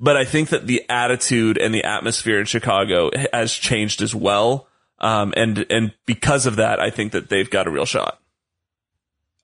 [0.00, 4.68] But I think that the attitude and the atmosphere in Chicago has changed as well.
[5.02, 8.20] Um, and, and because of that, I think that they've got a real shot.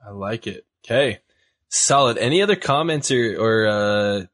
[0.06, 0.64] I like it.
[0.84, 1.18] Okay.
[1.68, 2.16] Solid.
[2.16, 4.26] Any other comments or, or, uh,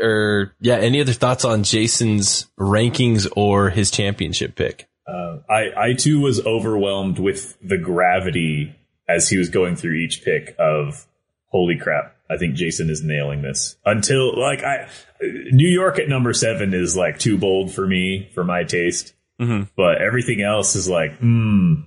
[0.00, 4.88] or yeah, any other thoughts on Jason's rankings or his championship pick?
[5.06, 8.74] Uh, I, I too was overwhelmed with the gravity
[9.08, 11.06] as he was going through each pick of
[11.48, 12.16] holy crap.
[12.28, 14.88] I think Jason is nailing this until like I,
[15.20, 19.14] New York at number seven is like too bold for me, for my taste.
[19.40, 19.64] Mm-hmm.
[19.76, 21.82] But everything else is like, hmm,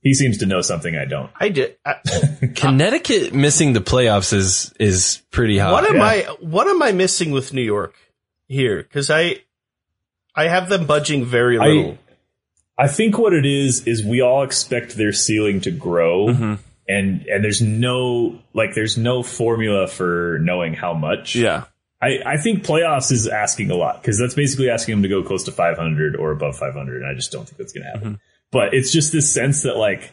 [0.00, 1.30] he seems to know something I don't.
[1.38, 1.76] I did.
[1.84, 1.94] I,
[2.56, 5.72] Connecticut missing the playoffs is, is pretty hot.
[5.72, 6.02] what am yeah.
[6.04, 6.22] I?
[6.40, 7.94] What am I missing with New York
[8.46, 8.82] here?
[8.82, 9.42] Because I,
[10.34, 11.98] I have them budging very little.
[12.78, 16.54] I think what it is is we all expect their ceiling to grow, Mm-hmm.
[16.88, 21.34] and and there's no like there's no formula for knowing how much.
[21.34, 21.64] Yeah.
[22.00, 25.22] I, I think playoffs is asking a lot because that's basically asking them to go
[25.22, 28.20] close to 500 or above 500, and I just don't think that's going to happen.
[28.50, 30.12] But it's just this sense that like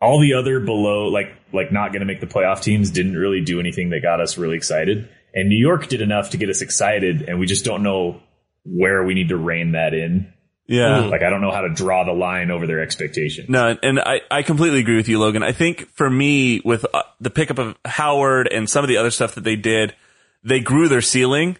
[0.00, 3.40] all the other below, like like not going to make the playoff teams, didn't really
[3.40, 6.60] do anything that got us really excited, and New York did enough to get us
[6.60, 8.20] excited, and we just don't know
[8.64, 10.32] where we need to rein that in.
[10.66, 11.00] Yeah.
[11.06, 13.46] Like I don't know how to draw the line over their expectation.
[13.48, 15.42] No, and I, I completely agree with you, Logan.
[15.42, 19.10] I think for me, with uh, the pickup of Howard and some of the other
[19.10, 19.94] stuff that they did,
[20.42, 21.56] they grew their ceiling.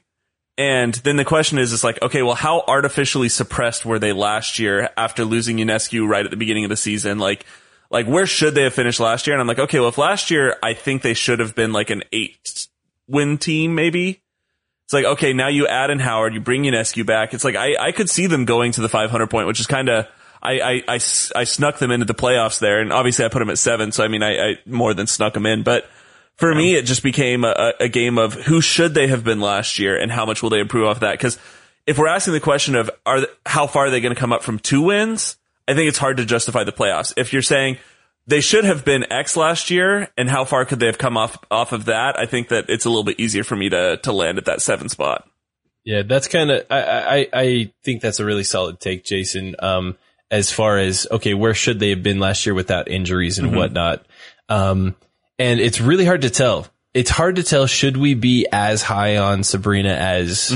[0.58, 4.58] And then the question is, it's like, okay, well, how artificially suppressed were they last
[4.58, 7.18] year after losing Ionescu right at the beginning of the season?
[7.18, 7.46] Like,
[7.90, 9.34] like where should they have finished last year?
[9.34, 11.90] And I'm like, okay, well, if last year I think they should have been like
[11.90, 12.68] an eight
[13.08, 14.20] win team, maybe.
[14.84, 17.32] It's like, okay, now you add in Howard, you bring Ionescu back.
[17.32, 19.88] It's like, I, I could see them going to the 500 point, which is kind
[19.88, 20.06] of,
[20.42, 22.80] I I I snuck them into the playoffs there.
[22.80, 23.92] And obviously I put them at seven.
[23.92, 25.88] So I mean, I, I more than snuck them in, but
[26.40, 29.78] for me, it just became a, a game of who should they have been last
[29.78, 31.20] year and how much will they improve off that?
[31.20, 31.38] Cause
[31.86, 34.42] if we're asking the question of are, how far are they going to come up
[34.42, 35.36] from two wins?
[35.68, 37.12] I think it's hard to justify the playoffs.
[37.16, 37.78] If you're saying
[38.26, 41.38] they should have been X last year, and how far could they have come off
[41.50, 42.18] off of that?
[42.18, 44.62] I think that it's a little bit easier for me to to land at that
[44.62, 45.28] seven spot.
[45.84, 49.56] Yeah, that's kind of, I, I, I think that's a really solid take, Jason.
[49.58, 49.96] Um,
[50.30, 54.04] as far as, okay, where should they have been last year without injuries and whatnot?
[54.48, 54.94] Um,
[55.40, 56.68] and it's really hard to tell.
[56.92, 60.50] It's hard to tell, should we be as high on Sabrina as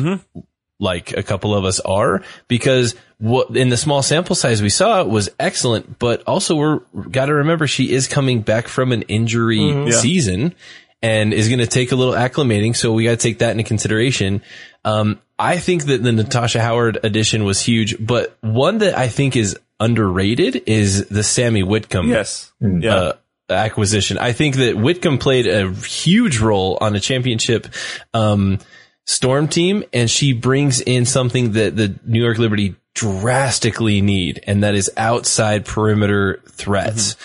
[0.79, 2.23] like a couple of us are?
[2.49, 6.81] Because what in the small sample size we saw was excellent, but also we're
[7.11, 9.59] got to remember she is coming back from an injury
[9.93, 10.55] season
[11.01, 12.75] and is going to take a little acclimating.
[12.77, 14.43] So we got to take that into consideration.
[14.85, 19.37] Um, I think that the Natasha Howard addition was huge, but one that I think
[19.37, 23.13] is underrated is the Sammy Whitcomb Yes, yeah, uh,
[23.51, 24.19] acquisition.
[24.19, 27.67] I think that Whitcomb played a huge role on a championship
[28.13, 28.59] um,
[29.05, 34.63] storm team, and she brings in something that the New York Liberty drastically need, and
[34.63, 37.17] that is outside perimeter threats.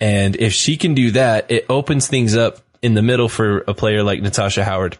[0.00, 3.74] And if she can do that, it opens things up in the middle for a
[3.74, 4.96] player like Natasha Howard.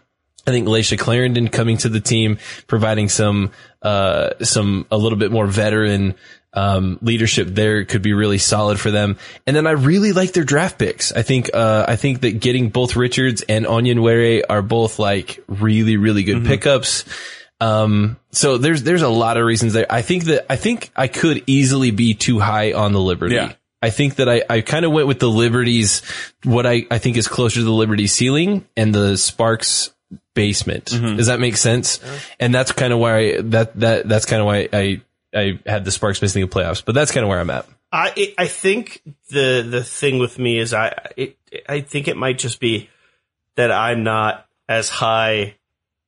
[0.47, 2.37] I think Layshia Clarendon coming to the team,
[2.67, 3.51] providing some,
[3.81, 6.15] uh, some, a little bit more veteran,
[6.59, 9.17] um, leadership there could be really solid for them.
[9.47, 11.13] And then I really like their draft picks.
[11.13, 15.95] I think, uh, I think that getting both Richards and Onyenwere are both like really,
[15.95, 17.05] really good pickups.
[17.61, 19.85] Um, so there's, there's a lot of reasons there.
[19.89, 23.35] I think that, I think I could easily be too high on the Liberty.
[23.35, 23.53] Yeah.
[23.81, 26.01] I think that I, I kind of went with the Liberties,
[26.43, 29.93] what I, I think is closer to the Liberty ceiling and the Sparks
[30.35, 30.91] basement.
[31.17, 31.99] Does that make sense?
[32.39, 35.01] And that's kind of why I, that, that, that's kind of why I
[35.33, 37.67] I had the Sparks missing the playoffs, but that's kind of where I'm at.
[37.91, 41.37] I it, I think the the thing with me is I it,
[41.67, 42.89] I think it might just be
[43.55, 45.55] that I'm not as high.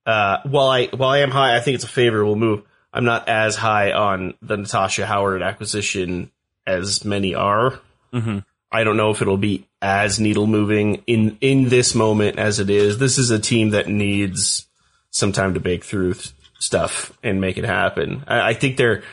[0.06, 2.64] Uh, while I while I am high, I think it's a favorable move.
[2.93, 6.31] I'm not as high on the Natasha Howard acquisition
[6.68, 7.80] as many are.
[8.14, 8.39] Mm-hmm.
[8.72, 12.69] I don't know if it'll be as needle moving in in this moment as it
[12.69, 12.98] is.
[12.98, 14.68] This is a team that needs
[15.10, 18.23] some time to bake through th- stuff and make it happen.
[18.27, 19.03] I, I think they're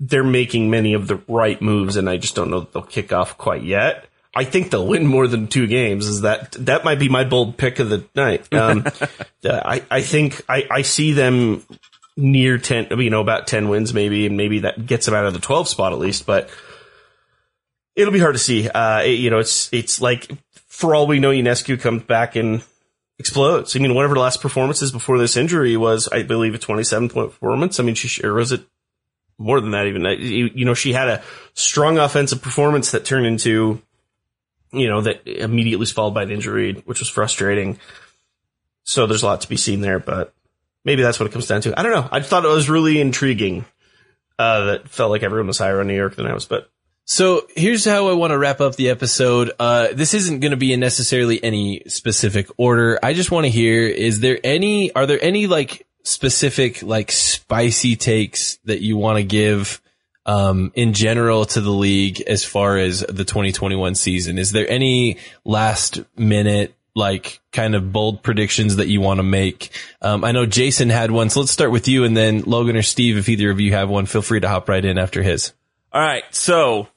[0.00, 3.12] they're making many of the right moves, and I just don't know that they'll kick
[3.12, 4.06] off quite yet.
[4.34, 6.06] I think they'll win more than two games.
[6.06, 8.52] Is that that might be my bold pick of the night?
[8.52, 8.84] Um,
[9.44, 11.64] I I think I I see them
[12.16, 15.34] near ten, you know, about ten wins maybe, and maybe that gets them out of
[15.34, 16.48] the twelve spot at least, but.
[17.94, 18.70] It'll be hard to see.
[18.70, 20.26] Uh, it- you know, it's it's like
[20.66, 22.62] for all we know, Ionescu comes back and
[23.18, 23.76] explodes.
[23.76, 27.08] I mean, one of her last performances before this injury was, I believe a 27
[27.08, 27.78] point performance.
[27.78, 28.62] I mean, she, or was it
[29.38, 30.04] more than that even?
[30.04, 31.22] You, you know, she had a
[31.54, 33.80] strong offensive performance that turned into,
[34.72, 37.78] you know, that immediately was followed by an injury, which was frustrating.
[38.84, 40.34] So there's a lot to be seen there, but
[40.84, 41.78] maybe that's what it comes down to.
[41.78, 42.08] I don't know.
[42.10, 43.64] I thought it was really intriguing.
[44.38, 46.68] Uh, that felt like everyone was higher on New York than I was, but
[47.14, 49.52] So here's how I want to wrap up the episode.
[49.58, 52.98] Uh, this isn't going to be in necessarily any specific order.
[53.02, 57.96] I just want to hear, is there any, are there any like specific, like spicy
[57.96, 59.82] takes that you want to give,
[60.24, 64.38] um, in general to the league as far as the 2021 season?
[64.38, 69.68] Is there any last minute, like kind of bold predictions that you want to make?
[70.00, 72.80] Um, I know Jason had one, so let's start with you and then Logan or
[72.80, 75.52] Steve, if either of you have one, feel free to hop right in after his.
[75.92, 76.24] All right.
[76.30, 76.88] So,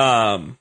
[0.00, 0.58] um,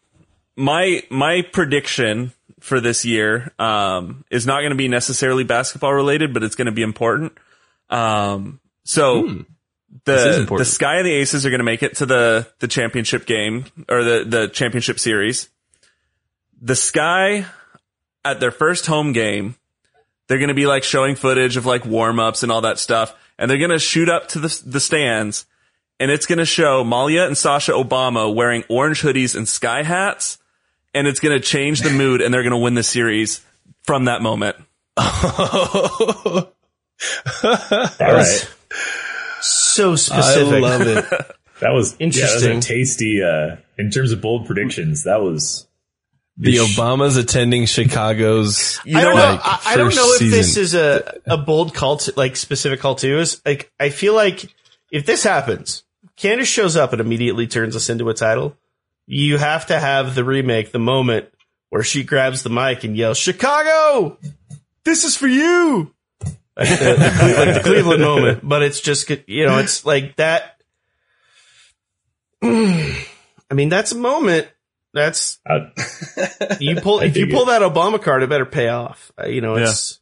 [0.56, 6.34] my, my prediction for this year, um, is not going to be necessarily basketball related,
[6.34, 7.32] but it's going to be important.
[7.90, 9.42] Um, so Hmm.
[10.06, 10.60] The, important.
[10.60, 13.66] the Sky and the Aces are going to make it to the, the championship game
[13.88, 15.50] or the, the championship series.
[16.62, 17.46] The Sky
[18.24, 19.56] at their first home game,
[20.28, 23.16] they're going to be like showing footage of like warm ups and all that stuff.
[23.40, 25.46] And they're going to shoot up to the, the stands
[26.00, 30.38] and it's going to show Malia and Sasha Obama wearing orange hoodies and sky hats.
[30.94, 33.46] And it's going to change the mood and they're going to win the series
[33.84, 34.56] from that moment.
[34.98, 36.52] All
[38.00, 38.50] right.
[39.42, 40.14] so specific.
[40.16, 40.62] I specific.
[40.62, 41.36] love it.
[41.60, 42.42] That was Interesting.
[42.42, 43.22] Yeah, that was a tasty.
[43.22, 45.68] Uh, in terms of bold predictions, that was
[46.38, 48.80] The Obamas attending Chicago's.
[48.86, 49.22] I don't know.
[49.22, 52.80] like, I, I don't know if this is a, a bold call to like specific
[52.80, 54.46] call to is like I feel like
[54.90, 55.84] if this happens,
[56.20, 58.56] Candace shows up and immediately turns us into a title.
[59.08, 61.30] You have to have the remake, the moment
[61.70, 64.18] where she grabs the mic and yells, "Chicago,
[64.84, 65.94] this is for you."
[66.58, 70.62] Like the, like the Cleveland moment, but it's just you know it's like that.
[72.44, 74.50] I mean, that's a moment.
[74.94, 75.40] That's
[76.60, 79.12] you pull if you pull that Obama card, it better pay off.
[79.18, 80.00] Uh, you know, it's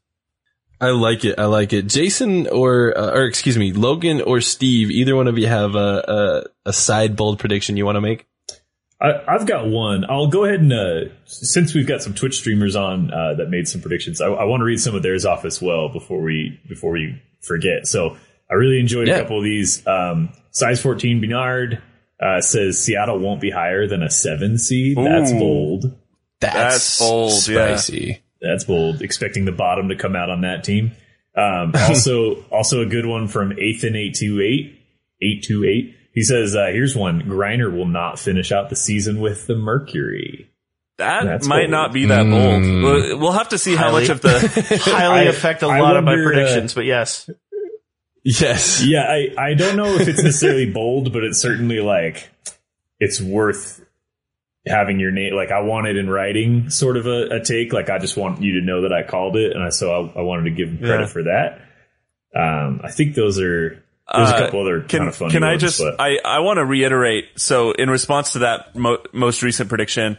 [0.80, 1.40] I like it.
[1.40, 1.88] I like it.
[1.88, 4.92] Jason or uh, or excuse me, Logan or Steve.
[4.92, 8.28] Either one of you have a a, a side bold prediction you want to make?
[9.02, 10.06] I, I've got one.
[10.10, 13.68] I'll go ahead and uh, since we've got some Twitch streamers on uh, that made
[13.68, 16.60] some predictions, I, I want to read some of theirs off as well before we
[16.68, 17.88] before we forget.
[17.88, 18.18] So
[18.50, 19.16] I really enjoyed Yeah.
[19.18, 19.86] a couple of these.
[19.88, 21.82] Um, size fourteen Bernard
[22.20, 24.98] uh, says Seattle won't be higher than a seven seed.
[24.98, 25.40] That's Ooh.
[25.40, 25.98] bold.
[26.40, 27.78] That's bold, yeah.
[28.40, 28.52] Spicy.
[28.52, 29.02] That's bold.
[29.02, 30.92] Expecting the bottom to come out on that team.
[31.36, 34.80] Um, also, also a good one from Ethan eight two eight
[35.22, 35.96] eight two eight.
[36.14, 37.22] He says, uh, "Here's one.
[37.24, 40.50] Griner will not finish out the season with the Mercury."
[40.98, 41.70] That That's might bold.
[41.72, 42.32] not be that Mm.
[42.32, 42.84] bold.
[43.12, 45.96] We'll, we'll have to see how much of the, highly I- affect a I lot
[45.96, 46.74] of my wonder, uh, predictions.
[46.74, 47.30] but yes,
[48.24, 48.84] Yes.
[48.86, 52.30] Yeah, I, I don't know if it's necessarily bold, but it's certainly like
[53.00, 53.86] it's worth
[54.70, 55.34] having your name.
[55.36, 57.74] Like I wanted in writing, sort of a, a take.
[57.74, 60.20] Like I just want you to know that I called it, and I, so I,
[60.20, 61.06] I wanted to give him credit Yeah.
[61.08, 61.62] for that.
[62.36, 63.70] Um, I think those are
[64.14, 65.32] there's a Uh, couple other can, kind of funny.
[65.34, 67.26] can I ones, just, but- I, I want to reiterate.
[67.38, 70.18] So in response to that mo- most recent prediction,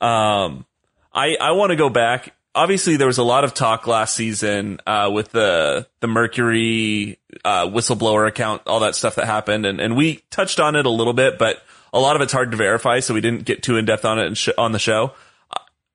[0.00, 0.66] um,
[1.12, 2.34] I, I want to go back.
[2.54, 7.66] Obviously there was a lot of talk last season, uh, with the, the Mercury, uh,
[7.66, 9.64] whistleblower account, all that stuff that happened.
[9.66, 12.50] And, and we touched on it a little bit, but a lot of it's hard
[12.50, 13.00] to verify.
[13.00, 15.12] So we didn't get too in depth on it sh- on the show.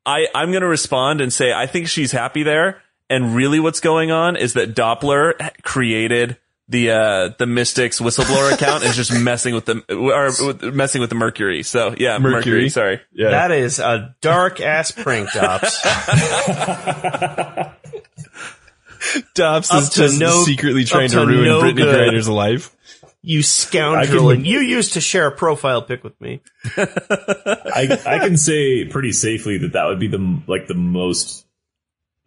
[0.06, 2.82] I, I'm going to respond and say I think she's happy there.
[3.10, 8.82] And really what's going on is that Doppler created the, uh, the Mystics whistleblower account
[8.84, 11.62] and is just messing with the, or with, messing with the Mercury.
[11.62, 12.70] So yeah, Mercury, Mercury.
[12.70, 13.02] sorry.
[13.12, 13.30] Yeah.
[13.30, 15.82] that is a dark ass prank, Dops.
[19.36, 22.10] Dobbs is just no- secretly trying to to ruin no Brittney good.
[22.14, 22.75] Griner's life.
[23.28, 26.42] You scoundrel, and you used to share a profile pic with me.
[26.78, 31.46] I, I can say pretty safely that that would be the like the most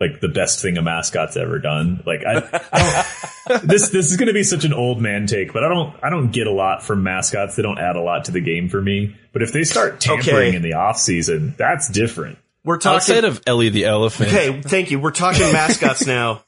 [0.00, 2.02] like the best thing a mascot's ever done.
[2.06, 2.36] Like I,
[2.72, 3.12] I
[3.48, 5.94] don't, this this is going to be such an old man take, but I don't
[6.02, 7.54] I don't get a lot from mascots.
[7.56, 9.16] They don't add a lot to the game for me.
[9.32, 10.56] But if they start tampering Okay.
[10.56, 12.38] in the off season, that's different.
[12.64, 12.96] We're talking.
[12.96, 14.98] Outside of Ellie the elephant, okay, thank you.
[14.98, 16.42] We're talking mascots now.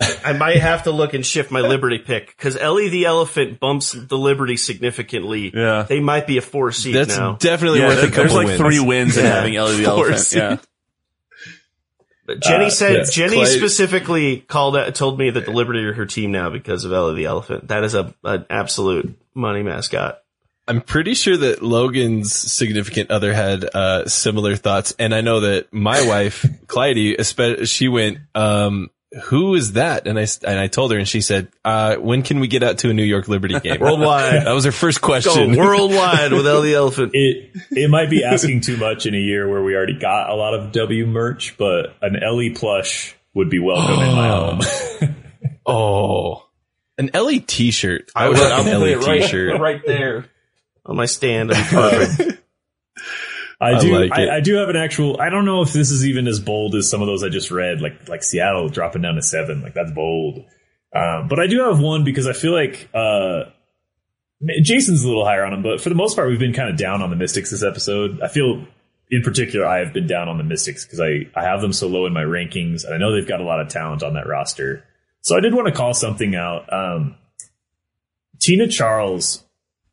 [0.00, 3.92] I might have to look and shift my Liberty pick because Ellie the elephant bumps
[3.92, 5.52] the Liberty significantly.
[5.54, 5.84] Yeah.
[5.88, 7.36] they might be a four seed that's now.
[7.36, 8.58] definitely Yeah, worth a there- couple there's like wins.
[8.60, 9.34] three wins in Yeah.
[9.34, 10.18] having Ellie the Four elephant.
[10.20, 10.38] seed.
[10.38, 10.56] Yeah.
[12.26, 13.14] But Jenny Uh, said yes.
[13.14, 16.84] Jenny Clyde- specifically called out, told me that the Liberty are her team now because
[16.84, 17.68] of Ellie the elephant.
[17.68, 20.18] That is a an absolute money mascot.
[20.66, 25.70] I'm pretty sure that Logan's significant other had uh, similar thoughts, and I know that
[25.74, 28.88] my wife, Clyde, especially, she went, um,
[29.24, 32.22] "Who is that?" And I s- and I told her, and she said, uh, "When
[32.22, 34.44] can we get out to a New York Liberty game?" Worldwide.
[34.46, 35.56] that was her first Go question.
[35.56, 37.12] worldwide with Ellie elephant.
[37.14, 40.34] It it might be asking too much in a year where we already got a
[40.34, 44.60] lot of W merch, but an Ellie plush would be welcome in my home.
[45.66, 46.46] oh,
[46.98, 48.10] an Ellie T-shirt.
[48.14, 49.60] I would will- like an I'll Ellie right- T-shirt.
[49.60, 50.26] right there
[50.86, 51.50] on my stand.
[51.50, 52.43] It'd be perfect.
[53.64, 53.98] I I do.
[53.98, 54.36] like I.
[54.36, 55.20] I do have an actual.
[55.20, 57.50] I don't know if this is even as bold as some of those I just
[57.50, 59.62] read, like like Seattle dropping down to seven.
[59.62, 60.44] Like that's bold.
[60.94, 63.44] Um, but I do have one because I feel like uh,
[64.62, 66.76] Jason's a little higher on him, but for the most part, we've been kind of
[66.76, 68.20] down on the Mystics this episode.
[68.20, 68.64] I feel,
[69.10, 71.88] in particular, I have been down on the Mystics because I I have them so
[71.88, 74.26] low in my rankings, and I know they've got a lot of talent on that
[74.26, 74.84] roster.
[75.22, 76.70] So I did want to call something out.
[76.72, 77.16] Um,
[78.40, 79.42] Tina Charles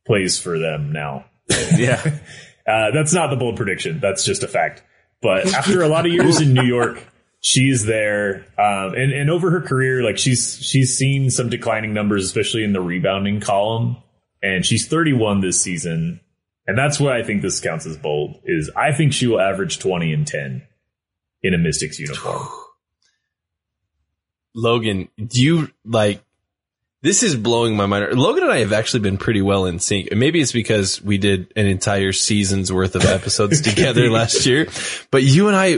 [0.06, 1.26] plays for them now.
[1.76, 2.20] Yeah.
[2.72, 4.00] Uh, that's not the bold prediction.
[4.00, 4.82] That's just a fact.
[5.22, 7.04] But after a lot of years in New York,
[7.42, 12.24] she's there, um, and and over her career, like she's she's seen some declining numbers,
[12.24, 13.98] especially in the rebounding column.
[14.44, 16.20] And she's 31 this season,
[16.66, 18.40] and that's why I think this counts as bold.
[18.46, 20.64] Is I think she will average 20 and 10
[21.44, 22.48] in a Mystics uniform.
[24.56, 26.24] Logan, do you like?
[27.04, 28.14] This is blowing my mind.
[28.14, 30.10] Logan and I have actually been pretty well in sync.
[30.12, 34.68] And maybe it's because we did an entire season's worth of episodes together last year.
[35.10, 35.78] But you and I,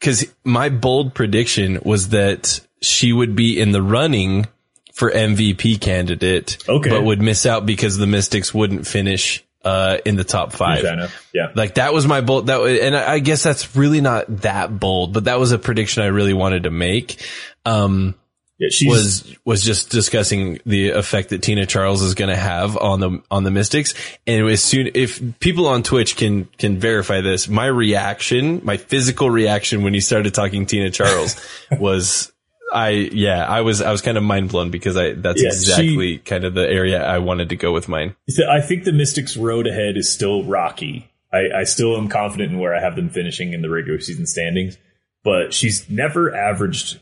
[0.00, 4.46] cause my bold prediction was that she would be in the running
[4.92, 6.90] for MVP candidate, Okay.
[6.90, 10.84] but would miss out because the Mystics wouldn't finish, uh, in the top five.
[11.32, 11.48] Yeah.
[11.54, 12.48] Like that was my bold.
[12.48, 15.58] That was, and I, I guess that's really not that bold, but that was a
[15.58, 17.16] prediction I really wanted to make.
[17.64, 18.14] Um,
[18.58, 23.00] Yeah, was was just discussing the effect that Tina Charles is going to have on
[23.00, 23.94] the on the Mystics,
[24.26, 29.28] and as soon if people on Twitch can can verify this, my reaction, my physical
[29.28, 31.36] reaction when he started talking Tina Charles
[31.78, 32.30] was.
[32.72, 36.18] I yeah I was I was kind of mind blown because I that's Yeah, exactly
[36.18, 38.16] kind of the area I wanted to go with mine.
[38.50, 41.08] I think the Mystics' road ahead is still rocky.
[41.32, 44.26] I, I still am confident in where I have them finishing in the regular season
[44.26, 44.78] standings,
[45.24, 47.00] but she's never averaged,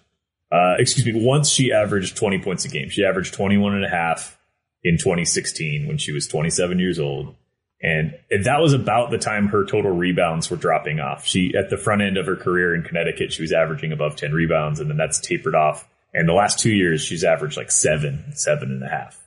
[0.52, 2.90] uh, excuse me, once she averaged 20 points a game.
[2.90, 4.38] She averaged 21 and a half
[4.84, 7.34] in 2016 when she was 27 years old.
[7.80, 8.14] And
[8.44, 11.26] that was about the time her total rebounds were dropping off.
[11.26, 14.32] She, at the front end of her career in Connecticut, she was averaging above 10
[14.32, 15.88] rebounds and then that's tapered off.
[16.14, 19.18] And the last two years, she's averaged like seven, seven and a half.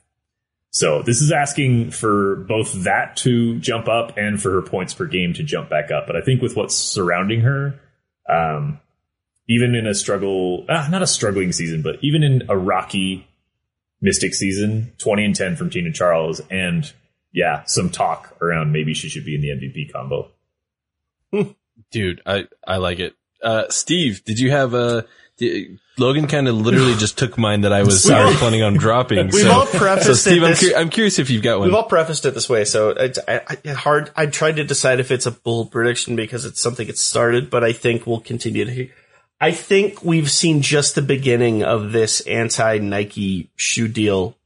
[0.70, 5.06] So this is asking for both that to jump up and for her points per
[5.06, 6.06] game to jump back up.
[6.06, 7.80] But I think with what's surrounding her,
[8.28, 8.80] um,
[9.48, 13.26] even in a struggle, ah, not a struggling season, but even in a rocky
[14.00, 16.92] Mystic season, 20 and 10 from Tina Charles, and
[17.32, 20.30] yeah, some talk around maybe she should be in the MVP combo.
[21.90, 23.14] Dude, I I like it.
[23.42, 25.06] Uh, Steve, did you have a?
[25.38, 28.74] Did, Logan kind of literally just took mine that I was I was planning on
[28.74, 29.28] dropping.
[29.28, 31.58] We've so, all prefaced so Steve, it I'm, this- cur- I'm curious if you've got
[31.58, 31.68] one.
[31.68, 34.10] We've all prefaced it this way, so it's I, I, hard.
[34.14, 37.64] I tried to decide if it's a bold prediction because it's something that's started, but
[37.64, 38.88] I think we'll continue to.
[39.40, 44.36] I think we've seen just the beginning of this anti Nike shoe deal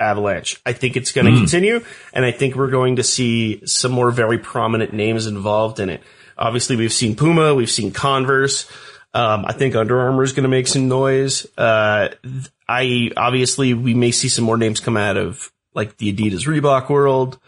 [0.00, 0.60] avalanche.
[0.66, 4.10] I think it's going to continue, and I think we're going to see some more
[4.10, 6.02] very prominent names involved in it.
[6.36, 8.68] Obviously, we've seen Puma, we've seen Converse.
[9.14, 11.46] Um, I think Under Armour is going to make some noise.
[11.56, 12.08] Uh,
[12.68, 16.88] I obviously we may see some more names come out of like the Adidas Reebok
[16.88, 17.38] world,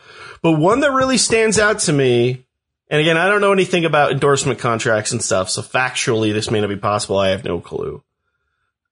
[0.43, 2.44] but one that really stands out to me.
[2.91, 6.61] And again, I don't know anything about endorsement contracts and stuff, so factually this may
[6.61, 7.19] not be possible.
[7.19, 8.03] I have no clue.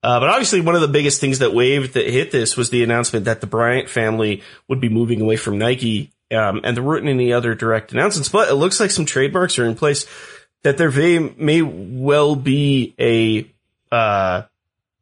[0.01, 2.83] Uh, but obviously, one of the biggest things that waved that hit this was the
[2.83, 6.11] announcement that the Bryant family would be moving away from Nike.
[6.29, 9.65] Um, and there weren't any other direct announcements, but it looks like some trademarks are
[9.65, 10.05] in place
[10.63, 13.47] that there may, may well be a,
[13.95, 14.43] uh,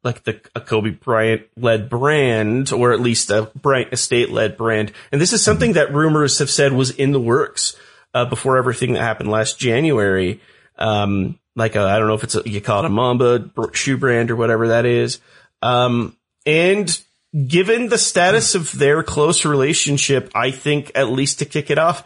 [0.04, 4.92] like the a Kobe Bryant led brand, or at least a Bryant estate led brand.
[5.10, 7.76] And this is something that rumors have said was in the works
[8.14, 10.40] uh, before everything that happened last January.
[10.78, 13.96] Um, like I I don't know if it's a, you call it a Mamba shoe
[13.96, 15.20] brand or whatever that is.
[15.60, 16.16] Um,
[16.46, 17.00] and
[17.46, 22.04] given the status of their close relationship, I think at least to kick it off,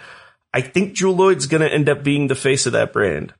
[0.52, 3.32] I think Jewell Loyd's going to end up being the face of that brand.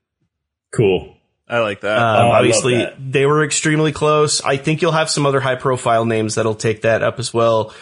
[0.75, 1.15] Cool.
[1.49, 1.99] I like that.
[1.99, 2.97] Um, Oh, obviously, that.
[2.99, 4.43] they were extremely close.
[4.43, 7.73] I think you'll have some other high profile names that'll take that up as well.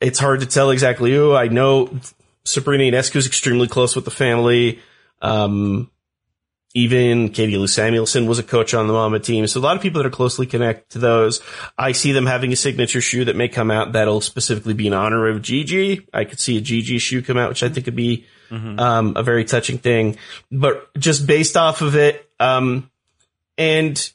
[0.00, 1.34] It's hard to tell exactly who.
[1.34, 1.90] I know
[2.44, 4.80] Sabrina Ionescu is extremely close with the family.
[5.20, 5.90] Um,
[6.74, 9.46] even Katie Lou Samuelson was a coach on the Mamba team.
[9.46, 11.40] So a lot of people that are closely connected to those.
[11.76, 14.92] I see them having a signature shoe that may come out that'll specifically be in
[14.92, 16.06] honor of Gigi.
[16.12, 18.26] I could see a Gigi shoe come out, which I think could be
[18.78, 20.18] um, a very touching thing.
[20.52, 22.90] But just based off of it, um,
[23.56, 24.12] and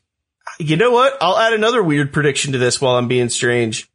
[0.60, 1.18] you know what?
[1.22, 3.90] I'll add another weird prediction to this while I'm being strange.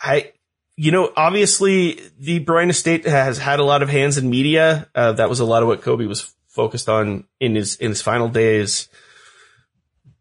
[0.00, 0.32] I,
[0.76, 4.88] you know, obviously the Bryant Estate has had a lot of hands in media.
[4.94, 8.02] Uh, that was a lot of what Kobe was focused on in his, in his
[8.02, 8.88] final days.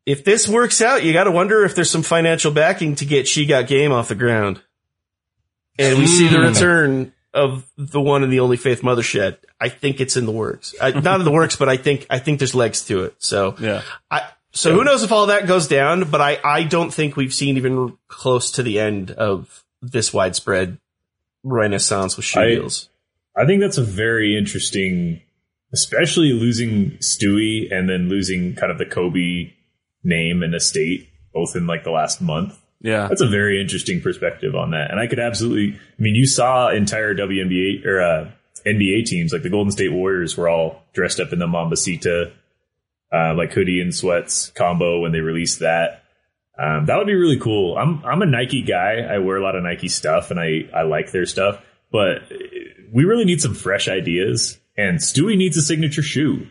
[0.06, 3.28] If this works out, you got to wonder if there's some financial backing to get
[3.28, 4.62] She Got Game off the ground.
[5.80, 9.38] And we see the return of the one and the only Faith Mothershed.
[9.60, 10.76] I think it's in the works.
[10.80, 13.16] Uh, not in the works, but I think, I think there's legs to it.
[13.18, 13.82] So yeah.
[14.12, 17.34] I, so who knows if all that goes down, but I, I don't think we've
[17.34, 20.78] seen even close to the end of this widespread
[21.44, 22.90] renaissance with shoe I- deals.
[23.36, 25.22] I think that's a very interesting,
[25.74, 29.52] especially losing Stewie and then losing kind of the Kobe
[30.04, 32.60] name and estate both in like the last month.
[32.82, 33.08] Yeah.
[33.08, 34.92] That's a very interesting perspective on that.
[34.92, 38.32] And I could absolutely, I mean, you saw entire WNBA or uh,
[38.68, 42.32] NBA teams like the Golden State Warriors were all dressed up in the Mambacita,
[43.12, 46.03] uh, like hoodie and sweats combo when they released that.
[46.58, 47.78] Um, that would be really cool.
[47.78, 49.00] I'm I'm a Nike guy.
[49.00, 51.60] I wear a lot of Nike stuff, and I I like their stuff.
[51.92, 52.22] But
[52.92, 54.60] we really need some fresh ideas.
[54.78, 56.48] And Stewie needs a signature shoe.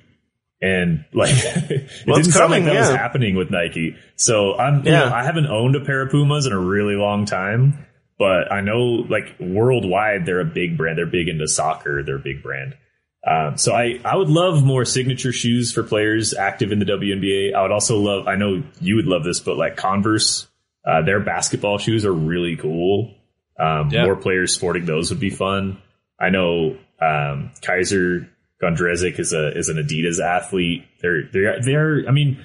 [0.61, 3.97] And like, it Well, didn't sound coming, like that was happening with Nike.
[4.15, 5.07] So I'm, you Yeah.
[5.09, 7.85] know, I haven't owned a pair of Pumas in a really long time,
[8.19, 10.99] but I know like worldwide they're a big brand.
[10.99, 12.05] They're big into soccer.
[12.05, 12.77] They're a big brand.
[13.25, 17.55] Um, so I, I would love more signature shoes for players active in the WNBA.
[17.55, 20.49] I would also love, I know you would love this, but like Converse,
[20.85, 23.15] uh, their basketball shoes are really cool.
[23.59, 24.05] Um, Yeah.
[24.07, 25.79] more players sporting those would be fun.
[26.19, 28.29] I know, um, Kysre
[28.61, 30.85] Gondrezick is a, is an Adidas athlete.
[31.01, 32.43] They're, they're, they're, I mean,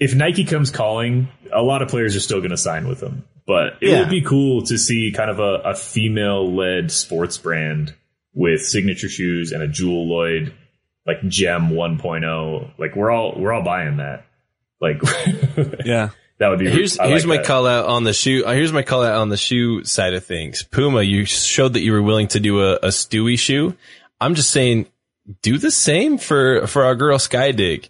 [0.00, 3.24] if Nike comes calling, a lot of players are still going to sign with them.
[3.46, 4.00] But it Yeah.
[4.00, 7.94] would be cool to see kind of a, a female led sports brand
[8.34, 10.52] with signature shoes and a Jewell Loyd
[11.06, 12.70] like Gem 1.0.
[12.78, 14.26] Like we're all we're all buying that.
[14.80, 14.96] Like
[15.84, 16.10] Yeah.
[16.38, 16.68] that would be.
[16.70, 17.46] Here's I here's like my that.
[17.46, 18.44] call out on the shoe.
[18.44, 20.62] uh, Here's my call out on the shoe side of things.
[20.64, 23.74] Puma, you showed that you were willing to do a, a Stewie shoe.
[24.20, 24.86] I'm just saying,
[25.42, 27.88] do the same for for our girl SkyDigg.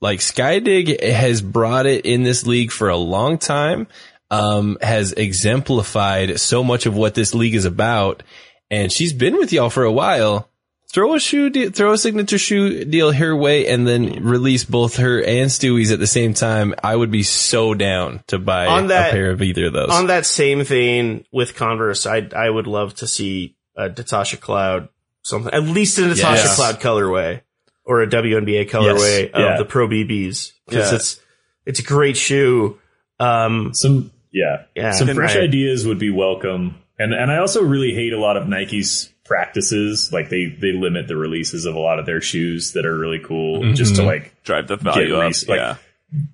[0.00, 3.86] Like SkyDigg has brought it in this league for a long time.
[4.30, 8.22] Um, has exemplified so much of what this league is about,
[8.70, 10.48] and she's been with y'all for a while.
[10.92, 14.96] Throw a shoe, de- throw a signature shoe deal her way, and then release both
[14.98, 16.72] her and Stewie's at the same time.
[16.84, 19.90] I would be so down to buy On that- a pair of either of those.
[19.90, 24.88] On that same vein with Converse, I I would love to see a Natasha Cloud
[25.22, 26.54] something, at least a Natasha Yes.
[26.56, 27.40] Cloud colorway
[27.84, 29.56] or a WNBA colorway of Yeah.
[29.58, 30.96] the Pro BBs because Yeah.
[30.96, 31.20] it's
[31.66, 32.78] it's a great shoe.
[33.18, 34.92] Um, Some yeah, Yeah.
[34.92, 36.76] Some fresh I- ideas would be welcome.
[36.98, 40.12] And and I also really hate a lot of Nike's practices.
[40.12, 43.18] Like they they limit the releases of a lot of their shoes that are really
[43.18, 43.74] cool mm-hmm.
[43.74, 45.22] just to like Drive the value Get up.
[45.22, 45.76] res- like- yeah.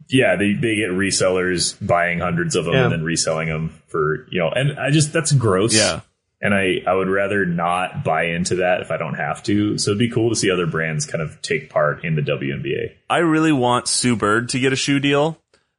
[0.09, 2.83] yeah, they, they get resellers buying hundreds of them Yeah.
[2.85, 5.75] and then reselling them for, you know, and I just, that's gross.
[5.75, 6.01] Yeah.
[6.43, 9.79] And I, I would rather not buy into that if I don't have to.
[9.79, 12.95] So it'd be cool to see other brands kind of take part in the WNBA.
[13.09, 15.39] I really want Sue Bird to get a shoe deal,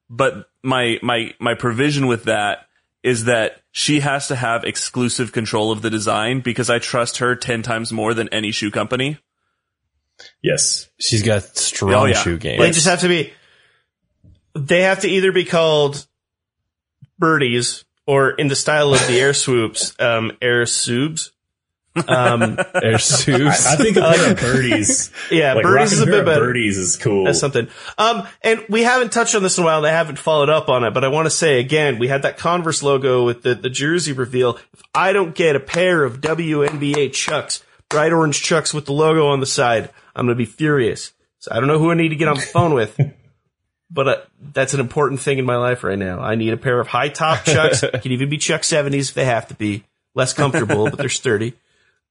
[0.10, 2.68] but my my my provision with that
[3.02, 7.36] is that she has to have exclusive control of the design because I trust her
[7.36, 9.18] 10 times more than any shoe company.
[10.44, 10.90] Yes.
[11.00, 12.14] She's got strong Oh, yeah.
[12.22, 12.60] shoe game.
[12.60, 13.34] They just have to be.
[14.54, 16.06] They have to either be called
[17.18, 21.32] birdies or, in the style of the air Swoopes, um, air subs.
[21.96, 22.40] Um,
[22.74, 23.50] They're I.
[23.50, 26.46] I think a pair of birdies, yeah, like birdies is a bit of better.
[26.46, 27.26] birdies is cool.
[27.26, 27.68] That's something.
[27.98, 29.80] Um, and we haven't touched on this in a while.
[29.80, 32.24] and I haven't followed up on it, but I want to say again, we had
[32.24, 34.58] that Converse logo with the, the jersey reveal.
[34.74, 39.28] If I don't get a pair of WNBA Chucks, bright orange Chucks with the logo
[39.28, 41.14] on the side, I'm going to be furious.
[41.40, 42.98] So I don't know who I need to get on the phone with.
[43.92, 44.18] but uh,
[44.54, 46.20] that's an important thing in my life right now.
[46.20, 47.82] I need a pair of high top chucks.
[47.82, 49.84] Can even be Chuck 70s if they have to be.
[50.14, 51.54] Less comfortable, but they're sturdy.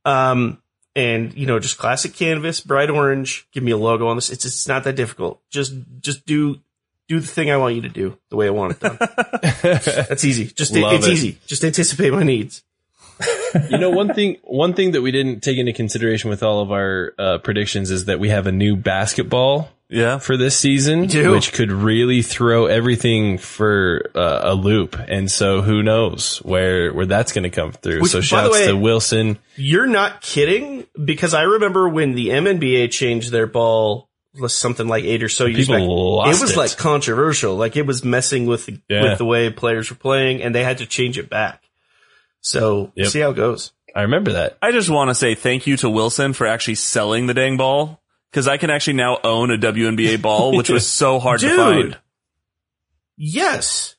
[0.05, 0.63] Um,
[0.97, 3.47] and you know, just classic canvas, bright orange.
[3.53, 4.31] Give me a logo on this.
[4.31, 5.41] It's it's not that difficult.
[5.51, 6.61] Just just do
[7.09, 8.99] do the thing I want you to do the way I want it done.
[9.63, 10.47] That's easy.
[10.47, 11.13] Just Love it's it.
[11.13, 11.39] easy.
[11.47, 12.63] Just anticipate my needs.
[13.69, 16.71] you know, one thing, one thing that we didn't take into consideration with all of
[16.71, 20.19] our uh, predictions is that we have a new basketball Yeah.
[20.19, 24.97] for this season, which could really throw everything for uh, a loop.
[25.09, 28.01] And so who knows where, where that's going to come through.
[28.03, 29.39] Which, so by the shouts way- to Wilson.
[29.57, 34.09] You're not kidding because I remember when the MNBA changed their ball
[34.41, 35.89] was something like eight or so years People back.
[35.89, 36.57] lost it was it.
[36.57, 37.57] like controversial.
[37.57, 39.03] Like it was messing with the, Yeah.
[39.03, 41.63] with the way players were playing, and they had to change it back.
[42.41, 43.07] So Yep.
[43.09, 43.73] see how it goes.
[43.95, 44.57] I remember that.
[44.63, 48.00] I just want to say thank you to Wilson for actually selling the dang ball
[48.31, 51.99] because I can actually now own a WNBA ball, which was so hard to find.
[53.17, 53.97] Yes,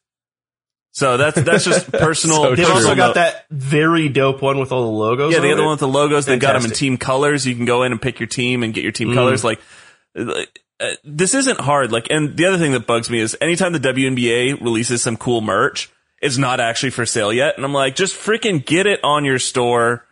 [0.92, 2.44] So that's that's just personal.
[2.44, 5.32] So they've also personal got that very dope one with all the logos.
[5.32, 5.66] Yeah, on the other it.
[5.66, 6.26] one with the logos.
[6.26, 7.46] They've got them in team colors.
[7.46, 9.14] You can go in and pick your team and get your team Mm.
[9.16, 9.44] colors.
[9.44, 9.60] Like,
[10.16, 11.92] like, uh, this isn't hard.
[11.92, 15.42] Like, and the other thing that bugs me is anytime the WNBA releases some cool
[15.42, 15.90] merch,
[16.20, 17.56] it's not actually for sale yet.
[17.58, 20.04] And I'm like, just freaking get it on your store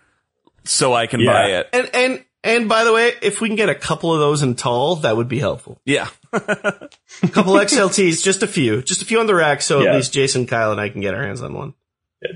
[0.66, 1.32] so I can Yeah.
[1.34, 1.70] buy it.
[1.74, 4.56] And and and by the way, if we can get a couple of those in
[4.56, 5.80] tall, that would be helpful.
[5.86, 6.10] Yeah.
[6.34, 6.90] A
[7.32, 9.90] couple XLTs, just a few, just a few on the rack, so Yeah.
[9.92, 11.74] at least Jason, Kyle, and I can get our hands on one.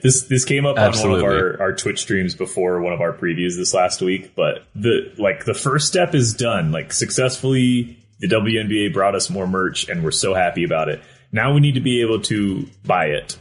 [0.01, 3.11] This this came up on one of our, our Twitch streams before one of our
[3.11, 6.71] previews this last week, but the like the first step is done.
[6.71, 11.01] Like successfully the WNBA brought us more merch and we're so happy about it.
[11.33, 13.37] Now we need to be able to buy it.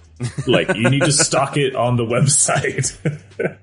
[0.48, 2.96] Like you need to stock it on the website.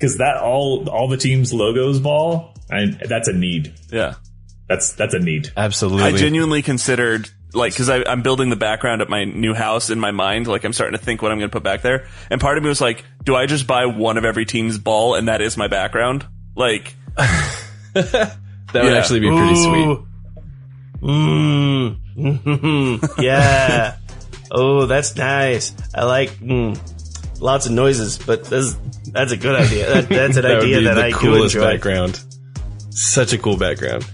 [0.00, 3.72] Cuz that all all the teams logos ball, and that's a need.
[3.90, 4.14] Yeah.
[4.68, 5.50] That's that's a need.
[5.56, 6.04] Absolutely.
[6.04, 10.10] I genuinely considered like because I'm building the background at my new house in my
[10.10, 10.46] mind.
[10.46, 12.62] Like I'm starting to think what I'm going to put back there, and part of
[12.62, 15.56] me was like, do I just buy one of every team's ball and that is
[15.56, 16.26] my background?
[16.54, 18.36] Like, that
[18.74, 19.98] would actually be pretty sweet.
[21.00, 21.98] Mmm.
[23.22, 23.96] yeah.
[24.50, 25.72] Oh, that's nice.
[25.94, 26.78] I like mm,
[27.40, 28.76] lots of noises, but that's
[29.12, 29.86] that's a good idea.
[29.94, 31.72] That, that's an That idea that the I do coolest enjoy.
[31.72, 32.20] background.
[32.90, 34.04] Such a cool background.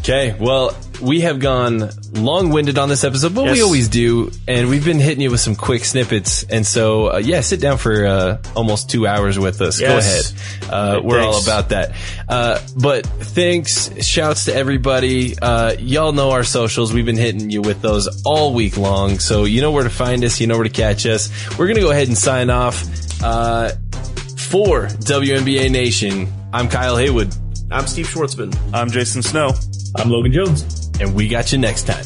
[0.00, 4.84] Okay, well, we have gone long-winded on this episode, but we always do, and we've
[4.84, 6.44] been hitting you with some quick snippets.
[6.44, 9.80] And so, uh, yeah, sit down for uh, almost two hours with us.
[9.80, 10.32] Yes.
[10.32, 10.72] Go ahead.
[10.72, 11.92] Uh, we're all about that.
[12.28, 15.36] Uh, but thanks, shouts to everybody.
[15.36, 16.92] Uh, y'all know our socials.
[16.92, 20.24] We've been hitting you with those all week long, so you know where to find
[20.24, 20.40] us.
[20.40, 21.28] You know where to catch us.
[21.58, 22.84] We're gonna go ahead and sign off.
[23.22, 23.70] Uh,
[24.36, 27.34] for WNBA Nation, I'm Kyle Haywood,
[27.70, 28.56] I'm Steve Schwartzman.
[28.72, 29.50] I'm Jason Snow.
[29.96, 30.90] I'm Logan Jones.
[31.00, 32.04] and we got you next time.